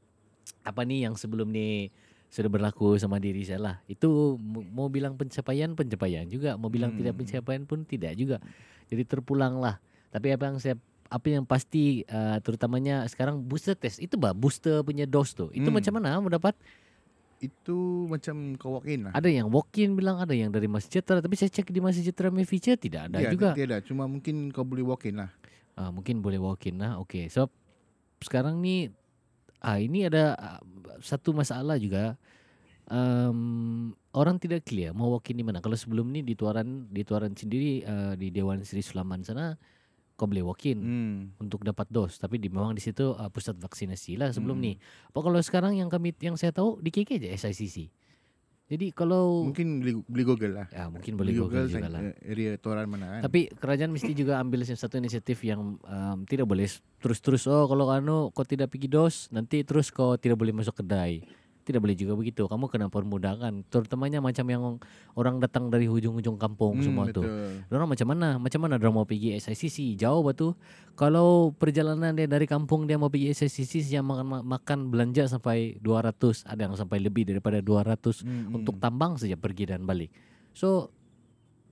apa 0.63 0.81
nih 0.81 1.03
yang 1.03 1.13
sebelum 1.13 1.47
ni 1.47 1.87
sudah 2.27 2.47
berlaku 2.47 2.95
sama 2.95 3.17
diri 3.17 3.41
saya 3.41 3.57
lah. 3.57 3.75
Itu 3.85 4.35
mau 4.67 4.87
bilang 4.87 5.15
pencapaian 5.15 5.73
pencapaian 5.73 6.27
juga, 6.27 6.55
mau 6.55 6.67
bilang 6.67 6.91
tidak 6.91 7.15
Hmm. 7.15 7.19
pencapaian 7.23 7.63
pun 7.63 7.83
tidak 7.83 8.13
juga. 8.15 8.37
Jadi 8.85 9.01
terpulang 9.03 9.57
lah. 9.57 9.79
Tapi 10.11 10.31
apa 10.31 10.43
yang 10.45 10.57
saya 10.59 10.75
apa 11.07 11.23
yang 11.23 11.43
pasti 11.43 12.03
uh, 12.03 12.35
terutamanya 12.43 13.07
sekarang 13.07 13.39
booster 13.39 13.79
test 13.79 13.97
itu 13.97 14.19
bah 14.19 14.35
booster 14.35 14.83
punya 14.83 15.07
dose 15.07 15.33
tuh. 15.33 15.47
Itu 15.51 15.67
Hmm. 15.67 15.75
macam 15.79 15.91
mana 15.95 16.19
mau 16.19 16.27
dapat? 16.27 16.53
Itu 17.37 18.09
macam 18.09 18.57
kau 18.57 18.73
walk 18.73 18.89
in 18.89 19.09
lah. 19.09 19.13
Ada 19.13 19.29
yang 19.29 19.47
walk 19.53 19.69
in 19.77 19.93
bilang 19.93 20.17
ada 20.17 20.33
yang 20.33 20.49
dari 20.49 20.65
Masjid 20.65 20.99
Sejahtera 20.99 21.21
tapi 21.21 21.37
saya 21.37 21.53
cek 21.53 21.69
di 21.69 21.77
Masjid 21.77 22.09
My 22.33 22.45
Future 22.45 22.77
tidak 22.77 23.13
ada 23.13 23.21
Ya, 23.21 23.29
juga. 23.29 23.53
Tiada, 23.53 23.77
cuma 23.85 24.09
mungkin 24.09 24.49
kau 24.49 24.65
boleh 24.65 24.81
walk 24.81 25.05
in 25.05 25.21
lah. 25.21 25.29
Ah, 25.77 25.93
mungkin 25.93 26.25
boleh 26.25 26.41
walk 26.41 26.65
in 26.65 26.81
lah. 26.81 26.97
Okey. 27.05 27.29
So 27.29 27.53
sekarang 28.25 28.57
ni 28.57 28.89
ah 29.61 29.77
ini 29.77 30.09
ada 30.09 30.33
ah, 30.33 30.59
satu 30.99 31.33
masalah 31.37 31.77
juga. 31.77 32.17
Um, 32.87 33.91
orang 34.15 34.39
tidak 34.39 34.63
clear 34.63 34.95
mau 34.95 35.11
walk 35.13 35.29
in 35.29 35.37
di 35.37 35.45
mana. 35.45 35.61
Kalau 35.61 35.75
sebelum 35.77 36.07
ni 36.09 36.25
di 36.25 36.33
Tuaran 36.33 36.89
di 36.89 37.05
Tuaran 37.05 37.37
sendiri 37.37 37.85
ah, 37.85 38.17
di 38.17 38.33
Dewan 38.33 38.65
Sri 38.65 38.81
Sulaman 38.81 39.21
sana 39.21 39.53
kau 40.17 40.25
boleh 40.25 40.41
walk 40.41 40.65
in 40.65 40.77
Hmm. 40.77 41.17
untuk 41.37 41.61
dapat 41.61 41.85
dos 41.87 42.17
tapi 42.17 42.35
di 42.35 42.49
memang 42.49 42.73
di 42.73 42.81
situ 42.81 43.13
ah, 43.13 43.29
pusat 43.29 43.53
vaksinasi 43.55 44.17
lah 44.17 44.29
sebelum 44.29 44.57
Hmm. 44.57 44.65
ni. 44.65 44.73
Apa 45.07 45.21
kalau 45.21 45.37
sekarang 45.39 45.73
yang 45.73 45.87
kami 45.87 46.11
yang 46.17 46.33
saya 46.33 46.49
tahu 46.49 46.77
di 46.77 46.89
KK 46.89 47.09
je 47.17 47.29
SICC. 47.31 47.77
Jadi 48.67 48.91
kalau 48.91 49.47
Mungkin 49.47 49.79
beli, 49.79 49.93
beli 50.03 50.23
Google 50.25 50.53
lah. 50.53 50.67
ya 50.67 50.91
mungkin 50.91 51.15
boleh 51.15 51.31
Beli 51.31 51.39
Google 51.39 51.65
juga 51.65 51.79
sang- 51.79 51.93
lah. 51.93 52.01
area 52.19 52.51
Toran 52.57 52.83
mana 52.85 53.05
kan. 53.07 53.21
Tapi 53.23 53.47
kerajaan 53.49 53.95
mesti 53.95 54.11
juga 54.11 54.35
ambil 54.37 54.67
satu 54.67 54.97
inisiatif 54.97 55.39
yang 55.41 55.79
um, 55.79 56.17
tidak 56.25 56.43
boleh 56.43 56.67
terus-terus 56.99 57.47
oh 57.47 57.63
kalau 57.63 57.87
anu 57.87 58.27
kau 58.29 58.43
tidak 58.43 58.67
pergi 58.67 58.91
dos 58.91 59.29
nanti 59.29 59.63
terus 59.63 59.87
kau 59.87 60.17
tidak 60.17 60.35
boleh 60.35 60.51
masuk 60.51 60.75
kedai. 60.75 61.23
Tidak 61.67 61.77
boleh 61.77 61.93
juga 61.93 62.15
begitu. 62.15 62.47
Kamu 62.47 62.65
kena 62.65 62.87
permudahkan. 62.87 63.67
Terutamanya 63.67 64.17
macam 64.17 64.45
yang 64.47 64.63
orang 65.13 65.37
datang 65.37 65.67
dari 65.67 65.83
hujung-hujung 65.83 66.39
kampung 66.39 66.79
Hmm, 66.79 66.85
semua 66.85 67.03
tu. 67.07 67.19
betul. 67.19 67.67
Orang 67.69 67.91
macam 67.91 68.07
mana? 68.07 68.27
Macam 68.37 68.59
mana 68.61 68.79
dia 68.79 68.87
mau 68.87 69.03
pergi 69.03 69.35
SICC? 69.35 69.99
Jauh 69.99 70.23
batu. 70.23 70.55
Kalau 70.95 71.51
perjalanan 71.51 72.15
dia 72.15 72.23
dari 72.23 72.47
kampung 72.47 72.87
dia 72.87 72.95
mau 72.95 73.11
pergi 73.11 73.35
SICC 73.35 73.83
dia 73.85 73.99
makan 73.99 74.41
makan 74.41 74.79
belanja 74.87 75.27
sampai 75.27 75.75
200, 75.77 76.15
ada 76.41 76.61
yang 76.61 76.73
sampai 76.73 76.97
lebih 76.97 77.27
daripada 77.27 77.59
200 77.59 78.23
Hmm, 78.23 78.55
untuk 78.55 78.73
hmm. 78.73 78.81
tambang 78.81 79.13
saja 79.13 79.35
pergi 79.35 79.67
dan 79.67 79.83
balik. 79.83 80.07
So 80.51 80.87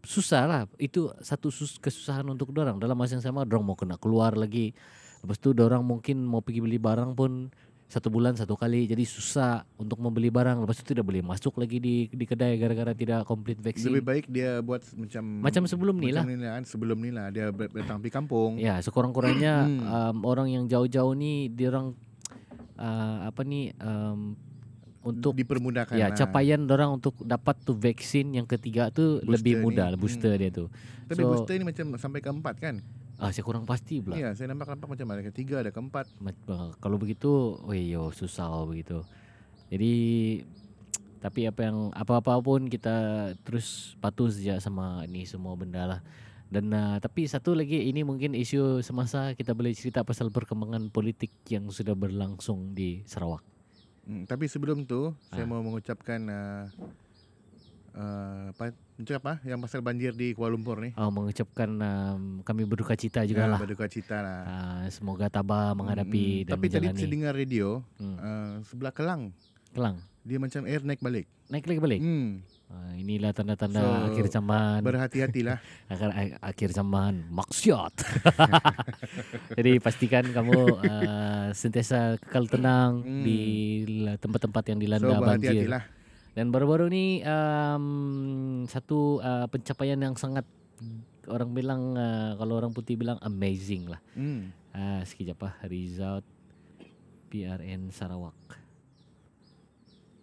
susah 0.01 0.43
lah. 0.43 0.61
Itu 0.77 1.15
satu 1.19 1.49
sus- 1.49 1.79
kesusahan 1.79 2.27
untuk 2.27 2.51
dorang. 2.51 2.77
Dalam 2.77 2.93
masa 2.93 3.15
yang 3.15 3.23
sama 3.23 3.41
dorang 3.41 3.63
mau 3.63 3.73
kena 3.73 3.95
keluar 3.95 4.35
lagi. 4.35 4.75
Lepas 5.17 5.39
tu 5.39 5.49
dorang 5.51 5.81
mungkin 5.81 6.21
mau 6.21 6.37
pergi 6.37 6.61
beli 6.61 6.77
barang 6.77 7.17
pun 7.17 7.49
satu 7.85 8.09
bulan 8.09 8.33
satu 8.33 8.53
kali 8.53 8.85
jadi 8.85 9.01
susah 9.01 9.61
untuk 9.75 9.97
membeli 9.97 10.27
barang 10.27 10.57
lepas 10.57 10.73
itu 10.75 10.89
tidak 10.89 11.05
boleh 11.05 11.21
masuk 11.21 11.53
lagi 11.55 11.77
di 11.77 11.95
di 12.07 12.25
kedai 12.25 12.57
gara-gara 12.57 12.91
tidak 12.91 13.23
komplit 13.23 13.55
vaksin 13.57 13.87
Lebih 13.87 14.03
baik 14.03 14.25
dia 14.27 14.57
buat 14.59 14.81
macam 14.91 15.23
Macam 15.39 15.61
sebelum 15.63 15.95
ni 15.95 16.09
macam 16.09 16.25
ni 16.25 16.35
lah. 16.35 16.57
Sebelum 16.61 16.97
ni 16.97 17.09
lah 17.09 17.29
dia 17.29 17.53
datang 17.53 18.01
pergi 18.01 18.11
kampung. 18.11 18.57
Ya, 18.57 18.77
sekurang-kurangnya 18.79 19.53
Hmm. 19.65 19.81
um, 19.81 20.17
orang 20.23 20.47
yang 20.47 20.63
jauh-jauh 20.65 21.13
ni 21.13 21.47
dia 21.47 21.69
orang 21.69 21.93
uh, 22.75 23.17
apa 23.23 23.41
ni 23.41 23.69
um, 23.77 24.33
untuk 25.01 25.37
dipermudahkan. 25.37 25.93
ya 25.93 26.09
lah. 26.09 26.17
capaian 26.17 26.65
orang 26.65 26.97
untuk 26.97 27.13
dapat 27.19 27.53
tu 27.61 27.71
vaksin 27.71 28.33
yang 28.33 28.43
ketiga 28.43 28.89
tu 28.89 29.21
Booster 29.21 29.29
lebih 29.31 29.53
mudah 29.61 29.93
booster 29.93 30.33
Hmm. 30.33 30.41
dia 30.41 30.49
tu. 30.51 30.65
Tapi 31.05 31.21
So- 31.21 31.29
booster 31.31 31.53
ni 31.55 31.63
macam 31.63 31.85
sampai 31.95 32.19
keempat 32.19 32.55
kan? 32.57 32.75
Ah 33.15 33.31
saya 33.31 33.43
kurang 33.43 33.63
pasti 33.63 34.03
pula. 34.03 34.19
Ya, 34.19 34.35
saya 34.35 34.51
nampak 34.51 34.75
nampak 34.75 34.91
macam 34.91 35.07
ada 35.15 35.23
ketiga, 35.23 35.63
ada 35.63 35.71
keempat. 35.71 36.05
Kalau 36.79 36.97
begitu, 36.99 37.55
weh 37.63 37.91
yo 37.91 38.11
susah 38.11 38.51
begitu. 38.67 39.03
Jadi 39.71 39.93
tapi 41.19 41.49
apa 41.49 41.61
yang 41.65 41.89
apa-apa 41.89 42.37
pun 42.37 42.69
kita 42.69 42.93
terus 43.41 43.97
patuh 43.97 44.29
saja 44.29 44.61
sama 44.61 45.07
ni 45.09 45.25
semua 45.25 45.57
benda 45.57 45.87
lah. 45.87 46.01
Dan 46.45 46.69
uh, 46.69 47.01
tapi 47.01 47.25
satu 47.25 47.57
lagi 47.57 47.89
ini 47.89 48.05
mungkin 48.05 48.37
isu 48.37 48.85
semasa 48.85 49.33
kita 49.33 49.57
boleh 49.57 49.73
cerita 49.73 50.05
pasal 50.05 50.29
perkembangan 50.29 50.93
politik 50.93 51.33
yang 51.49 51.65
sudah 51.73 51.97
berlangsung 51.97 52.77
di 52.77 53.01
Sarawak. 53.09 53.41
Hmm, 54.05 54.29
tapi 54.29 54.45
sebelum 54.45 54.85
tu 54.85 55.17
saya 55.33 55.43
Ah. 55.43 55.49
mau 55.49 55.65
mengucapkan 55.65 56.21
uh, 56.29 56.69
uh, 57.95 58.51
apa 58.51 58.69
macam 58.95 59.15
apa 59.17 59.33
yang 59.41 59.57
pasal 59.57 59.79
banjir 59.79 60.11
di 60.11 60.31
Kuala 60.31 60.51
Lumpur 60.51 60.77
ni. 60.77 60.91
Uh, 60.93 61.09
mengucapkan 61.09 61.67
um, 61.69 62.21
kami 62.41 62.63
berduka 62.63 62.93
cita 62.93 63.23
juga 63.23 63.47
lah. 63.47 63.57
berduka 63.57 63.87
cita 63.87 64.19
lah. 64.19 64.39
Uh, 64.43 64.83
semoga 64.89 65.27
tabah 65.27 65.71
menghadapi 65.73 66.43
Mm-mm. 66.43 66.45
dan 66.45 66.53
Tapi 66.53 66.65
tadi 66.67 66.85
menjalani. 66.85 66.99
saya 66.99 67.09
dengar 67.09 67.33
radio 67.33 67.67
Hmm. 67.95 68.15
uh, 68.15 68.53
sebelah 68.61 68.91
Kelang 68.91 69.31
Kelang. 69.71 69.95
dia 70.21 70.37
macam 70.37 70.61
air 70.63 70.81
naik 70.81 70.99
balik. 70.99 71.25
Naik 71.45 71.65
lagi 71.65 71.79
balik. 71.79 72.01
Hmm, 72.01 72.43
Uh, 72.65 72.97
inilah 72.97 73.29
tanda-tanda 73.29 73.77
So, 73.77 74.09
akhir 74.09 74.25
zaman. 74.33 74.81
berhati-hatilah. 74.81 75.61
akhir 75.93 76.09
akhir 76.41 76.69
zaman 76.73 77.29
maksiat. 77.29 77.93
Jadi 79.57 79.77
pastikan 79.77 80.25
kamu 80.27 80.57
uh, 80.73 81.47
sentiasa 81.51 82.17
kekal 82.19 82.49
tenang 82.49 83.05
Hmm. 83.05 83.21
di 83.21 83.37
tempat-tempat 84.17 84.63
yang 84.65 84.77
so 84.77 84.81
dilanda 84.81 85.13
banjir. 85.15 85.21
berhati-hatilah. 85.21 85.83
Dan 86.35 86.51
baru-baru 86.51 86.91
ni 86.91 87.23
um, 87.23 87.85
satu 88.67 89.23
uh, 89.23 89.47
pencapaian 89.47 89.95
yang 89.95 90.19
sangat 90.19 90.43
orang 91.31 91.55
bilang 91.55 91.95
uh, 91.95 92.35
kalau 92.35 92.59
orang 92.59 92.75
putih 92.75 92.99
bilang 92.99 93.15
amazing 93.23 93.87
lah. 93.87 94.03
Hmm. 94.13 94.51
Ah, 94.75 94.99
sekejap 95.01 95.39
ah 95.41 95.55
result 95.65 96.27
PRN 97.31 97.87
Sarawak. 97.89 98.35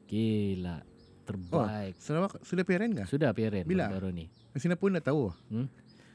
Gila, 0.04 0.84
terbaik. 1.24 1.96
Sarawak 1.96 2.36
sudah 2.44 2.60
PRN 2.62 2.92
kah? 2.92 3.06
Sudah 3.08 3.32
PRN 3.32 3.64
Bila? 3.64 3.88
baru 3.88 4.12
ni. 4.12 4.28
Singapura 4.52 5.00
dah 5.00 5.08
tahu. 5.08 5.32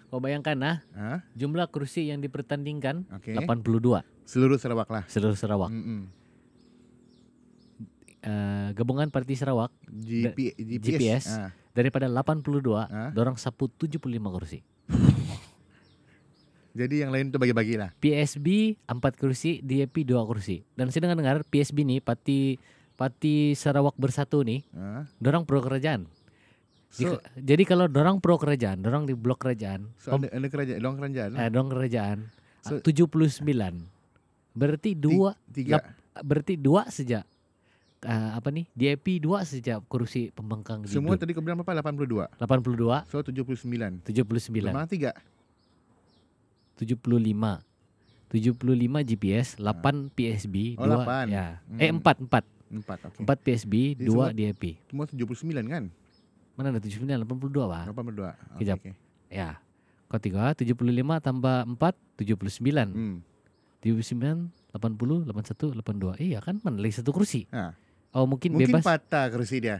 Kau 0.08 0.22
bayangkan 0.22 0.56
ah, 0.64 0.78
Ha? 0.94 1.26
jumlah 1.34 1.68
kursi 1.68 2.08
yang 2.08 2.22
dipertandingkan 2.22 3.10
Okey. 3.18 3.36
82 3.36 4.06
Seluruh 4.24 4.56
Sarawak 4.56 4.88
lah. 4.88 5.04
seluruh 5.10 5.36
Sarawak. 5.36 5.74
Mm-mm. 5.74 6.08
Uh, 8.28 8.76
gabungan 8.76 9.08
Parti 9.08 9.34
Sarawak 9.34 9.72
GP, 9.88 10.52
GPS. 10.52 10.84
GPS. 10.84 11.26
Ah. 11.32 11.52
daripada 11.72 12.06
82, 12.06 12.84
Ah. 12.84 13.08
dorang 13.10 13.34
sapu 13.34 13.70
75 13.70 14.04
kursi. 14.28 14.60
Jadi 16.76 16.96
yang 17.00 17.10
lain 17.10 17.32
tu 17.32 17.38
bagi-bagi 17.38 17.74
lah. 17.74 17.90
PSB 17.96 18.78
4 18.84 18.94
kursi, 19.16 19.62
DAP 19.62 20.04
2 20.04 20.14
kursi. 20.24 20.62
Dan 20.72 20.92
saya 20.92 21.08
dengar-dengar 21.08 21.42
PSB 21.44 21.82
ni 21.82 21.98
Parti 21.98 22.60
Parti 22.94 23.54
Sarawak 23.54 23.94
Bersatu 23.96 24.42
ni, 24.42 24.66
Ha? 24.72 25.06
dorang 25.16 25.42
pro 25.42 25.58
kerajaan. 25.58 26.06
So, 26.88 27.04
Jika- 27.14 27.22
jadi 27.36 27.64
kalau 27.64 27.86
dorang 27.86 28.18
pro 28.18 28.36
kerajaan, 28.36 28.80
dorang 28.80 29.04
di 29.04 29.14
blok 29.14 29.40
kerajaan, 29.40 29.92
so 29.96 30.16
ada, 30.16 30.28
ada 30.28 30.48
kerajaan, 30.48 30.80
long 30.80 30.96
kerajaan 30.96 31.30
eh, 31.32 31.48
dorang 31.48 31.70
kerajaan 31.70 32.18
So- 32.60 32.80
so, 32.80 32.84
79. 32.84 33.44
Berarti 34.52 34.92
dua 34.92 35.38
Tiga. 35.48 35.78
berarti 36.18 36.58
dua 36.58 36.88
saja 36.88 37.22
uh, 38.02 38.32
apa 38.34 38.50
ni? 38.50 38.70
DAP 38.72 39.18
dua 39.18 39.42
saja 39.42 39.80
kursi 39.82 40.30
pembangkang 40.30 40.82
di 40.82 40.90
Semua 40.90 41.14
Dun. 41.14 41.22
tadi 41.22 41.32
kau 41.32 41.42
bilang 41.42 41.58
berapa? 41.58 41.74
82. 41.80 42.30
82 42.38 43.08
So 43.08 43.22
79. 43.22 44.06
79 44.06 44.62
Lemah 44.62 44.86
tiga. 44.86 45.12
75 46.78 47.64
75 48.28 48.62
GPS 49.04 49.56
8 49.56 50.12
PSB 50.12 50.76
Oh, 50.76 50.84
2 50.84 50.94
lapan. 50.94 51.26
ya 51.28 51.46
Hmm. 51.66 51.80
eh 51.80 51.90
4 51.90 52.22
4 52.22 52.44
Empat. 52.68 53.00
Okay. 53.02 53.24
4 53.24 53.40
PSB 53.40 53.74
Jadi 53.96 54.04
2 54.04 54.12
semua- 54.12 54.36
DAP 54.36 54.64
Semua 54.86 55.06
79 55.08 55.66
kan? 55.66 55.84
mana 56.54 56.68
ada 56.70 56.82
79 56.82 57.24
82 57.24 57.64
pak 57.64 57.84
82. 57.88 58.28
Okay, 58.28 58.58
Kejap. 58.60 58.78
okay. 58.78 58.94
ya 59.30 59.50
kau 60.06 60.20
tiga 60.20 60.52
75 60.52 60.76
tambah 61.18 61.58
4 61.64 61.96
79 62.20 62.90
Hmm. 62.92 63.18
79 63.80 64.52
80 64.74 65.24
81 65.24 65.72
82 65.72 66.20
iya 66.20 66.40
kan 66.40 66.60
mana 66.60 66.78
lagi 66.78 66.94
satu 66.94 67.10
kursi 67.10 67.48
Ha. 67.50 67.72
Oh 68.18 68.26
mungkin, 68.26 68.58
Mungkin 68.58 68.74
bebas 68.74 68.84
patah 68.84 69.30
kursi 69.30 69.62
dia. 69.62 69.78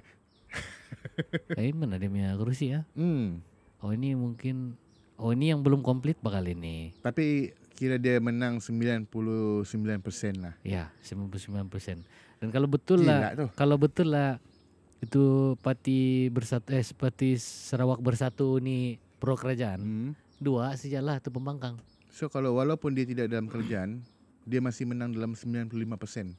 eh 1.58 1.74
mana 1.74 1.98
dia 1.98 2.08
punya 2.08 2.32
kursi 2.36 2.72
ya 2.72 2.86
Hmm. 2.94 3.42
oh 3.80 3.90
ini 3.90 4.14
mungkin 4.14 4.78
oh 5.18 5.34
ini 5.34 5.50
yang 5.50 5.60
belum 5.60 5.82
komplit 5.82 6.16
bakal 6.18 6.46
ini 6.46 6.94
Tapi 6.98 7.50
kira 7.74 7.98
dia 7.98 8.18
menang 8.18 8.58
99% 8.58 9.10
lah. 10.38 10.54
ya 10.62 10.90
99% 11.02 12.06
dan 12.38 12.48
kalau 12.48 12.66
betul 12.66 13.02
Gila 13.02 13.14
lah 13.14 13.32
kalau 13.52 13.76
betul 13.76 14.14
lah 14.14 14.38
itu 14.98 15.54
parti 15.58 16.26
bersatu 16.28 16.70
eh 16.72 16.86
parti 16.92 17.38
Sarawak 17.38 17.98
bersatu 18.00 18.58
ni 18.58 18.98
pro 19.16 19.34
kerajaan 19.34 19.80
Hmm. 19.80 20.10
dua 20.38 20.74
sejalah 20.74 21.18
tu 21.18 21.30
pembangkang 21.30 21.78
So 22.08 22.26
kalau 22.28 22.56
walaupun 22.56 22.94
dia 22.94 23.06
tidak 23.06 23.30
dalam 23.30 23.46
kerajaan, 23.46 24.02
dia 24.42 24.58
masih 24.58 24.90
menang 24.90 25.12
dalam 25.12 25.38
95%. 25.38 26.34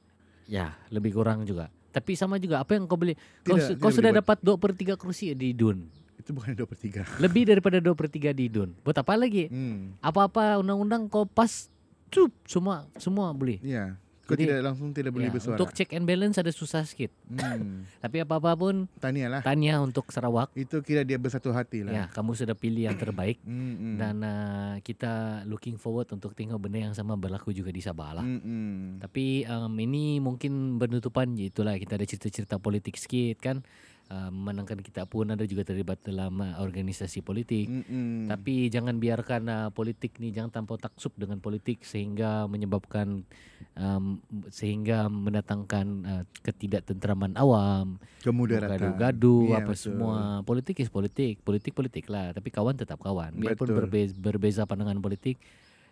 ya 0.45 0.75
lebih 0.89 1.13
kurang 1.13 1.45
juga 1.45 1.71
tapi 1.91 2.13
sama 2.13 2.37
juga 2.37 2.59
apa 2.59 2.73
yang 2.73 2.85
kau 2.85 2.95
beli 2.95 3.15
kau, 3.41 3.55
Tidak, 3.55 3.77
kau 3.77 3.89
sudah 3.89 4.13
dapat 4.15 4.39
2 4.39 4.55
per 4.55 4.71
3 4.73 4.95
kursi 4.95 5.33
di 5.33 5.51
DUN 5.51 5.79
Itu 6.19 6.31
bukan 6.33 6.53
2 6.53 6.63
per 6.63 6.77
3. 6.77 7.05
lebih 7.25 7.43
daripada 7.45 7.79
2 7.79 7.89
per 7.93 8.07
3 8.07 8.33
di 8.33 8.47
DUN 8.47 8.71
buat 8.81 8.95
apa 8.95 9.15
lagi 9.15 9.47
Hmm. 9.47 9.97
apa-apa 9.99 10.59
undang-undang 10.59 11.07
kau 11.07 11.25
pas 11.25 11.69
cup 12.09 12.33
semua 12.43 12.89
semua 12.95 13.31
boleh 13.31 13.61
Ya. 13.61 13.97
Kau 14.29 14.37
Jadi- 14.37 14.45
tidak 14.45 14.61
langsung 14.63 14.93
tidak 14.93 15.09
boleh 15.11 15.27
Ya, 15.27 15.33
bersuara. 15.33 15.57
untuk 15.57 15.73
check 15.73 15.89
and 15.91 16.05
balance 16.05 16.37
ada 16.37 16.53
susah 16.53 16.85
sikit 16.85 17.09
Hmm. 17.27 17.89
tapi 18.05 18.21
apa-apa 18.21 18.53
pun 18.55 18.85
Tahniah 18.95 19.27
lah. 19.27 19.41
tanya 19.41 19.81
untuk 19.81 20.05
Sarawak 20.09 20.53
Itu 20.53 20.79
kira 20.81 21.01
dia 21.01 21.17
bersatu 21.17 21.49
hati 21.49 21.81
lah. 21.81 21.91
ya 21.91 22.05
kamu 22.09 22.37
sudah 22.37 22.53
pilih 22.53 22.85
yang 22.85 22.95
terbaik 22.95 23.41
Hmm, 23.41 23.57
hmm. 23.75 23.97
dan 23.97 24.17
uh, 24.21 24.37
kita 24.81 25.13
looking 25.45 25.75
forward 25.75 26.07
untuk 26.11 26.33
tengok 26.33 26.61
benda 26.61 26.79
yang 26.79 26.93
sama 26.93 27.15
berlaku 27.15 27.51
juga 27.51 27.71
di 27.71 27.81
Sabah 27.81 28.15
lah. 28.15 28.23
Hmm, 28.23 28.37
hmm. 28.39 28.81
Tapi 29.01 29.27
um, 29.45 29.73
ini 29.75 30.19
mungkin 30.19 30.53
penutupan 30.77 31.33
itulah 31.35 31.73
kita 31.75 31.95
ada 31.95 32.05
cerita-cerita 32.05 32.59
politik 32.59 32.95
sikit 32.95 33.41
kan. 33.41 33.65
Uh, 34.09 34.33
menangkan 34.33 34.81
kita 34.81 35.05
pun 35.05 35.29
ada 35.29 35.45
juga 35.45 35.69
terlibat 35.69 36.01
dalam 36.01 36.41
uh, 36.41 36.57
organisasi 36.65 37.21
politik. 37.21 37.69
Hmm. 37.69 38.25
Tapi 38.25 38.73
jangan 38.73 38.97
biarkan 38.97 39.43
uh, 39.53 39.69
politik 39.69 40.17
ni 40.17 40.33
jangan 40.33 40.49
tanpa 40.49 40.81
taksub 40.81 41.13
dengan 41.13 41.45
politik 41.45 41.85
sehingga 41.85 42.49
menyebabkan 42.49 43.29
um, 43.77 44.17
sehingga 44.49 45.13
mendatangkan 45.13 45.87
uh, 46.09 46.25
ketidaktentraman 46.41 47.37
awam, 47.37 48.01
kemudaratan. 48.25 48.97
gaduh-gaduh 48.97 49.53
Ya, 49.53 49.61
apa 49.61 49.77
betul. 49.77 49.85
semua. 49.93 50.41
Politik 50.41 50.81
is 50.81 50.89
politik, 50.89 51.45
politik 51.45 51.77
politik 51.77 52.09
lah. 52.09 52.33
Tapi 52.33 52.49
kawan 52.49 52.81
tetap 52.81 53.05
kawan. 53.05 53.37
Biarpun 53.37 53.69
Betul. 53.69 53.79
berbeza, 53.85 54.15
berbeza 54.17 54.63
pandangan 54.65 55.05
politik, 55.05 55.37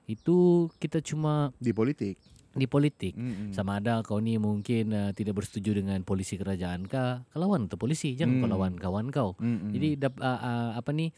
itu 0.09 0.71
kita 0.81 1.05
cuma 1.05 1.53
di 1.61 1.77
politik. 1.77 2.17
Di 2.57 2.67
politik. 2.67 3.13
Hmm, 3.15 3.33
hmm. 3.33 3.53
Sama 3.53 3.79
ada 3.79 4.01
kau 4.01 4.17
ni 4.19 4.41
mungkin 4.41 4.91
uh, 4.91 5.11
tidak 5.13 5.39
bersetuju 5.39 5.85
dengan 5.85 6.01
polisi 6.03 6.41
kerajaan 6.41 6.89
kah? 6.89 7.23
Kau 7.29 7.39
lawan 7.39 7.69
tu 7.69 7.77
polisi, 7.77 8.17
jangan 8.17 8.41
kau 8.41 8.49
Hmm. 8.49 8.55
lawan 8.57 8.73
kawan 8.81 9.07
kau. 9.13 9.37
Hmm, 9.37 9.69
hmm. 9.69 9.71
Jadi 9.77 9.89
dap, 10.01 10.15
uh, 10.17 10.27
uh, 10.27 10.71
apa 10.75 10.91
ni? 10.91 11.13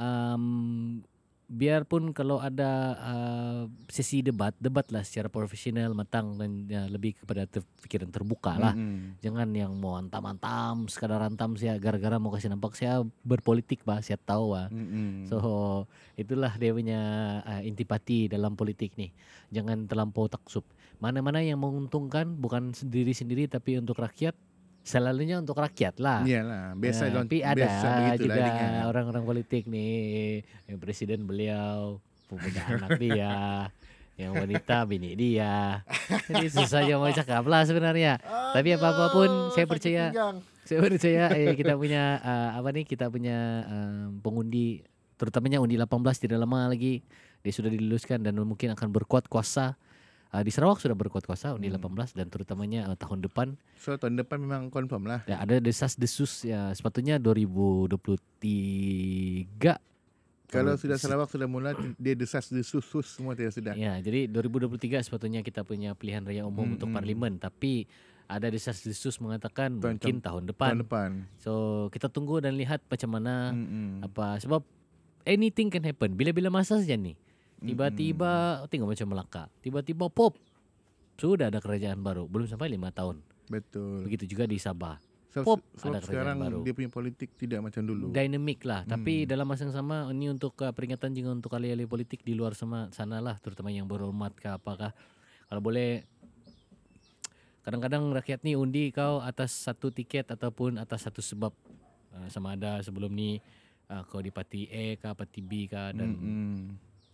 Um, 0.00 1.04
biarpun 1.50 2.14
kalau 2.14 2.38
ada 2.38 2.94
uh, 2.94 3.62
sesi 3.90 4.22
debat, 4.22 4.54
debatlah 4.62 5.02
secara 5.02 5.26
profesional, 5.26 5.90
matang 5.98 6.38
dan 6.38 6.70
uh, 6.70 6.86
lebih 6.86 7.18
kepada 7.18 7.42
ter- 7.50 7.66
fikiran 7.82 8.06
terbuka 8.06 8.54
lah. 8.54 8.70
Hmm, 8.78 8.86
hmm. 8.86 9.08
Jangan 9.18 9.50
yang 9.50 9.74
mau 9.74 9.98
antam-antam, 9.98 10.86
sekadar 10.86 11.26
antam 11.26 11.58
saya 11.58 11.74
gara-gara 11.82 12.22
mau 12.22 12.30
kasih 12.30 12.54
nampak 12.54 12.78
saya 12.78 13.02
berpolitik 13.26 13.82
bah, 13.82 13.98
saya 13.98 14.14
tahu 14.22 14.54
bah. 14.54 14.70
Hmm, 14.70 14.86
hmm. 14.86 15.14
So 15.26 15.38
itulah 16.14 16.54
dia 16.54 16.70
punya 16.70 17.00
uh, 17.42 17.62
intipati 17.66 18.30
dalam 18.30 18.54
politik 18.54 18.94
nih. 18.94 19.10
Jangan 19.50 19.90
terlampau 19.90 20.30
taksub. 20.30 20.62
Mana-mana 21.02 21.42
yang 21.42 21.58
menguntungkan 21.58 22.38
bukan 22.38 22.70
sendiri-sendiri 22.78 23.50
tapi 23.50 23.74
untuk 23.74 23.98
rakyat, 23.98 24.38
selalunya 24.82 25.38
untuk 25.38 25.56
rakyat 25.56 26.00
lah. 26.00 26.22
Iyalah, 26.22 26.74
biasa 26.74 27.02
Ah, 27.06 27.10
don- 27.12 27.24
tapi 27.24 27.38
ada 27.40 27.56
biasa 27.56 27.88
juga 28.16 28.44
orang-orang 28.86 29.24
politik 29.24 29.62
nih, 29.66 30.40
yang 30.66 30.78
presiden 30.78 31.24
beliau, 31.24 32.00
punya 32.26 32.62
anak 32.68 32.96
dia, 32.96 33.68
yang 34.14 34.32
wanita 34.34 34.84
bini 34.84 35.14
dia. 35.14 35.82
Jadi 36.26 36.46
susah 36.48 36.84
aja 36.84 36.94
mau 36.94 37.08
cakap 37.08 37.44
lah 37.44 37.62
sebenarnya. 37.64 38.20
Tapi 38.52 38.68
apa-apa 38.74 39.04
pun 39.10 39.30
saya 39.50 39.66
percaya 39.66 40.04
saya 40.60 40.80
percaya 40.80 41.24
eh, 41.34 41.54
kita 41.54 41.74
punya 41.74 42.20
uh, 42.20 42.50
apa 42.54 42.70
nih 42.70 42.84
kita 42.84 43.10
punya 43.10 43.66
um, 43.66 44.22
pengundi 44.22 44.86
terutamanya 45.18 45.58
undi 45.58 45.74
18 45.74 45.90
tidak 46.16 46.38
lama 46.38 46.70
lagi 46.70 47.02
dia 47.40 47.50
sudah 47.50 47.66
diluluskan 47.66 48.22
dan 48.22 48.38
mungkin 48.38 48.70
akan 48.72 48.88
berkuat 48.88 49.26
kuasa 49.26 49.74
uh, 50.30 50.40
di 50.40 50.48
Sarawak 50.48 50.78
sudah 50.78 50.94
berkuat 50.94 51.22
kuasa 51.22 51.52
undi 51.52 51.68
Hmm. 51.68 51.78
18 51.80 52.14
dan 52.14 52.26
terutamanya 52.26 52.80
uh, 52.84 52.94
tahun 52.94 53.22
depan 53.22 53.54
So 53.76 53.94
tahun 53.94 54.16
depan 54.16 54.38
memang 54.38 54.62
confirm 54.68 55.04
lah. 55.04 55.20
ya, 55.24 55.38
ada 55.38 55.56
desas 55.56 55.94
desus 55.94 56.42
ya 56.42 56.70
sepatutnya 56.70 57.16
2023 57.16 57.96
Kalau 60.48 60.74
sudah 60.74 60.96
Sarawak 60.96 61.28
sudah 61.28 61.46
mula 61.46 61.70
dia 61.96 62.12
desas 62.12 62.48
desus 62.48 62.82
sus 62.82 63.06
semua 63.08 63.32
tidak 63.32 63.52
sudah. 63.52 63.70
Ya, 63.72 63.94
jadi 63.96 64.26
2023 64.26 64.74
sepatutnya 65.00 65.40
kita 65.40 65.62
punya 65.62 65.92
pilihan 65.92 66.20
raya 66.20 66.42
umum 66.42 66.64
Hmm, 66.64 66.74
untuk 66.74 66.88
hmm. 66.88 66.96
parlimen 66.96 67.32
tapi 67.36 67.86
ada 68.26 68.46
desas-desus 68.46 69.18
mengatakan 69.18 69.74
Tahun- 69.76 69.94
mungkin 69.94 70.18
tahun 70.18 70.42
depan. 70.46 70.68
Tahun 70.72 70.82
depan. 70.82 71.10
So 71.36 71.52
kita 71.88 72.06
tunggu 72.06 72.38
dan 72.38 72.54
lihat 72.54 72.82
macam 72.84 73.10
mana 73.12 73.50
Hmm, 73.50 73.62
hmm. 73.62 73.90
apa 74.04 74.38
sebab 74.38 74.62
anything 75.22 75.66
can 75.68 75.82
happen. 75.82 76.12
Bila-bila 76.12 76.46
masa 76.48 76.74
saja 76.76 76.94
nih. 76.94 77.14
Tiba-tiba 77.60 78.30
tengok 78.66 78.88
macam 78.96 79.06
Melaka. 79.12 79.42
Tiba-tiba 79.60 80.08
pop. 80.08 80.34
Sudah 81.14 81.52
ada 81.52 81.60
kerajaan 81.60 82.00
baru. 82.00 82.24
Belum 82.24 82.48
sampai 82.48 82.72
lima 82.72 82.88
tahun. 82.88 83.20
Betul. 83.46 84.08
Begitu 84.08 84.24
juga 84.32 84.48
di 84.48 84.56
Sabah. 84.56 84.96
Sebab, 85.30 85.46
Pop, 85.46 85.62
sebab 85.78 85.94
ada 85.94 86.02
sekarang 86.02 86.36
baru. 86.42 86.58
dia 86.66 86.74
punya 86.74 86.90
politik 86.90 87.30
tidak 87.38 87.62
macam 87.62 87.86
dulu. 87.86 88.10
Dynamic 88.10 88.66
lah. 88.66 88.82
Tapi 88.82 89.22
Hmm. 89.22 89.28
dalam 89.30 89.46
masa 89.46 89.62
yang 89.62 89.76
sama 89.78 90.10
ini 90.10 90.26
untuk 90.26 90.58
uh, 90.58 90.74
peringatan 90.74 91.14
juga 91.14 91.30
untuk 91.30 91.54
ahli-ahli 91.54 91.86
politik 91.86 92.26
di 92.26 92.34
luar 92.34 92.58
sama 92.58 92.90
sana 92.90 93.22
lah. 93.22 93.38
Terutama 93.38 93.70
yang 93.70 93.86
berhormat 93.86 94.34
ke 94.34 94.50
apakah. 94.50 94.90
Kalau 95.46 95.62
boleh 95.62 96.02
kadang-kadang 97.62 98.10
rakyat 98.10 98.42
ni 98.42 98.58
undi 98.58 98.90
kau 98.90 99.22
atas 99.22 99.54
satu 99.54 99.94
tiket 99.94 100.34
ataupun 100.34 100.82
atas 100.82 101.06
satu 101.06 101.22
sebab. 101.22 101.54
Uh, 102.10 102.26
sama 102.26 102.58
ada 102.58 102.82
sebelum 102.82 103.14
ni 103.14 103.38
uh, 103.86 104.02
kau 104.10 104.18
di 104.18 104.34
parti 104.34 104.66
A 104.66 104.98
ke 104.98 105.14
parti 105.14 105.38
B 105.38 105.70
ke 105.70 105.94
dan 105.94 106.10
Mm-mm. 106.10 106.58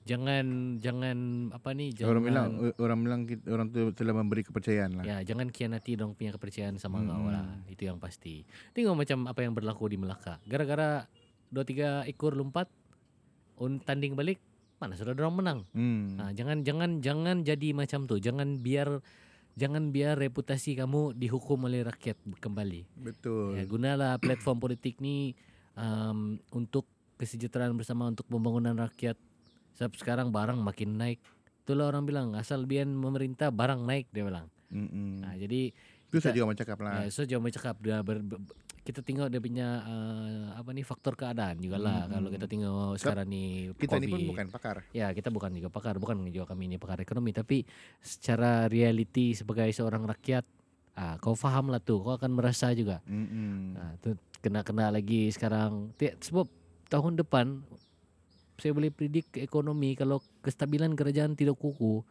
Jangan 0.06 0.46
jangan 0.78 1.18
apa 1.50 1.74
ni 1.74 1.90
jangan 1.90 2.10
orang 2.12 2.22
bilang 2.24 2.46
orang 2.78 2.98
bilang 3.02 3.20
kita, 3.26 3.42
orang 3.50 3.66
tu 3.68 3.90
telah 3.90 4.14
memberi 4.14 4.46
kepercayaan 4.46 4.90
lah. 4.94 5.04
ya 5.04 5.16
jangan 5.20 5.50
kianati 5.50 5.98
dong 5.98 6.14
punya 6.14 6.30
kepercayaan 6.32 6.78
sama 6.78 7.02
Hmm. 7.02 7.10
kau 7.10 7.26
lah 7.26 7.42
itu 7.66 7.82
yang 7.82 7.98
pasti 7.98 8.46
tengok 8.70 8.94
macam 8.96 9.26
apa 9.26 9.40
yang 9.42 9.52
berlaku 9.52 9.90
di 9.90 9.98
Melaka 9.98 10.38
gara-gara 10.44 11.04
dua 11.46 11.66
tiga 11.66 11.88
ekor 12.06 12.32
lompat 12.32 12.70
un 13.58 13.76
tanding 13.78 14.14
balik 14.14 14.38
mana 14.76 14.94
sudah 14.94 15.12
dorang 15.12 15.34
menang 15.34 15.60
Hmm. 15.70 16.14
nah, 16.14 16.30
jangan 16.30 16.62
jangan 16.62 17.00
jangan 17.00 17.42
jadi 17.42 17.74
macam 17.74 18.06
tu 18.06 18.16
jangan 18.16 18.56
biar 18.56 19.02
jangan 19.56 19.88
biar 19.88 20.14
reputasi 20.14 20.76
kamu 20.76 21.16
dihukum 21.16 21.64
oleh 21.64 21.82
rakyat 21.82 22.14
kembali 22.36 22.84
Betul. 22.94 23.56
ya, 23.56 23.64
gunalah 23.64 24.20
platform 24.20 24.60
politik 24.60 25.00
ni 25.00 25.32
um, 25.74 26.36
untuk 26.52 26.84
kesejahteraan 27.16 27.72
bersama 27.72 28.04
untuk 28.04 28.28
pembangunan 28.28 28.76
rakyat 28.76 29.16
sebab 29.76 29.92
sekarang 29.94 30.28
barang 30.28 30.56
makin 30.58 30.96
naik 30.96 31.20
itulah 31.60 31.86
orang 31.86 32.02
bilang 32.02 32.28
asal 32.32 32.62
biar 32.62 32.84
memerintah 32.84 33.48
barang 33.48 33.80
naik 33.80 34.08
dia 34.08 34.22
bilang 34.22 34.48
Mm-mm. 34.66 35.20
Nah, 35.20 35.36
jadi 35.36 35.70
Itu 36.04 36.18
kita- 36.18 36.30
saja 36.30 36.40
orang 36.40 36.56
cakap 36.56 36.78
lah. 36.80 36.92
ya, 36.98 37.08
so 37.08 37.22
jangan 37.22 37.50
cakap 37.50 37.78
dia 37.78 38.00
ber, 38.00 38.18
ber- 38.18 38.42
kita 38.82 38.98
tengok 39.00 39.26
dia 39.26 39.38
punya 39.38 39.68
uh, 39.80 40.54
apa 40.54 40.70
ni 40.70 40.80
faktor 40.80 41.14
keadaan 41.14 41.58
juga 41.58 41.74
lah 41.76 42.02
Hmm, 42.04 42.12
kalau 42.12 42.28
hmm. 42.28 42.34
kita 42.34 42.46
tengok 42.46 42.92
sekarang 42.96 43.26
ni 43.26 43.44
Kita 43.72 43.94
ni 43.96 44.06
pun 44.06 44.18
bukan 44.28 44.46
pakar. 44.48 44.76
ya 44.90 45.10
kita 45.10 45.28
bukan 45.28 45.50
juga 45.52 45.68
pakar 45.68 45.94
bukan 45.96 46.22
juga 46.26 46.46
kami 46.48 46.66
ini 46.66 46.76
pakar 46.76 46.98
ekonomi 47.00 47.30
tapi 47.30 47.62
secara 48.00 48.66
reality 48.66 49.34
sebagai 49.34 49.66
seorang 49.70 50.02
rakyat 50.04 50.46
ah 50.94 51.14
kau 51.16 51.34
faham 51.34 51.68
lah 51.68 51.78
tu 51.78 51.98
kau 51.98 52.14
akan 52.14 52.30
merasa 52.32 52.70
juga 52.72 53.02
Mm-mm. 53.04 53.74
ah 53.76 53.92
tu 53.96 54.14
kena 54.38 54.62
kena 54.62 54.88
lagi 54.88 55.28
sekarang 55.28 55.90
sebab 55.98 56.46
tahun 56.86 57.18
depan 57.18 57.66
saya 58.60 58.72
boleh 58.72 58.90
predik 58.92 59.28
ekonomi 59.36 59.96
kalau 59.96 60.20
kestabilan 60.40 60.96
kerajaan 60.96 61.36
tidak 61.36 61.56
kukuh 61.56 62.04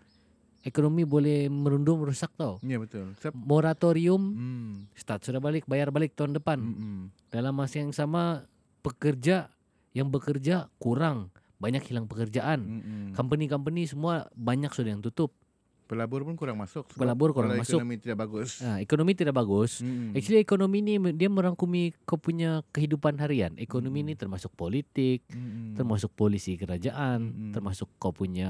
ekonomi 0.66 1.06
boleh 1.06 1.46
merundum 1.46 2.02
merusak 2.02 2.34
tau 2.34 2.58
Ya 2.66 2.82
betul. 2.82 3.14
Sebab 3.22 3.38
moratorium 3.38 4.22
mm. 4.34 4.98
start 4.98 5.22
sudah 5.22 5.38
balik 5.38 5.70
bayar 5.70 5.94
balik 5.94 6.18
tahun 6.18 6.34
depan 6.42 6.58
Mm-mm. 6.58 7.00
dalam 7.30 7.54
masa 7.54 7.86
yang 7.86 7.94
sama 7.94 8.50
pekerja 8.82 9.54
yang 9.94 10.10
bekerja 10.10 10.68
kurang 10.82 11.30
banyak 11.62 11.86
hilang 11.86 12.10
pekerjaan 12.10 12.60
Mm-mm. 12.66 13.14
company-company 13.14 13.86
semua 13.86 14.28
banyak 14.34 14.74
sudah 14.74 14.98
yang 14.98 15.06
tutup 15.06 15.32
Pelabur 15.86 16.26
pun 16.26 16.34
kurang 16.34 16.58
masuk. 16.58 16.90
Pelabur 16.98 17.32
kurang 17.32 17.54
kalau 17.54 17.62
masuk. 17.62 17.78
Ekonomi 17.78 17.96
tidak 18.02 18.18
bagus. 18.18 18.50
Ah, 18.66 18.78
ekonomi 18.82 19.12
tidak 19.14 19.36
bagus 19.36 19.82
Mm-mm. 19.82 20.18
actually 20.18 20.42
ekonomi 20.42 20.80
ni 20.82 20.96
dia 21.14 21.30
merangkumi 21.30 21.94
kau 22.04 22.18
punya 22.18 22.66
kehidupan 22.72 23.20
harian 23.20 23.54
ekonomi 23.58 24.02
Hmm. 24.02 24.10
ni 24.12 24.14
termasuk 24.18 24.52
politik 24.56 25.24
Mm-mm. 25.32 25.78
termasuk 25.78 26.12
polisi 26.14 26.58
kerajaan 26.58 27.20
Mm-mm. 27.22 27.52
termasuk 27.56 27.88
kau 28.02 28.12
punya 28.12 28.50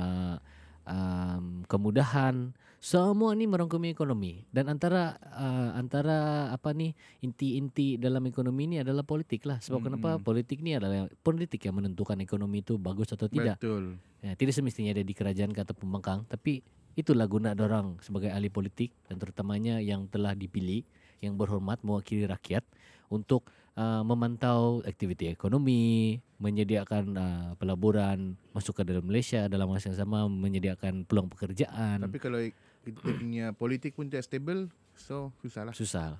um, 0.87 1.65
kemudahan 1.65 2.53
semua 2.79 3.33
ni 3.33 3.49
merangkumi 3.49 3.89
ekonomi 3.89 4.45
dan 4.53 4.69
antara 4.69 5.17
uh, 5.33 5.73
antara 5.73 6.49
apa 6.53 6.69
ni 6.77 6.93
inti-inti 7.19 7.97
dalam 7.97 8.21
ekonomi 8.29 8.69
ni 8.69 8.77
adalah 8.77 9.01
politik 9.01 9.41
lah 9.49 9.57
sebab 9.57 9.81
Mm-mm. 9.81 9.87
kenapa 9.97 10.09
politik 10.21 10.61
ni 10.61 10.77
adalah 10.77 11.09
politik 11.25 11.65
yang 11.65 11.81
menentukan 11.81 12.21
ekonomi 12.21 12.61
itu 12.61 12.77
bagus 12.77 13.09
atau 13.09 13.25
tidak 13.25 13.57
Betul. 13.57 13.97
ya, 14.21 14.37
tidak 14.37 14.53
semestinya 14.53 14.93
ada 14.93 15.01
di 15.01 15.13
kerajaan 15.17 15.49
ke 15.49 15.59
atau 15.65 15.73
pembangkang 15.73 16.29
tapi 16.29 16.61
itulah 16.95 17.27
guna 17.27 17.51
orang 17.55 17.99
sebagai 17.99 18.31
ahli 18.31 18.47
politik 18.47 18.95
dan 19.07 19.19
terutamanya 19.19 19.83
yang 19.83 20.07
telah 20.07 20.31
dipilih 20.31 20.83
yang 21.23 21.35
berhormat 21.35 21.79
mewakili 21.83 22.27
rakyat 22.27 22.63
untuk 23.11 23.47
uh, 23.77 24.01
memantau 24.01 24.81
aktiviti 24.83 25.29
ekonomi, 25.29 26.17
menyediakan 26.41 27.03
uh, 27.15 27.49
pelaburan 27.59 28.35
masuk 28.51 28.81
ke 28.81 28.83
dalam 28.87 29.05
Malaysia 29.05 29.45
dalam 29.45 29.69
masa 29.69 29.91
yang 29.91 29.99
sama 29.99 30.25
menyediakan 30.27 31.05
peluang 31.05 31.29
pekerjaan. 31.31 32.01
Tapi 32.01 32.17
kalau 32.17 32.39
kita 32.85 33.11
punya 33.21 33.45
politik 33.53 33.93
pun 33.93 34.09
tidak 34.09 34.25
stable, 34.25 34.71
so 34.95 35.31
susah 35.43 35.69
lah. 35.69 35.73
susah. 35.75 36.19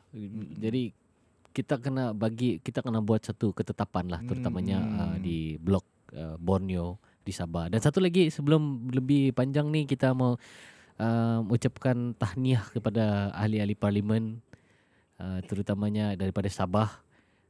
Jadi 0.60 0.94
kita 1.56 1.80
kena 1.80 2.12
bagi 2.12 2.60
kita 2.60 2.84
kena 2.84 3.00
buat 3.00 3.24
satu 3.24 3.56
ketetapan 3.56 4.12
lah 4.12 4.20
terutamanya 4.28 4.78
Hmm. 4.84 5.00
uh, 5.00 5.18
di 5.24 5.56
blok 5.56 5.88
uh, 6.12 6.36
Borneo 6.36 7.00
di 7.26 7.34
Sabah. 7.34 7.68
Dan 7.68 7.82
satu 7.82 7.98
lagi 7.98 8.30
sebelum 8.30 8.62
lebih 8.94 9.34
panjang 9.34 9.66
ni 9.68 9.84
kita 9.84 10.14
mau 10.14 10.38
uh, 10.96 11.40
ucapkan 11.50 12.14
tahniah 12.14 12.62
kepada 12.70 13.34
ahli-ahli 13.34 13.74
parlimen 13.74 14.38
uh, 15.18 15.42
terutamanya 15.42 16.14
daripada 16.14 16.46
Sabah 16.48 17.02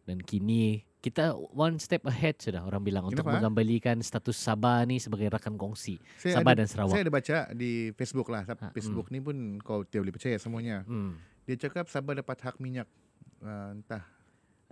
dan 0.08 0.24
kini 0.24 0.82
kita 1.04 1.38
one 1.54 1.78
step 1.78 2.02
ahead 2.08 2.34
sudah 2.40 2.66
orang 2.66 2.82
bilang 2.82 3.06
untuk 3.06 3.22
Kenapa? 3.22 3.38
mengembalikan 3.38 4.02
status 4.02 4.34
Sabah 4.34 4.82
ni 4.84 4.98
sebagai 4.98 5.30
rakan 5.30 5.54
kongsi 5.54 6.02
Saya 6.18 6.42
Sabah 6.42 6.56
ada, 6.56 6.60
dan 6.64 6.68
Sarawak. 6.68 6.94
Saya 6.96 7.04
ada 7.06 7.14
baca 7.14 7.38
di 7.54 7.72
Facebook 7.94 8.28
lah. 8.32 8.42
Ha, 8.42 8.74
Facebook 8.74 9.14
ni 9.14 9.22
pun 9.22 9.36
kau 9.62 9.86
tidak 9.86 10.02
boleh 10.02 10.16
percaya 10.18 10.38
semuanya. 10.40 10.82
Hmm. 10.88 11.14
Dia 11.46 11.62
cakap 11.62 11.94
Sabah 11.94 12.18
dapat 12.18 12.42
hak 12.42 12.58
minyak. 12.58 12.90
Uh, 13.38 13.78
entah. 13.78 14.02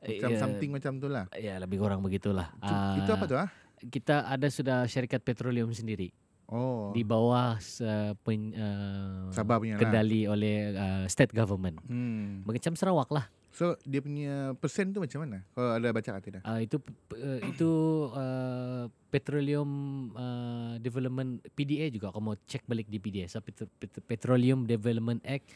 Eh, 0.02 0.18
Macam 0.18 0.30
ya, 0.34 0.39
something 0.42 0.70
macam 0.74 0.92
tu 0.98 1.06
lah. 1.06 1.30
Ya 1.38 1.62
lebih 1.62 1.78
kurang 1.78 2.02
begitulah. 2.02 2.50
Cu- 2.58 2.98
itu 2.98 3.12
apa 3.13 3.24
Ah, 3.24 3.30
tu 3.30 3.36
ah? 3.38 3.50
Kita 3.84 4.26
ada 4.26 4.48
sudah 4.48 4.86
syarikat 4.86 5.19
petroleum 5.19 5.72
sendiri. 5.72 6.12
Oh. 6.43 6.91
di 6.93 7.02
bawah 7.02 7.58
se- 7.58 8.13
pen, 8.22 8.52
uh, 8.54 9.32
Sabah 9.34 9.58
punya 9.58 9.74
lah. 9.74 9.82
kendali 9.82 10.28
oleh 10.28 10.69
uh, 10.69 11.06
state 11.08 11.32
government. 11.32 11.80
Hmm. 11.88 12.43
Macam 12.46 12.76
Sarawak 12.76 13.10
lah. 13.10 13.26
So 13.50 13.74
dia 13.82 14.04
punya 14.04 14.54
persen 14.60 14.91
tu 14.91 15.02
macam 15.02 15.24
mana? 15.24 15.41
Kau 15.56 15.65
ada 15.72 15.89
baca 15.89 16.10
ke 16.13 16.22
tidak? 16.22 16.41
Uh, 16.43 16.60
itu 16.60 16.78
uh, 17.15 17.39
itu 17.48 17.72
uh, 18.12 18.86
Petroleum 19.08 19.69
uh, 20.13 20.76
Development 20.78 21.41
PDA 21.54 21.89
juga 21.89 22.12
kamu 22.12 22.38
cek 22.43 22.67
balik 22.67 22.86
di 22.86 23.00
PDA. 23.00 23.26
So, 23.26 23.41
Pet- 23.41 23.69
Pet- 23.80 24.04
Petroleum 24.04 24.67
Development 24.67 25.24
Act 25.24 25.48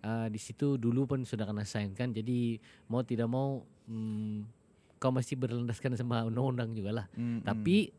uh, 0.00 0.26
di 0.26 0.38
situ 0.38 0.74
dulu 0.74 1.06
pun 1.06 1.22
sudah 1.22 1.44
kena 1.44 1.62
sign 1.62 1.92
kan. 1.92 2.10
Jadi 2.10 2.56
mau 2.88 3.04
tidak 3.04 3.26
mau 3.26 3.62
hmm, 3.86 4.61
kau 5.02 5.10
masih 5.10 5.34
berlandaskan 5.34 5.98
sama 5.98 6.22
undang-undang 6.22 6.70
juga 6.70 7.02
lah. 7.02 7.06
Hmm, 7.18 7.42
Tapi 7.42 7.90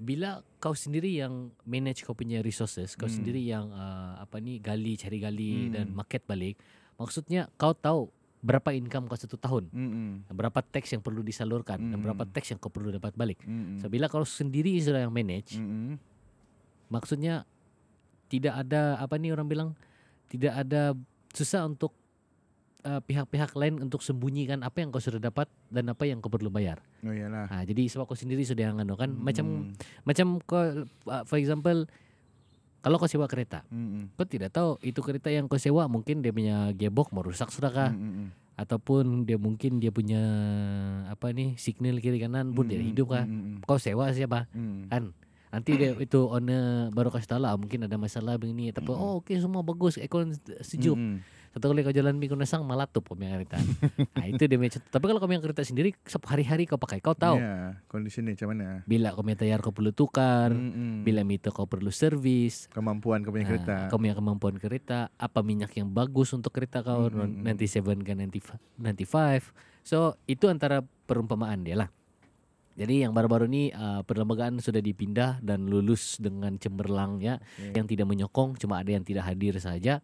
bila 0.00 0.40
kau 0.56 0.72
sendiri 0.72 1.12
yang 1.12 1.52
manage 1.68 2.08
kau 2.08 2.16
punya 2.16 2.40
resources, 2.40 2.96
kau 2.96 3.04
Hmm. 3.04 3.20
sendiri 3.20 3.44
yang 3.44 3.68
uh, 3.68 4.16
apa 4.16 4.40
ni 4.40 4.56
gali 4.56 4.96
cari 4.96 5.20
gali 5.20 5.68
Hmm. 5.68 5.72
dan 5.76 5.86
market 5.92 6.24
balik, 6.24 6.56
maksudnya 6.96 7.52
kau 7.60 7.76
tahu 7.76 8.08
berapa 8.40 8.72
income 8.72 9.04
kau 9.04 9.20
satu 9.20 9.36
tahun, 9.36 9.68
Hmm. 9.68 9.90
Hmm. 9.92 10.12
berapa 10.32 10.64
tax 10.64 10.96
yang 10.96 11.04
perlu 11.04 11.20
disalurkan 11.20 11.76
dan 11.76 12.00
Hmm. 12.00 12.04
berapa 12.08 12.24
tax 12.24 12.48
yang 12.48 12.56
kau 12.56 12.72
perlu 12.72 12.88
dapat 12.88 13.12
balik. 13.12 13.44
Hmm. 13.44 13.76
So 13.76 13.92
bila 13.92 14.08
kau 14.08 14.24
sendiri 14.24 14.72
sudah 14.80 15.04
yang 15.04 15.12
manage, 15.12 15.60
Hmm. 15.60 16.00
maksudnya 16.88 17.44
tidak 18.32 18.56
ada 18.56 18.96
apa 18.96 19.20
ni 19.20 19.28
orang 19.28 19.44
bilang 19.44 19.70
tidak 20.32 20.56
ada 20.56 20.96
susah 21.36 21.68
untuk 21.68 21.92
uh, 22.82 23.00
pihak-pihak 23.00 23.52
lain 23.52 23.78
untuk 23.78 24.00
sembunyikan 24.00 24.60
apa 24.60 24.78
yang 24.78 24.88
kau 24.88 24.98
sudah 24.98 25.18
dapat 25.18 25.46
dan 25.66 25.88
apa 25.88 26.04
yang 26.04 26.18
kau 26.18 26.28
perlu 26.28 26.48
bayar. 26.48 26.80
Oh 27.00 27.10
iyalah. 27.10 27.46
Nah, 27.46 27.62
jadi 27.62 27.86
sebab 27.86 28.04
kau 28.04 28.14
sendiri 28.14 28.40
sudah 28.40 28.66
yang 28.66 28.76
anu 28.76 28.94
kan 28.94 29.10
macam 29.10 29.46
Hmm. 29.68 29.72
macam 30.02 30.26
kau 30.40 30.60
uh, 31.06 31.22
for 31.24 31.36
example 31.36 31.84
kalau 32.80 32.96
kau 32.96 33.04
sewa 33.06 33.24
kereta, 33.24 33.60
Hmm. 33.68 34.08
kau 34.14 34.24
tidak 34.24 34.50
tahu 34.50 34.80
itu 34.80 34.98
kereta 34.98 35.28
yang 35.28 35.44
kau 35.44 35.56
sewa 35.56 35.84
mungkin 35.84 36.20
dia 36.20 36.30
punya 36.30 36.72
gearbox 36.72 37.08
mau 37.10 37.20
rusak 37.20 37.48
sudah 37.48 37.68
kah 37.68 37.90
Hmm. 37.92 38.12
Hmm. 38.24 38.28
ataupun 38.56 39.24
dia 39.24 39.36
mungkin 39.36 39.76
dia 39.76 39.88
punya 39.88 40.20
apa 41.06 41.30
nih 41.30 41.56
signal 41.56 41.96
kiri 41.96 42.16
kanan 42.18 42.52
pun 42.52 42.64
dia 42.64 42.76
Hmm. 42.76 42.88
hidup 42.88 43.06
kah. 43.10 43.24
Hmm. 43.24 43.60
Kau 43.62 43.76
sewa 43.76 44.08
siapa? 44.10 44.48
Hmm. 44.50 44.84
Kan 44.86 45.12
nanti 45.50 45.74
dia 45.74 45.90
itu 45.92 46.20
owner 46.22 46.88
baru 46.90 47.10
kasih 47.10 47.26
tahu 47.26 47.40
lah 47.42 47.58
mungkin 47.58 47.82
ada 47.82 47.98
masalah 47.98 48.38
begini 48.38 48.70
tapi 48.70 48.86
Mm-mm. 48.86 49.02
oh 49.02 49.18
okey 49.18 49.34
semua 49.36 49.66
bagus 49.66 49.98
aircon 49.98 50.30
sejuk 50.62 50.94
Hmm. 50.94 51.18
Satu 51.50 51.66
kali 51.66 51.82
kau 51.82 51.90
jalan 51.90 52.14
minggu 52.14 52.32
nasang 52.32 52.62
malah 52.62 52.86
tuh 52.86 53.02
punya 53.02 53.26
kereta 53.32 53.58
nah, 54.14 54.22
itu 54.24 54.38
dia 54.40 54.54
contoh. 54.56 54.86
tapi 54.88 55.04
kalau 55.04 55.18
kau 55.18 55.26
punya 55.26 55.38
kereta 55.40 55.60
sendiri 55.60 55.92
setiap 56.00 56.30
hari-hari 56.30 56.62
kau 56.62 56.76
pakai 56.76 56.98
kau 56.98 57.12
tahu 57.12 57.36
Ya, 57.36 57.74
condition 57.86 58.22
ni 58.22 58.34
macam 58.34 58.48
mana? 58.50 58.82
bila 58.84 59.10
kau 59.10 59.20
punya 59.20 59.34
tayar 59.36 59.58
kau 59.58 59.70
perlu 59.70 59.90
tukar 59.90 60.50
Hmm. 60.50 61.02
bila 61.02 61.20
meter 61.20 61.50
kau 61.50 61.64
perlu 61.64 61.90
servis 61.90 62.70
kemampuan 62.70 63.20
kau 63.20 63.30
punya 63.30 63.44
Ah, 63.44 63.50
kereta. 63.50 63.76
kau 63.86 63.98
punya 63.98 64.14
kemampuan 64.14 64.56
kereta 64.56 65.10
apa 65.12 65.40
minyak 65.40 65.74
yang 65.74 65.90
bagus 65.90 66.30
untuk 66.30 66.50
kereta 66.50 66.80
kau 66.80 67.06
Mm, 67.06 67.42
mm, 67.42 67.50
mm. 67.50 67.58
97 67.58 67.98
ke 68.00 68.12
95 68.14 68.54
95 68.76 69.50
so 69.82 69.98
itu 70.24 70.46
antara 70.46 70.80
perumpamaan 71.04 71.60
dia 71.60 71.74
lah 71.76 71.90
Jadi 72.70 73.04
yang 73.04 73.12
baru-baru 73.12 73.44
ini 73.44 73.68
uh, 73.70 74.00
perlembagaan 74.00 74.56
sudah 74.56 74.80
dipindah 74.80 75.42
dan 75.42 75.68
lulus 75.68 76.16
dengan 76.16 76.56
cemerlang 76.56 77.20
ya. 77.20 77.36
Okay. 77.36 77.76
Yang 77.76 77.86
tidak 77.92 78.06
menyokong 78.08 78.56
cuma 78.56 78.80
ada 78.80 78.88
yang 78.88 79.04
tidak 79.04 79.26
hadir 79.26 79.52
saja. 79.58 80.00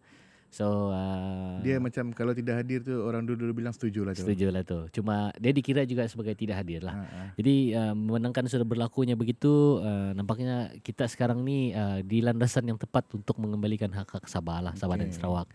So 0.47 0.95
uh, 0.95 1.59
Dia 1.59 1.77
macam 1.77 2.15
kalau 2.15 2.31
tidak 2.31 2.63
hadir 2.63 2.79
tu 2.79 2.95
orang 3.03 3.27
dulu-dulu 3.27 3.61
bilang 3.61 3.75
setuju 3.75 4.07
lah 4.07 4.15
tu. 4.15 4.23
setuju 4.23 4.47
lah 4.47 4.63
tu. 4.63 4.79
Cuma 4.95 5.29
dia 5.35 5.51
dikira 5.51 5.83
juga 5.83 6.07
sebagai 6.07 6.33
tidak 6.39 6.63
hadir 6.63 6.87
lah. 6.87 6.95
Ha, 6.95 7.03
ha. 7.03 7.23
Jadi 7.35 7.75
uh, 7.75 7.93
memandangkan 7.93 8.47
sudah 8.47 8.63
berlakunya 8.63 9.19
begitu, 9.19 9.83
uh, 9.83 10.15
nampaknya 10.15 10.71
kita 10.81 11.05
sekarang 11.11 11.43
ni 11.43 11.75
uh, 11.75 11.99
di 11.99 12.23
landasan 12.23 12.63
yang 12.63 12.79
tepat 12.79 13.05
untuk 13.11 13.35
mengembalikan 13.43 13.91
hak-hak 13.91 14.25
Sabah 14.31 14.63
lah, 14.63 14.73
Sabah 14.79 14.95
dan 14.95 15.11
Okey. 15.11 15.19
Sarawak. 15.19 15.47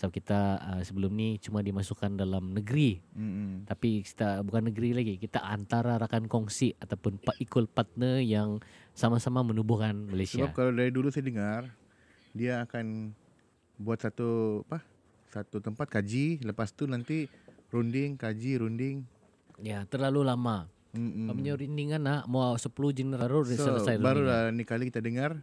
Sebab 0.00 0.10
kita 0.14 0.40
uh, 0.62 0.82
sebelum 0.82 1.12
ni 1.12 1.36
cuma 1.42 1.60
dimasukkan 1.60 2.16
dalam 2.16 2.54
negeri, 2.54 3.02
Mm-mm. 3.18 3.66
tapi 3.66 4.06
kita 4.06 4.46
bukan 4.46 4.70
negeri 4.70 4.94
lagi, 4.94 5.14
kita 5.18 5.42
antara 5.42 5.98
rakan 5.98 6.30
kongsi 6.30 6.72
ataupun 6.78 7.18
equal 7.42 7.66
partner 7.66 8.22
yang 8.22 8.62
sama-sama 8.94 9.42
menubuhkan 9.42 10.08
Malaysia. 10.08 10.38
Sebab 10.38 10.54
kalau 10.54 10.70
dari 10.70 10.94
dulu 10.94 11.10
saya 11.10 11.26
dengar 11.26 11.62
dia 12.30 12.62
akan 12.62 13.10
buat 13.78 13.98
satu 13.98 14.28
apa? 14.64 14.82
Satu 15.28 15.58
tempat 15.58 15.86
kaji, 15.88 16.40
lepas 16.42 16.70
tu 16.70 16.84
nanti 16.84 17.28
runding, 17.68 18.14
kaji, 18.14 18.58
runding. 18.58 19.04
Ya, 19.58 19.84
terlalu 19.84 20.22
lama. 20.22 20.66
Mm-mm. 20.90 21.28
Punya 21.30 21.52
rindingan 21.52 22.00
nak 22.00 22.24
mau 22.26 22.52
10 22.52 22.64
jenis 22.90 23.14
baru 23.14 23.44
So, 23.46 23.60
selesai 23.60 23.96
baru 23.96 24.24
rundingan. 24.24 24.26
lah 24.26 24.42
ni 24.50 24.64
kali 24.64 24.88
kita 24.88 24.98
dengar 24.98 25.36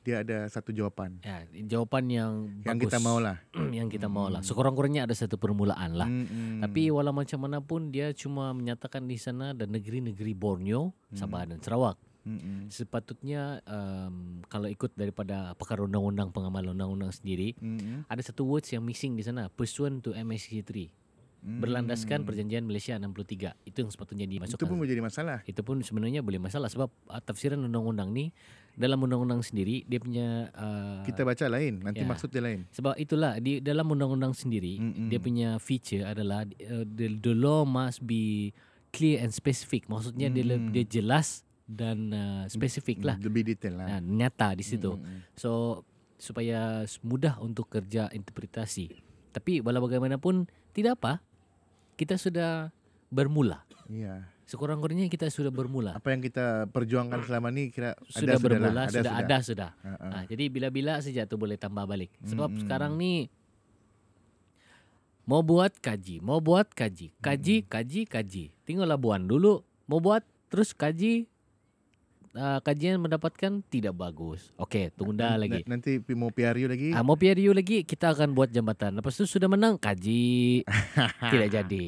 dia 0.00 0.22
ada 0.22 0.46
satu 0.46 0.70
jawapan 0.70 1.18
Ya, 1.20 1.42
jawapan 1.66 2.04
yang 2.06 2.32
yang 2.62 2.78
bagus. 2.78 2.88
kita 2.88 2.98
mau 2.98 3.18
lah. 3.18 3.36
yang 3.76 3.86
kita 3.86 4.06
mau 4.06 4.26
lah. 4.26 4.40
Sekurang-kurangnya 4.40 5.04
ada 5.04 5.12
satu 5.12 5.36
permulaan 5.36 5.92
lah. 5.92 6.08
Mm-mm. 6.08 6.62
Tapi 6.62 6.88
walau 6.88 7.12
macam 7.12 7.38
mana 7.38 7.60
pun 7.60 7.90
dia 7.90 8.08
cuma 8.12 8.50
menyatakan 8.50 9.04
di 9.04 9.14
sana 9.16 9.50
dan 9.50 9.68
negeri-negeri 9.68 10.32
Borneo, 10.32 10.94
Sabah 11.12 11.44
dan 11.44 11.58
Sarawak. 11.58 12.00
Mm-mm. 12.26 12.66
Sepatutnya 12.68 13.62
um, 13.64 14.42
kalau 14.44 14.66
ikut 14.66 14.90
daripada 14.92 15.54
pakar 15.54 15.78
undang-undang 15.78 16.28
pengamal 16.28 16.66
undang-undang 16.66 17.08
sendiri, 17.08 17.54
Mm-mm. 17.56 18.02
ada 18.04 18.18
satu 18.18 18.42
words 18.42 18.66
yang 18.68 18.82
missing 18.82 19.14
di 19.14 19.22
sana, 19.22 19.46
pursuant 19.48 20.02
to 20.02 20.10
MSC3. 20.10 20.90
Mm. 21.38 21.62
Berlandaskan 21.62 22.26
perjanjian 22.26 22.66
Malaysia 22.66 22.98
63. 22.98 23.54
Itu 23.62 23.78
yang 23.78 23.88
sepatutnya 23.88 24.26
dimasukkan. 24.26 24.58
Itu 24.58 24.66
pun 24.66 24.76
menjadi 24.76 24.98
masalah. 25.00 25.38
itu 25.46 25.60
pun 25.62 25.78
sebenarnya 25.78 26.18
boleh 26.18 26.42
masalah 26.42 26.66
sebab 26.66 26.90
uh, 27.06 27.22
tafsiran 27.22 27.62
undang-undang 27.62 28.10
ni 28.10 28.34
dalam 28.74 28.98
undang-undang 28.98 29.40
sendiri 29.40 29.86
dia 29.86 29.96
punya 29.96 30.50
uh, 30.52 31.00
Kita 31.00 31.22
baca 31.22 31.46
lain, 31.46 31.80
nanti 31.80 32.02
ya. 32.02 32.04
maksud 32.04 32.28
dia 32.28 32.42
lain. 32.42 32.66
sebab 32.68 32.98
itulah 32.98 33.38
di 33.38 33.62
dalam 33.62 33.86
undang-undang 33.86 34.34
sendiri 34.34 34.76
Mm-mm. 34.76 35.06
dia 35.06 35.16
punya 35.16 35.48
feature 35.56 36.02
adalah 36.04 36.42
uh, 36.42 36.82
the, 36.84 37.14
the 37.14 37.32
law 37.32 37.62
must 37.62 38.02
be 38.02 38.50
clear 38.90 39.22
and 39.22 39.30
specific 39.30 39.86
maksudnya 39.86 40.26
dia 40.26 40.42
le- 40.42 40.58
Mm-mm. 40.58 40.74
dia 40.74 40.82
jelas 40.84 41.45
dan 41.66 41.98
uh, 42.08 42.42
spesifik 42.46 43.02
lah 43.02 43.18
Lebih 43.18 43.42
detail 43.44 43.74
lah. 43.76 43.86
nah, 43.88 44.00
nyata 44.00 44.54
di 44.54 44.62
situ 44.62 44.94
Mm-mm. 44.94 45.34
so 45.34 45.82
supaya 46.14 46.80
mudah 47.02 47.36
untuk 47.38 47.66
kerja 47.66 48.08
interpretasi 48.08 48.88
tapi 49.30 49.60
walau 49.60 49.82
bagaimanapun 49.82 50.46
tidak 50.70 50.96
apa 50.96 51.12
kita 51.94 52.16
sudah 52.16 52.70
bermula 53.08 53.66
Iya. 53.86 54.26
sekurang-kurangnya 54.42 55.06
kita 55.06 55.26
sudah 55.26 55.50
bermula 55.50 55.94
Apa 55.94 56.10
yang 56.10 56.18
kita 56.18 56.66
perjuangkan 56.70 57.22
selama 57.22 57.50
ni 57.50 57.68
kira 57.68 57.94
sudah 58.06 58.34
ada 58.34 58.42
bermula 58.42 58.66
sudah, 58.66 58.74
lah. 58.74 58.86
sudah, 58.88 59.12
ada 59.14 59.36
sudah 59.38 59.70
Ha, 59.78 59.90
ha. 59.92 60.06
Nah, 60.08 60.24
jadi 60.24 60.44
bila-bila 60.46 60.98
saja 60.98 61.22
tu 61.22 61.34
boleh 61.34 61.54
tambah 61.54 61.82
balik. 61.82 62.10
Sebab 62.22 62.48
Mm-mm. 62.48 62.62
sekarang 62.62 62.94
ni 62.94 63.26
mau 65.22 65.42
buat 65.42 65.74
kaji, 65.76 66.18
mau 66.18 66.38
buat 66.38 66.70
kaji, 66.70 67.10
kaji, 67.18 67.66
kaji, 67.66 68.00
kaji. 68.06 68.44
Tinggallah 68.62 68.94
buan 68.96 69.26
dulu, 69.26 69.58
mau 69.84 69.98
buat 69.98 70.22
terus 70.46 70.70
kaji 70.70 71.26
uh, 72.36 72.60
kajian 72.60 73.00
mendapatkan 73.00 73.64
tidak 73.66 73.92
bagus. 73.92 74.52
Okey, 74.54 74.92
tunda 74.92 75.34
Nan- 75.34 75.40
lagi. 75.40 75.60
Nanti 75.64 75.96
mau 76.12 76.28
PRU 76.28 76.68
lagi. 76.68 76.92
Ah, 76.92 77.00
mau 77.00 77.16
PRU 77.16 77.50
lagi 77.50 77.82
kita 77.82 78.12
akan 78.12 78.30
buat 78.30 78.48
jambatan. 78.48 78.94
Lepas 78.94 79.16
tu 79.16 79.24
sudah 79.24 79.48
menang 79.48 79.74
kaji 79.74 80.62
tidak 81.32 81.48
jadi. 81.50 81.86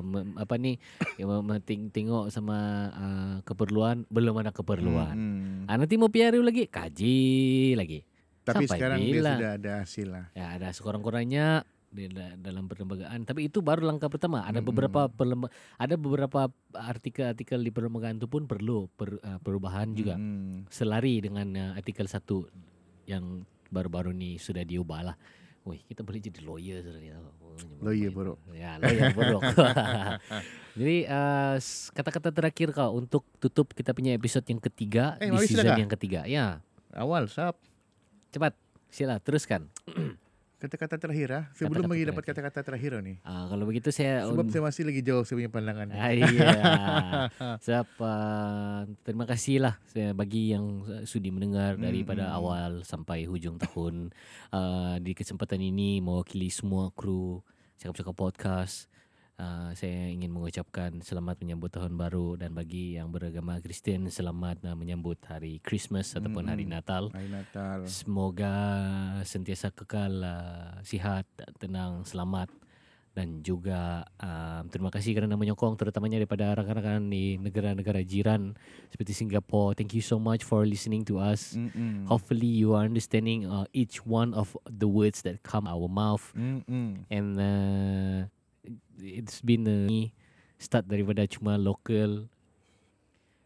Mem- 0.00 0.36
apa 0.36 0.54
ni 0.54 0.76
ya, 1.16 1.24
mem- 1.24 1.58
ting- 1.60 1.88
tengok 1.88 2.28
sama 2.28 2.58
ah, 2.92 3.36
keperluan 3.42 4.04
belum 4.06 4.36
ada 4.36 4.52
keperluan. 4.52 5.12
Hmm. 5.12 5.58
Ah, 5.66 5.74
nanti 5.74 5.96
mau 5.96 6.06
PRU 6.06 6.40
lagi 6.40 6.68
kaji 6.68 7.18
lagi. 7.74 8.04
Tapi 8.46 8.62
Sampai 8.62 8.78
sekarang 8.78 8.98
bila? 9.02 9.10
dia 9.10 9.34
sudah 9.34 9.52
ada 9.58 9.72
hasil 9.82 10.06
lah. 10.06 10.26
Ya 10.30 10.46
ada 10.54 10.68
sekurang-kurangnya 10.70 11.66
di 11.88 12.06
da- 12.06 12.34
dalam 12.34 12.64
perlembagaan. 12.64 13.22
Tapi 13.22 13.46
itu 13.46 13.58
baru 13.58 13.86
langkah 13.86 14.06
pertama. 14.06 14.42
Ada 14.42 14.58
Mm-mm. 14.58 14.68
beberapa 14.68 15.00
perlemba- 15.06 15.48
ada 15.74 15.94
beberapa 15.94 16.40
artikel-artikel 16.72 17.58
di 17.58 17.70
perlembagaan 17.70 18.16
itu 18.16 18.26
pun 18.26 18.44
perlu 18.44 18.86
per- 18.90 19.18
uh, 19.18 19.38
perubahan 19.38 19.90
juga. 19.90 20.14
Hmm. 20.14 20.66
Selari 20.66 21.20
dengan 21.20 21.46
uh, 21.50 21.72
artikel 21.72 22.04
satu 22.04 22.46
yang 23.04 23.42
baru-baru 23.66 24.10
ni 24.10 24.36
sudah 24.36 24.62
diubah 24.62 25.02
lah. 25.04 25.16
Wih, 25.62 25.82
kita 25.82 26.00
boleh 26.00 26.20
jadi 26.20 26.40
lawyer 26.40 26.78
sebenarnya. 26.78 27.18
Oh, 27.18 27.58
Lawyer 27.82 28.10
buruk. 28.10 28.38
Ya, 28.52 28.78
lawyer 28.78 29.10
buruk. 29.10 29.42
jadi 30.78 30.96
uh, 31.08 31.56
kata-kata 31.90 32.30
terakhir 32.30 32.70
kau 32.70 32.94
untuk 32.94 33.26
tutup 33.38 33.72
kita 33.72 33.90
punya 33.90 34.12
episod 34.12 34.44
yang 34.44 34.60
ketiga 34.60 35.18
Eh, 35.18 35.26
di 35.26 35.38
season 35.42 35.74
yang 35.74 35.90
ketiga. 35.90 36.22
Ya, 36.22 36.62
Awal 36.92 37.26
sap. 37.26 37.58
cepat. 38.30 38.54
Sila 38.86 39.18
teruskan. 39.18 39.66
Kata-kata 40.56 40.96
terakhir 40.96 41.28
ah. 41.36 41.44
Sebelum 41.52 41.84
Kata-kata 41.84 41.92
bagi 41.92 42.04
dapat 42.08 42.24
terakhir. 42.24 42.48
kata-kata 42.48 42.60
terakhir 42.64 42.90
oh, 42.96 43.02
ni. 43.04 43.14
Ah, 43.28 43.44
kalau 43.52 43.68
begitu 43.68 43.92
saya 43.92 44.24
Sebab 44.24 44.48
saya 44.48 44.62
masih 44.64 44.82
lagi 44.88 45.00
jauh 45.04 45.20
saya 45.28 45.36
punya 45.36 45.52
pandangan. 45.52 45.86
Ah, 45.92 46.10
iya. 46.16 46.48
Sebab 47.68 47.88
uh, 48.00 48.80
terima 49.04 49.28
kasihlah 49.28 49.76
saya 49.92 50.16
bagi 50.16 50.56
yang 50.56 50.80
sudi 51.04 51.28
mendengar 51.28 51.76
Hmm, 51.76 51.84
daripada 51.84 52.32
hmm. 52.32 52.36
awal 52.40 52.70
sampai 52.88 53.28
hujung 53.28 53.60
tahun. 53.60 54.16
Uh, 54.48 54.96
di 55.04 55.12
kesempatan 55.12 55.60
ini 55.60 56.00
mewakili 56.00 56.48
semua 56.48 56.88
kru 56.96 57.44
cakap-cakap 57.76 58.16
podcast. 58.16 58.88
Uh, 59.36 59.68
saya 59.76 60.08
ingin 60.08 60.32
mengucapkan 60.32 61.04
selamat 61.04 61.44
menyambut 61.44 61.68
tahun 61.68 61.92
baru 61.92 62.40
dan 62.40 62.56
bagi 62.56 62.96
yang 62.96 63.12
beragama 63.12 63.60
Kristian 63.60 64.08
selamat 64.08 64.64
uh, 64.64 64.72
menyambut 64.72 65.20
hari 65.28 65.60
Christmas 65.60 66.08
ataupun 66.16 66.48
hari. 66.48 66.64
Natal. 66.64 67.12
Hari 67.12 67.28
Natal. 67.28 67.84
Semoga 67.84 68.56
sentiasa 69.28 69.68
kekal 69.76 70.24
uh, 70.24 70.80
sihat, 70.80 71.28
tenang, 71.60 72.08
selamat 72.08 72.48
dan 73.16 73.40
juga 73.40 74.04
uh, 74.20 74.60
terima 74.68 74.92
kasih 74.92 75.16
kerana 75.16 75.40
menyokong 75.40 75.76
terutamanya 75.80 76.20
daripada 76.20 76.52
rakan-rakan 76.52 77.08
di 77.08 77.40
negara-negara 77.40 78.04
jiran 78.04 78.52
seperti 78.92 79.16
Singapore. 79.16 79.72
Thank 79.72 79.96
you 79.96 80.04
so 80.04 80.20
much 80.20 80.44
for 80.44 80.68
listening 80.68 81.04
to 81.08 81.16
us. 81.16 81.56
Mm-mm. 81.56 82.04
Hopefully 82.08 82.48
you 82.48 82.76
are 82.76 82.84
understanding 82.84 83.48
uh, 83.48 83.64
each 83.72 84.04
one 84.04 84.36
of 84.36 84.52
the 84.64 84.84
words 84.84 85.24
that 85.24 85.40
come 85.44 85.64
our 85.64 85.88
mouth 85.88 86.28
Mm-mm. 86.36 87.08
and 87.08 87.28
uh, 87.40 88.28
it's 89.00 89.40
been 89.44 89.64
a 89.66 89.78
start 90.56 90.88
daripada 90.88 91.24
cuma 91.28 91.60
local 91.60 92.28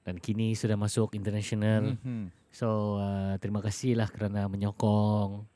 dan 0.06 0.16
kini 0.16 0.56
sudah 0.56 0.74
masuk 0.80 1.12
international. 1.12 1.98
Mhm. 2.00 2.32
So 2.50 2.98
uh, 2.98 3.38
terima 3.38 3.62
kasihlah 3.62 4.10
kerana 4.10 4.50
menyokong. 4.50 5.46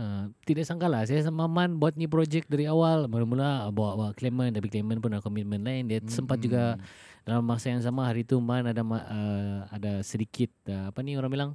Uh, 0.00 0.32
tidak 0.48 0.64
sangka 0.64 0.88
lah 0.88 1.04
saya 1.04 1.20
sama 1.20 1.44
Man 1.44 1.76
buat 1.76 1.92
ni 1.92 2.08
projek 2.08 2.48
dari 2.48 2.64
awal 2.64 3.04
Mula-mula 3.04 3.68
bawa, 3.68 4.00
bawa 4.00 4.10
Clement 4.16 4.48
Tapi 4.48 4.72
Clement 4.72 4.96
pun 4.96 5.12
ada 5.12 5.20
komitmen 5.20 5.60
lain 5.60 5.92
Dia 5.92 6.00
sempat 6.08 6.40
juga 6.40 6.80
dalam 7.28 7.44
masa 7.44 7.68
yang 7.68 7.84
sama 7.84 8.08
Hari 8.08 8.24
tu 8.24 8.40
Man 8.40 8.64
ada 8.64 8.80
uh, 8.80 9.68
ada 9.68 10.00
sedikit 10.00 10.48
uh, 10.72 10.88
Apa 10.88 11.04
ni 11.04 11.20
orang 11.20 11.28
bilang 11.28 11.50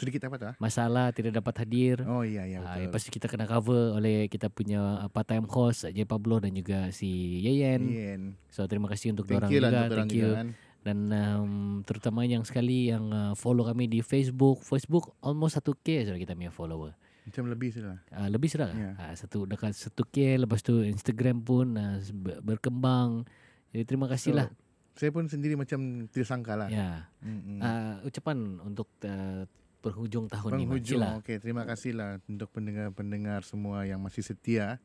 Sedikit 0.00 0.24
apa 0.24 0.34
tu 0.34 0.46
ah? 0.48 0.54
Masalah 0.56 1.12
tidak 1.12 1.36
dapat 1.36 1.60
hadir 1.60 2.00
Oh 2.08 2.24
iya 2.24 2.48
iya 2.48 2.58
uh, 2.58 2.64
betul. 2.64 2.80
Lepas 2.88 3.00
tu 3.04 3.10
kita 3.12 3.28
kena 3.28 3.44
cover 3.44 3.92
oleh 3.94 4.24
kita 4.26 4.48
punya 4.48 5.04
uh, 5.04 5.10
part-time 5.12 5.44
host 5.44 5.84
J 5.86 6.08
Pablo 6.08 6.40
dan 6.40 6.56
juga 6.56 6.88
si 6.88 7.06
Yeyen 7.38 7.82
Yen. 7.84 8.22
So 8.48 8.64
terima 8.64 8.88
kasih 8.88 9.12
untuk 9.12 9.28
Thank 9.28 9.38
orang 9.38 9.50
you 9.52 9.60
juga 9.60 9.68
untuk 9.84 9.98
Thank 10.00 10.10
you 10.10 10.24
juga 10.24 10.32
kan. 10.34 10.48
dan 10.80 10.98
um, 11.12 11.52
terutama 11.84 12.24
yang 12.24 12.40
sekali 12.40 12.88
yang 12.88 13.12
uh, 13.12 13.36
follow 13.36 13.62
kami 13.62 13.84
di 13.84 14.00
Facebook. 14.00 14.64
Facebook 14.64 15.12
almost 15.20 15.60
1k 15.60 16.08
sudah 16.08 16.16
kita 16.16 16.32
punya 16.32 16.48
follower. 16.48 16.96
Macam 17.20 17.52
lebih 17.52 17.68
sudah. 17.68 18.00
Uh, 18.08 18.28
lebih 18.32 18.48
sudah 18.48 18.72
Ya. 18.72 18.80
yeah. 18.80 18.94
uh, 18.96 19.12
satu 19.12 19.44
dekat 19.44 19.76
1k 19.76 20.40
lepas 20.40 20.64
tu 20.64 20.80
Instagram 20.80 21.44
pun 21.44 21.76
uh, 21.76 22.00
ber- 22.16 22.40
berkembang. 22.40 23.28
Jadi 23.70 23.84
terima 23.84 24.08
kasih 24.08 24.32
lah. 24.32 24.48
Saya 24.96 25.12
pun 25.12 25.28
sendiri 25.28 25.54
macam 25.54 26.08
tidak 26.08 26.26
sangka 26.26 26.56
lah. 26.56 26.68
Ya. 26.72 27.06
Mm-mm. 27.20 27.60
Uh, 27.60 27.94
ucapan 28.04 28.36
untuk 28.60 28.88
uh, 29.04 29.44
penghujung 29.80 30.28
tahun 30.28 30.50
Penghujung. 30.60 31.00
Sila. 31.00 31.18
Okey, 31.20 31.40
terima 31.40 31.64
kasih 31.64 31.96
lah 31.96 32.10
untuk 32.28 32.52
pendengar-pendengar 32.52 33.42
semua 33.42 33.88
yang 33.88 34.00
masih 34.00 34.20
setia. 34.20 34.76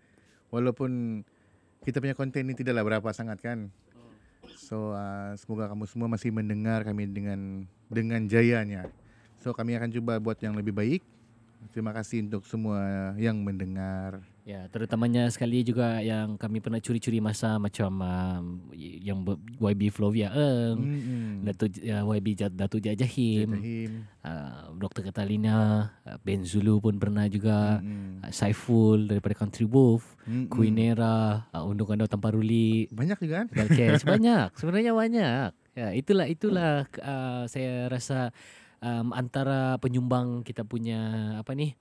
Walaupun 0.49 1.21
kita 1.83 2.01
punya 2.01 2.15
konten 2.17 2.47
ni 2.47 2.55
tidaklah 2.55 2.83
berapa 2.83 3.09
sangat 3.11 3.43
kan. 3.43 3.69
So 4.55 4.95
uh, 4.95 5.35
semoga 5.37 5.69
kamu 5.69 5.85
semua 5.89 6.07
masih 6.09 6.31
mendengar 6.31 6.81
kami 6.81 7.09
dengan 7.09 7.69
dengan 7.91 8.23
jayanya. 8.25 8.89
So 9.41 9.53
kami 9.53 9.77
akan 9.77 9.93
cuba 9.93 10.17
buat 10.17 10.39
yang 10.41 10.57
lebih 10.57 10.73
baik. 10.73 11.01
Terima 11.73 11.91
kasih 11.93 12.25
untuk 12.25 12.45
semua 12.45 13.13
yang 13.17 13.41
mendengar. 13.41 14.21
Ya, 14.45 14.69
terutamanya 14.69 15.25
sekali 15.33 15.65
juga 15.65 15.97
yang 16.05 16.37
kami 16.37 16.61
pernah 16.61 16.77
curi-curi 16.77 17.17
masa 17.17 17.57
macam 17.57 17.89
um, 17.97 18.43
yang 18.77 19.25
ber- 19.25 19.41
YB 19.57 19.89
Flovia 19.89 20.29
Eng, 20.29 20.77
Mm-mm. 20.85 21.29
Datuk 21.49 21.73
uh, 21.81 22.05
YB 22.13 22.37
Datuk 22.53 22.77
Jajahim, 22.77 23.57
Jahim. 23.57 23.91
uh, 24.21 24.69
Dr. 24.77 25.09
Catalina, 25.09 25.89
uh, 26.05 26.21
Ben 26.21 26.45
Zulu 26.45 26.77
pun 26.77 27.01
pernah 27.01 27.25
juga, 27.25 27.81
Mm-mm. 27.81 28.21
uh, 28.21 28.29
Saiful 28.29 29.09
daripada 29.09 29.33
Country 29.33 29.65
Wolf, 29.65 30.13
Mm-mm. 30.29 30.45
Queen 30.45 30.77
Era, 30.77 31.49
uh, 31.49 31.65
Undung 31.65 31.89
Kandau 31.89 32.05
Tamparuli, 32.05 32.85
Banyak 32.93 33.17
juga 33.17 33.41
kan? 33.41 33.47
Belkes 33.49 34.05
banyak 34.13 34.53
sebenarnya 34.53 34.93
banyak 34.93 35.49
ya 35.73 35.89
itulah 35.91 36.29
itulah 36.29 36.85
uh, 37.01 37.49
saya 37.49 37.89
rasa 37.89 38.29
um, 38.77 39.09
antara 39.11 39.75
penyumbang 39.81 40.45
kita 40.45 40.61
punya 40.61 41.01
apa 41.41 41.51
nih 41.51 41.73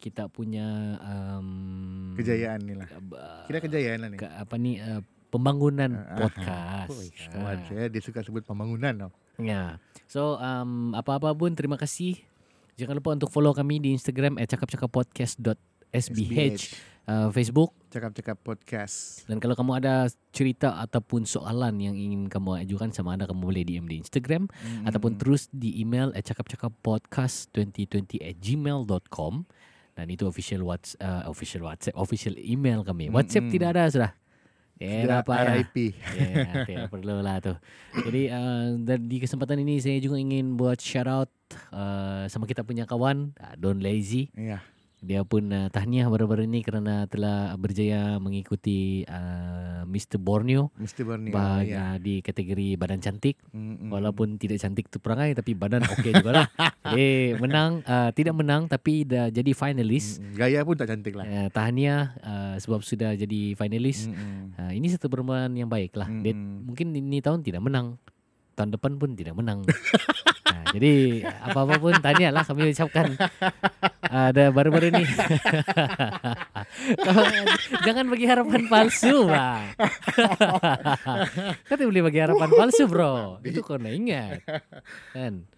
kita 0.00 0.26
punya 0.26 0.66
um, 0.98 2.16
Kejayaan 2.16 2.60
ni 2.60 2.72
lah. 2.72 2.88
uh, 2.90 3.44
Kira 3.44 3.60
kejayaan 3.60 3.98
lah 4.00 4.08
ni. 4.08 4.16
ke, 4.16 4.26
apa 4.26 4.56
nih 4.56 4.80
uh, 4.80 5.00
pembangunan 5.28 5.94
ah, 5.94 6.16
podcast 6.18 6.90
Ah, 6.90 7.30
kawan 7.30 7.58
saya 7.64 7.86
dia 7.86 8.00
suka 8.00 8.18
sebut 8.20 8.42
pembangunan 8.42 8.90
tau. 8.98 9.12
ya 9.38 9.78
so 10.04 10.34
um, 10.36 10.90
apa-apa 10.92 11.30
pun 11.32 11.52
terima 11.52 11.76
kasih 11.76 12.18
jangan 12.74 12.96
lupa 12.96 13.12
untuk 13.12 13.28
follow 13.28 13.52
kami 13.52 13.78
di 13.78 13.92
Instagram 13.92 14.40
@cakapcakappodcast.sbh 14.40 16.34
uh, 17.06 17.28
Facebook 17.30 17.70
Cakap-cakap 17.90 18.38
podcast. 18.38 19.26
Dan 19.26 19.42
kalau 19.42 19.58
kamu 19.58 19.82
ada 19.82 20.06
cerita 20.30 20.78
ataupun 20.78 21.26
soalan 21.26 21.74
yang 21.76 21.90
ingin 21.92 22.30
kamu 22.30 22.62
ajukan 22.62 22.94
sama 22.94 23.18
ada 23.18 23.26
kamu 23.26 23.42
boleh 23.42 23.66
DM 23.66 23.82
di 23.84 23.98
Instagram 23.98 24.46
Mm-mm. 24.46 24.86
ataupun 24.86 25.18
terus 25.18 25.50
di 25.50 25.74
email 25.76 26.14
at 26.14 26.22
cakapcakappodcast2020 26.22 27.90
at 28.20 28.38
gmail.com 28.38 29.42
dan 29.94 30.06
itu 30.08 30.24
official 30.26 30.62
WhatsApp, 30.64 31.00
uh, 31.02 31.22
official 31.28 31.66
WhatsApp, 31.66 31.94
official 31.96 32.34
email 32.38 32.82
kami. 32.82 33.10
WhatsApp 33.12 33.46
Mm-mm. 33.46 33.54
tidak 33.54 33.68
ada 33.76 33.84
sudah. 33.90 34.12
Ya, 34.80 35.20
apa 35.20 35.32
ya? 35.36 35.60
RIP. 35.60 35.92
Ya, 36.16 36.64
tidak 36.64 36.88
perlu 36.88 37.20
lah 37.20 37.36
tu. 37.44 37.52
Jadi 38.00 38.32
uh, 38.32 38.80
dan 38.80 39.12
di 39.12 39.20
kesempatan 39.20 39.60
ini 39.60 39.76
saya 39.76 40.00
juga 40.00 40.16
ingin 40.16 40.56
buat 40.56 40.80
shout 40.80 41.04
out 41.04 41.28
uh, 41.68 42.24
sama 42.32 42.48
kita 42.48 42.64
punya 42.64 42.88
kawan 42.88 43.36
uh, 43.36 43.54
Don 43.60 43.76
Lazy. 43.76 44.32
Ya. 44.32 44.64
Dia 45.00 45.24
pun 45.24 45.48
uh, 45.48 45.72
tahniah 45.72 46.12
baru-baru 46.12 46.44
ini 46.44 46.60
kerana 46.60 47.08
telah 47.08 47.56
berjaya 47.56 48.20
mengikuti 48.20 49.02
uh, 49.08 49.88
Mr. 49.88 50.20
Borneo 50.20 50.68
Mesti 50.76 51.00
Borneo. 51.02 51.32
bah, 51.32 51.60
uh, 51.60 51.60
ya. 51.64 51.84
di 51.96 52.20
kategori 52.20 52.76
badan 52.76 53.00
cantik. 53.00 53.40
Mm-mm. 53.56 53.88
Walaupun 53.88 54.36
tidak 54.36 54.60
cantik 54.60 54.92
tu 54.92 55.00
perangai 55.00 55.32
tapi 55.32 55.56
badan 55.56 55.88
okey 55.88 56.12
juga 56.20 56.44
lah. 56.44 56.46
Jadi 56.92 57.36
menang, 57.40 57.80
uh, 57.84 58.12
tidak 58.12 58.34
menang 58.36 58.68
tapi 58.68 59.04
dah 59.08 59.28
jadi 59.28 59.52
finalis. 59.52 60.20
Gaya 60.36 60.64
pun 60.64 60.76
tak 60.76 60.92
cantik 60.92 61.16
lah. 61.16 61.24
Uh, 61.24 61.48
tahniah 61.52 62.16
uh, 62.24 62.54
sebab 62.60 62.80
sudah 62.84 63.16
jadi 63.16 63.56
finalis. 63.56 64.08
Mm-mm. 64.08 64.56
Uh, 64.56 64.72
ini 64.76 64.86
satu 64.92 65.08
permainan 65.08 65.52
yang 65.56 65.70
baik 65.70 65.96
lah. 65.96 66.08
Dia, 66.08 66.32
Mm-mm. 66.36 66.68
mungkin 66.68 66.92
ini 66.92 67.20
tahun 67.20 67.40
tidak 67.40 67.64
menang. 67.64 67.96
Tahun 68.60 68.76
depan 68.76 69.00
pun 69.00 69.16
tidak 69.16 69.32
menang. 69.40 69.64
Nah, 69.64 70.76
jadi 70.76 71.24
apa-apa 71.48 71.80
pun 71.80 71.96
tahniah 71.96 72.28
lah 72.28 72.44
kami 72.44 72.76
ucapkan. 72.76 73.16
Ada 74.04 74.52
baru-baru 74.52 74.92
ni. 75.00 75.08
Kau, 77.00 77.24
jangan 77.88 78.04
bagi 78.12 78.28
harapan 78.28 78.68
palsu 78.68 79.32
lah. 79.32 79.64
Kau 81.64 81.74
tidak 81.80 81.88
boleh 81.88 82.04
bagi 82.04 82.20
harapan 82.20 82.52
palsu 82.52 82.84
bro. 82.84 83.40
Itu 83.40 83.64
kau 83.64 83.80
ingat. 83.80 84.44
Kan? 85.16 85.48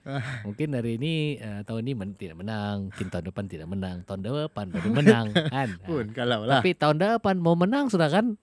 Mungkin 0.46 0.78
hari 0.78 0.94
ini 0.94 1.42
uh, 1.42 1.66
tahun 1.66 1.82
ini 1.90 1.92
men- 1.98 2.14
tidak 2.14 2.38
menang. 2.38 2.94
Mungkin 2.94 3.06
tahun 3.10 3.24
depan 3.34 3.44
tidak 3.50 3.66
menang. 3.66 3.96
Tahun 4.06 4.22
depan 4.22 4.70
baru 4.70 4.88
menang. 4.94 5.26
Kan? 5.50 5.68
Pun 5.82 6.06
kalau 6.14 6.46
lah. 6.46 6.62
Tapi 6.62 6.78
tahun 6.78 7.02
depan 7.02 7.42
mau 7.42 7.58
menang 7.58 7.90
sudah 7.90 8.06
kan? 8.06 8.38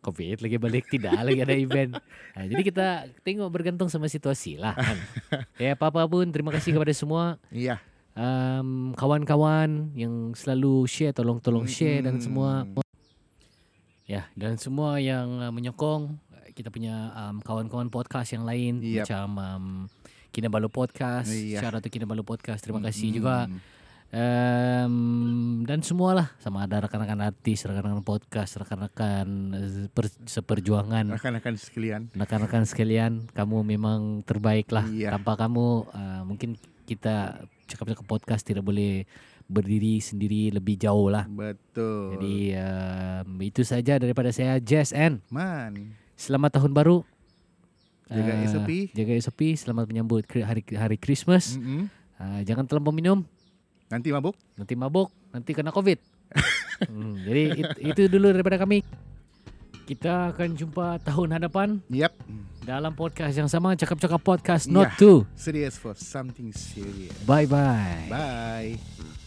Covid 0.00 0.40
lagi 0.40 0.56
balik 0.56 0.88
tidak 0.88 1.12
lagi 1.12 1.40
ada 1.40 1.52
event. 1.52 1.92
Nah, 2.32 2.44
jadi 2.48 2.62
kita 2.64 2.86
tengok 3.20 3.48
bergantung 3.48 3.92
sama 3.92 4.08
situasi 4.08 4.56
lah 4.56 4.72
kan. 4.72 4.96
Ya 5.62 5.76
apa-apa 5.76 6.08
pun 6.08 6.24
terima 6.28 6.48
kasih 6.50 6.72
kepada 6.72 6.92
semua 6.92 7.36
Iya. 7.52 7.76
um, 8.16 8.96
kawan-kawan 8.96 9.92
yang 9.92 10.32
selalu 10.32 10.88
share 10.88 11.12
tolong-tolong 11.12 11.68
share 11.68 12.00
dan 12.00 12.16
semua. 12.18 12.64
Ya 14.04 14.26
dan 14.34 14.58
semua 14.58 14.98
yang 14.98 15.38
uh, 15.38 15.52
menyokong 15.52 16.18
kita 16.50 16.68
punya 16.68 17.14
um, 17.14 17.38
kawan-kawan 17.38 17.86
podcast 17.88 18.34
yang 18.34 18.42
lain 18.42 18.82
Yap. 18.82 19.06
macam 19.06 19.26
um, 19.38 19.64
Kinabalu 20.30 20.70
Podcast, 20.70 21.30
Iya. 21.30 21.58
Syarat 21.58 21.82
Kinabalu 21.86 22.22
Podcast. 22.22 22.62
Terima 22.62 22.78
kasih 22.80 23.10
Mm-mm. 23.10 23.16
juga 23.16 23.36
um, 24.10 24.94
dan 25.66 25.80
semualah 25.80 26.34
sama 26.42 26.66
ada 26.66 26.86
rekan-rekan 26.86 27.20
artis, 27.22 27.62
rekan-rekan 27.66 28.04
podcast, 28.04 28.58
rekan-rekan 28.58 29.26
per, 29.90 30.10
seperjuangan, 30.26 31.14
Rakan-rakan 31.14 31.54
sekalian. 31.56 32.10
rekan-rekan 32.14 32.64
sekalian, 32.66 33.12
kamu 33.32 33.62
memang 33.64 34.26
terbaik 34.26 34.70
lah. 34.70 34.86
Iya. 34.86 35.14
Tanpa 35.14 35.38
kamu 35.38 35.66
uh, 35.90 36.22
mungkin 36.26 36.58
kita 36.84 37.46
cakap-cakap 37.70 38.06
podcast 38.06 38.42
tidak 38.42 38.66
boleh 38.66 39.06
berdiri 39.50 39.98
sendiri 39.98 40.54
lebih 40.54 40.78
jauh 40.78 41.10
lah. 41.10 41.26
Betul. 41.26 42.18
Jadi 42.18 42.54
um, 42.54 43.28
itu 43.42 43.62
saja 43.66 43.98
daripada 43.98 44.30
saya 44.30 44.58
Jess 44.62 44.94
and 44.94 45.18
Man. 45.30 45.98
selamat 46.14 46.58
tahun 46.58 46.70
baru. 46.70 47.02
Jaga 48.10 48.42
SOP. 48.50 48.90
Jaga 48.90 49.12
SOP. 49.22 49.40
Selamat 49.54 49.86
menyambut 49.86 50.26
hari 50.42 50.66
hari 50.74 50.98
Christmas. 50.98 51.54
Mm-mm. 51.54 51.86
Ah, 52.18 52.42
jangan 52.42 52.66
terlampau 52.66 52.90
minum. 52.90 53.22
Nanti 53.90 54.08
mabuk. 54.14 54.38
Nanti 54.54 54.74
mabuk, 54.78 55.08
nanti 55.34 55.50
kena 55.50 55.74
covid. 55.74 55.98
hmm, 56.86 57.14
jadi 57.26 57.42
it, 57.58 57.66
itu 57.92 58.02
dulu 58.06 58.30
daripada 58.30 58.56
kami. 58.56 58.86
Kita 59.82 60.30
akan 60.30 60.54
jumpa 60.54 61.02
tahun 61.02 61.34
hadapan 61.34 61.82
Yap. 61.90 62.14
dalam 62.62 62.94
podcast 62.94 63.34
yang 63.34 63.50
sama, 63.50 63.74
cakap-cakap 63.74 64.22
podcast 64.22 64.70
Ya. 64.70 64.74
not 64.78 64.94
to. 64.94 65.26
Serious 65.34 65.74
for 65.74 65.98
something 65.98 66.54
serious. 66.54 67.10
Bye 67.26 67.50
bye. 67.50 68.06
Bye. 68.06 69.18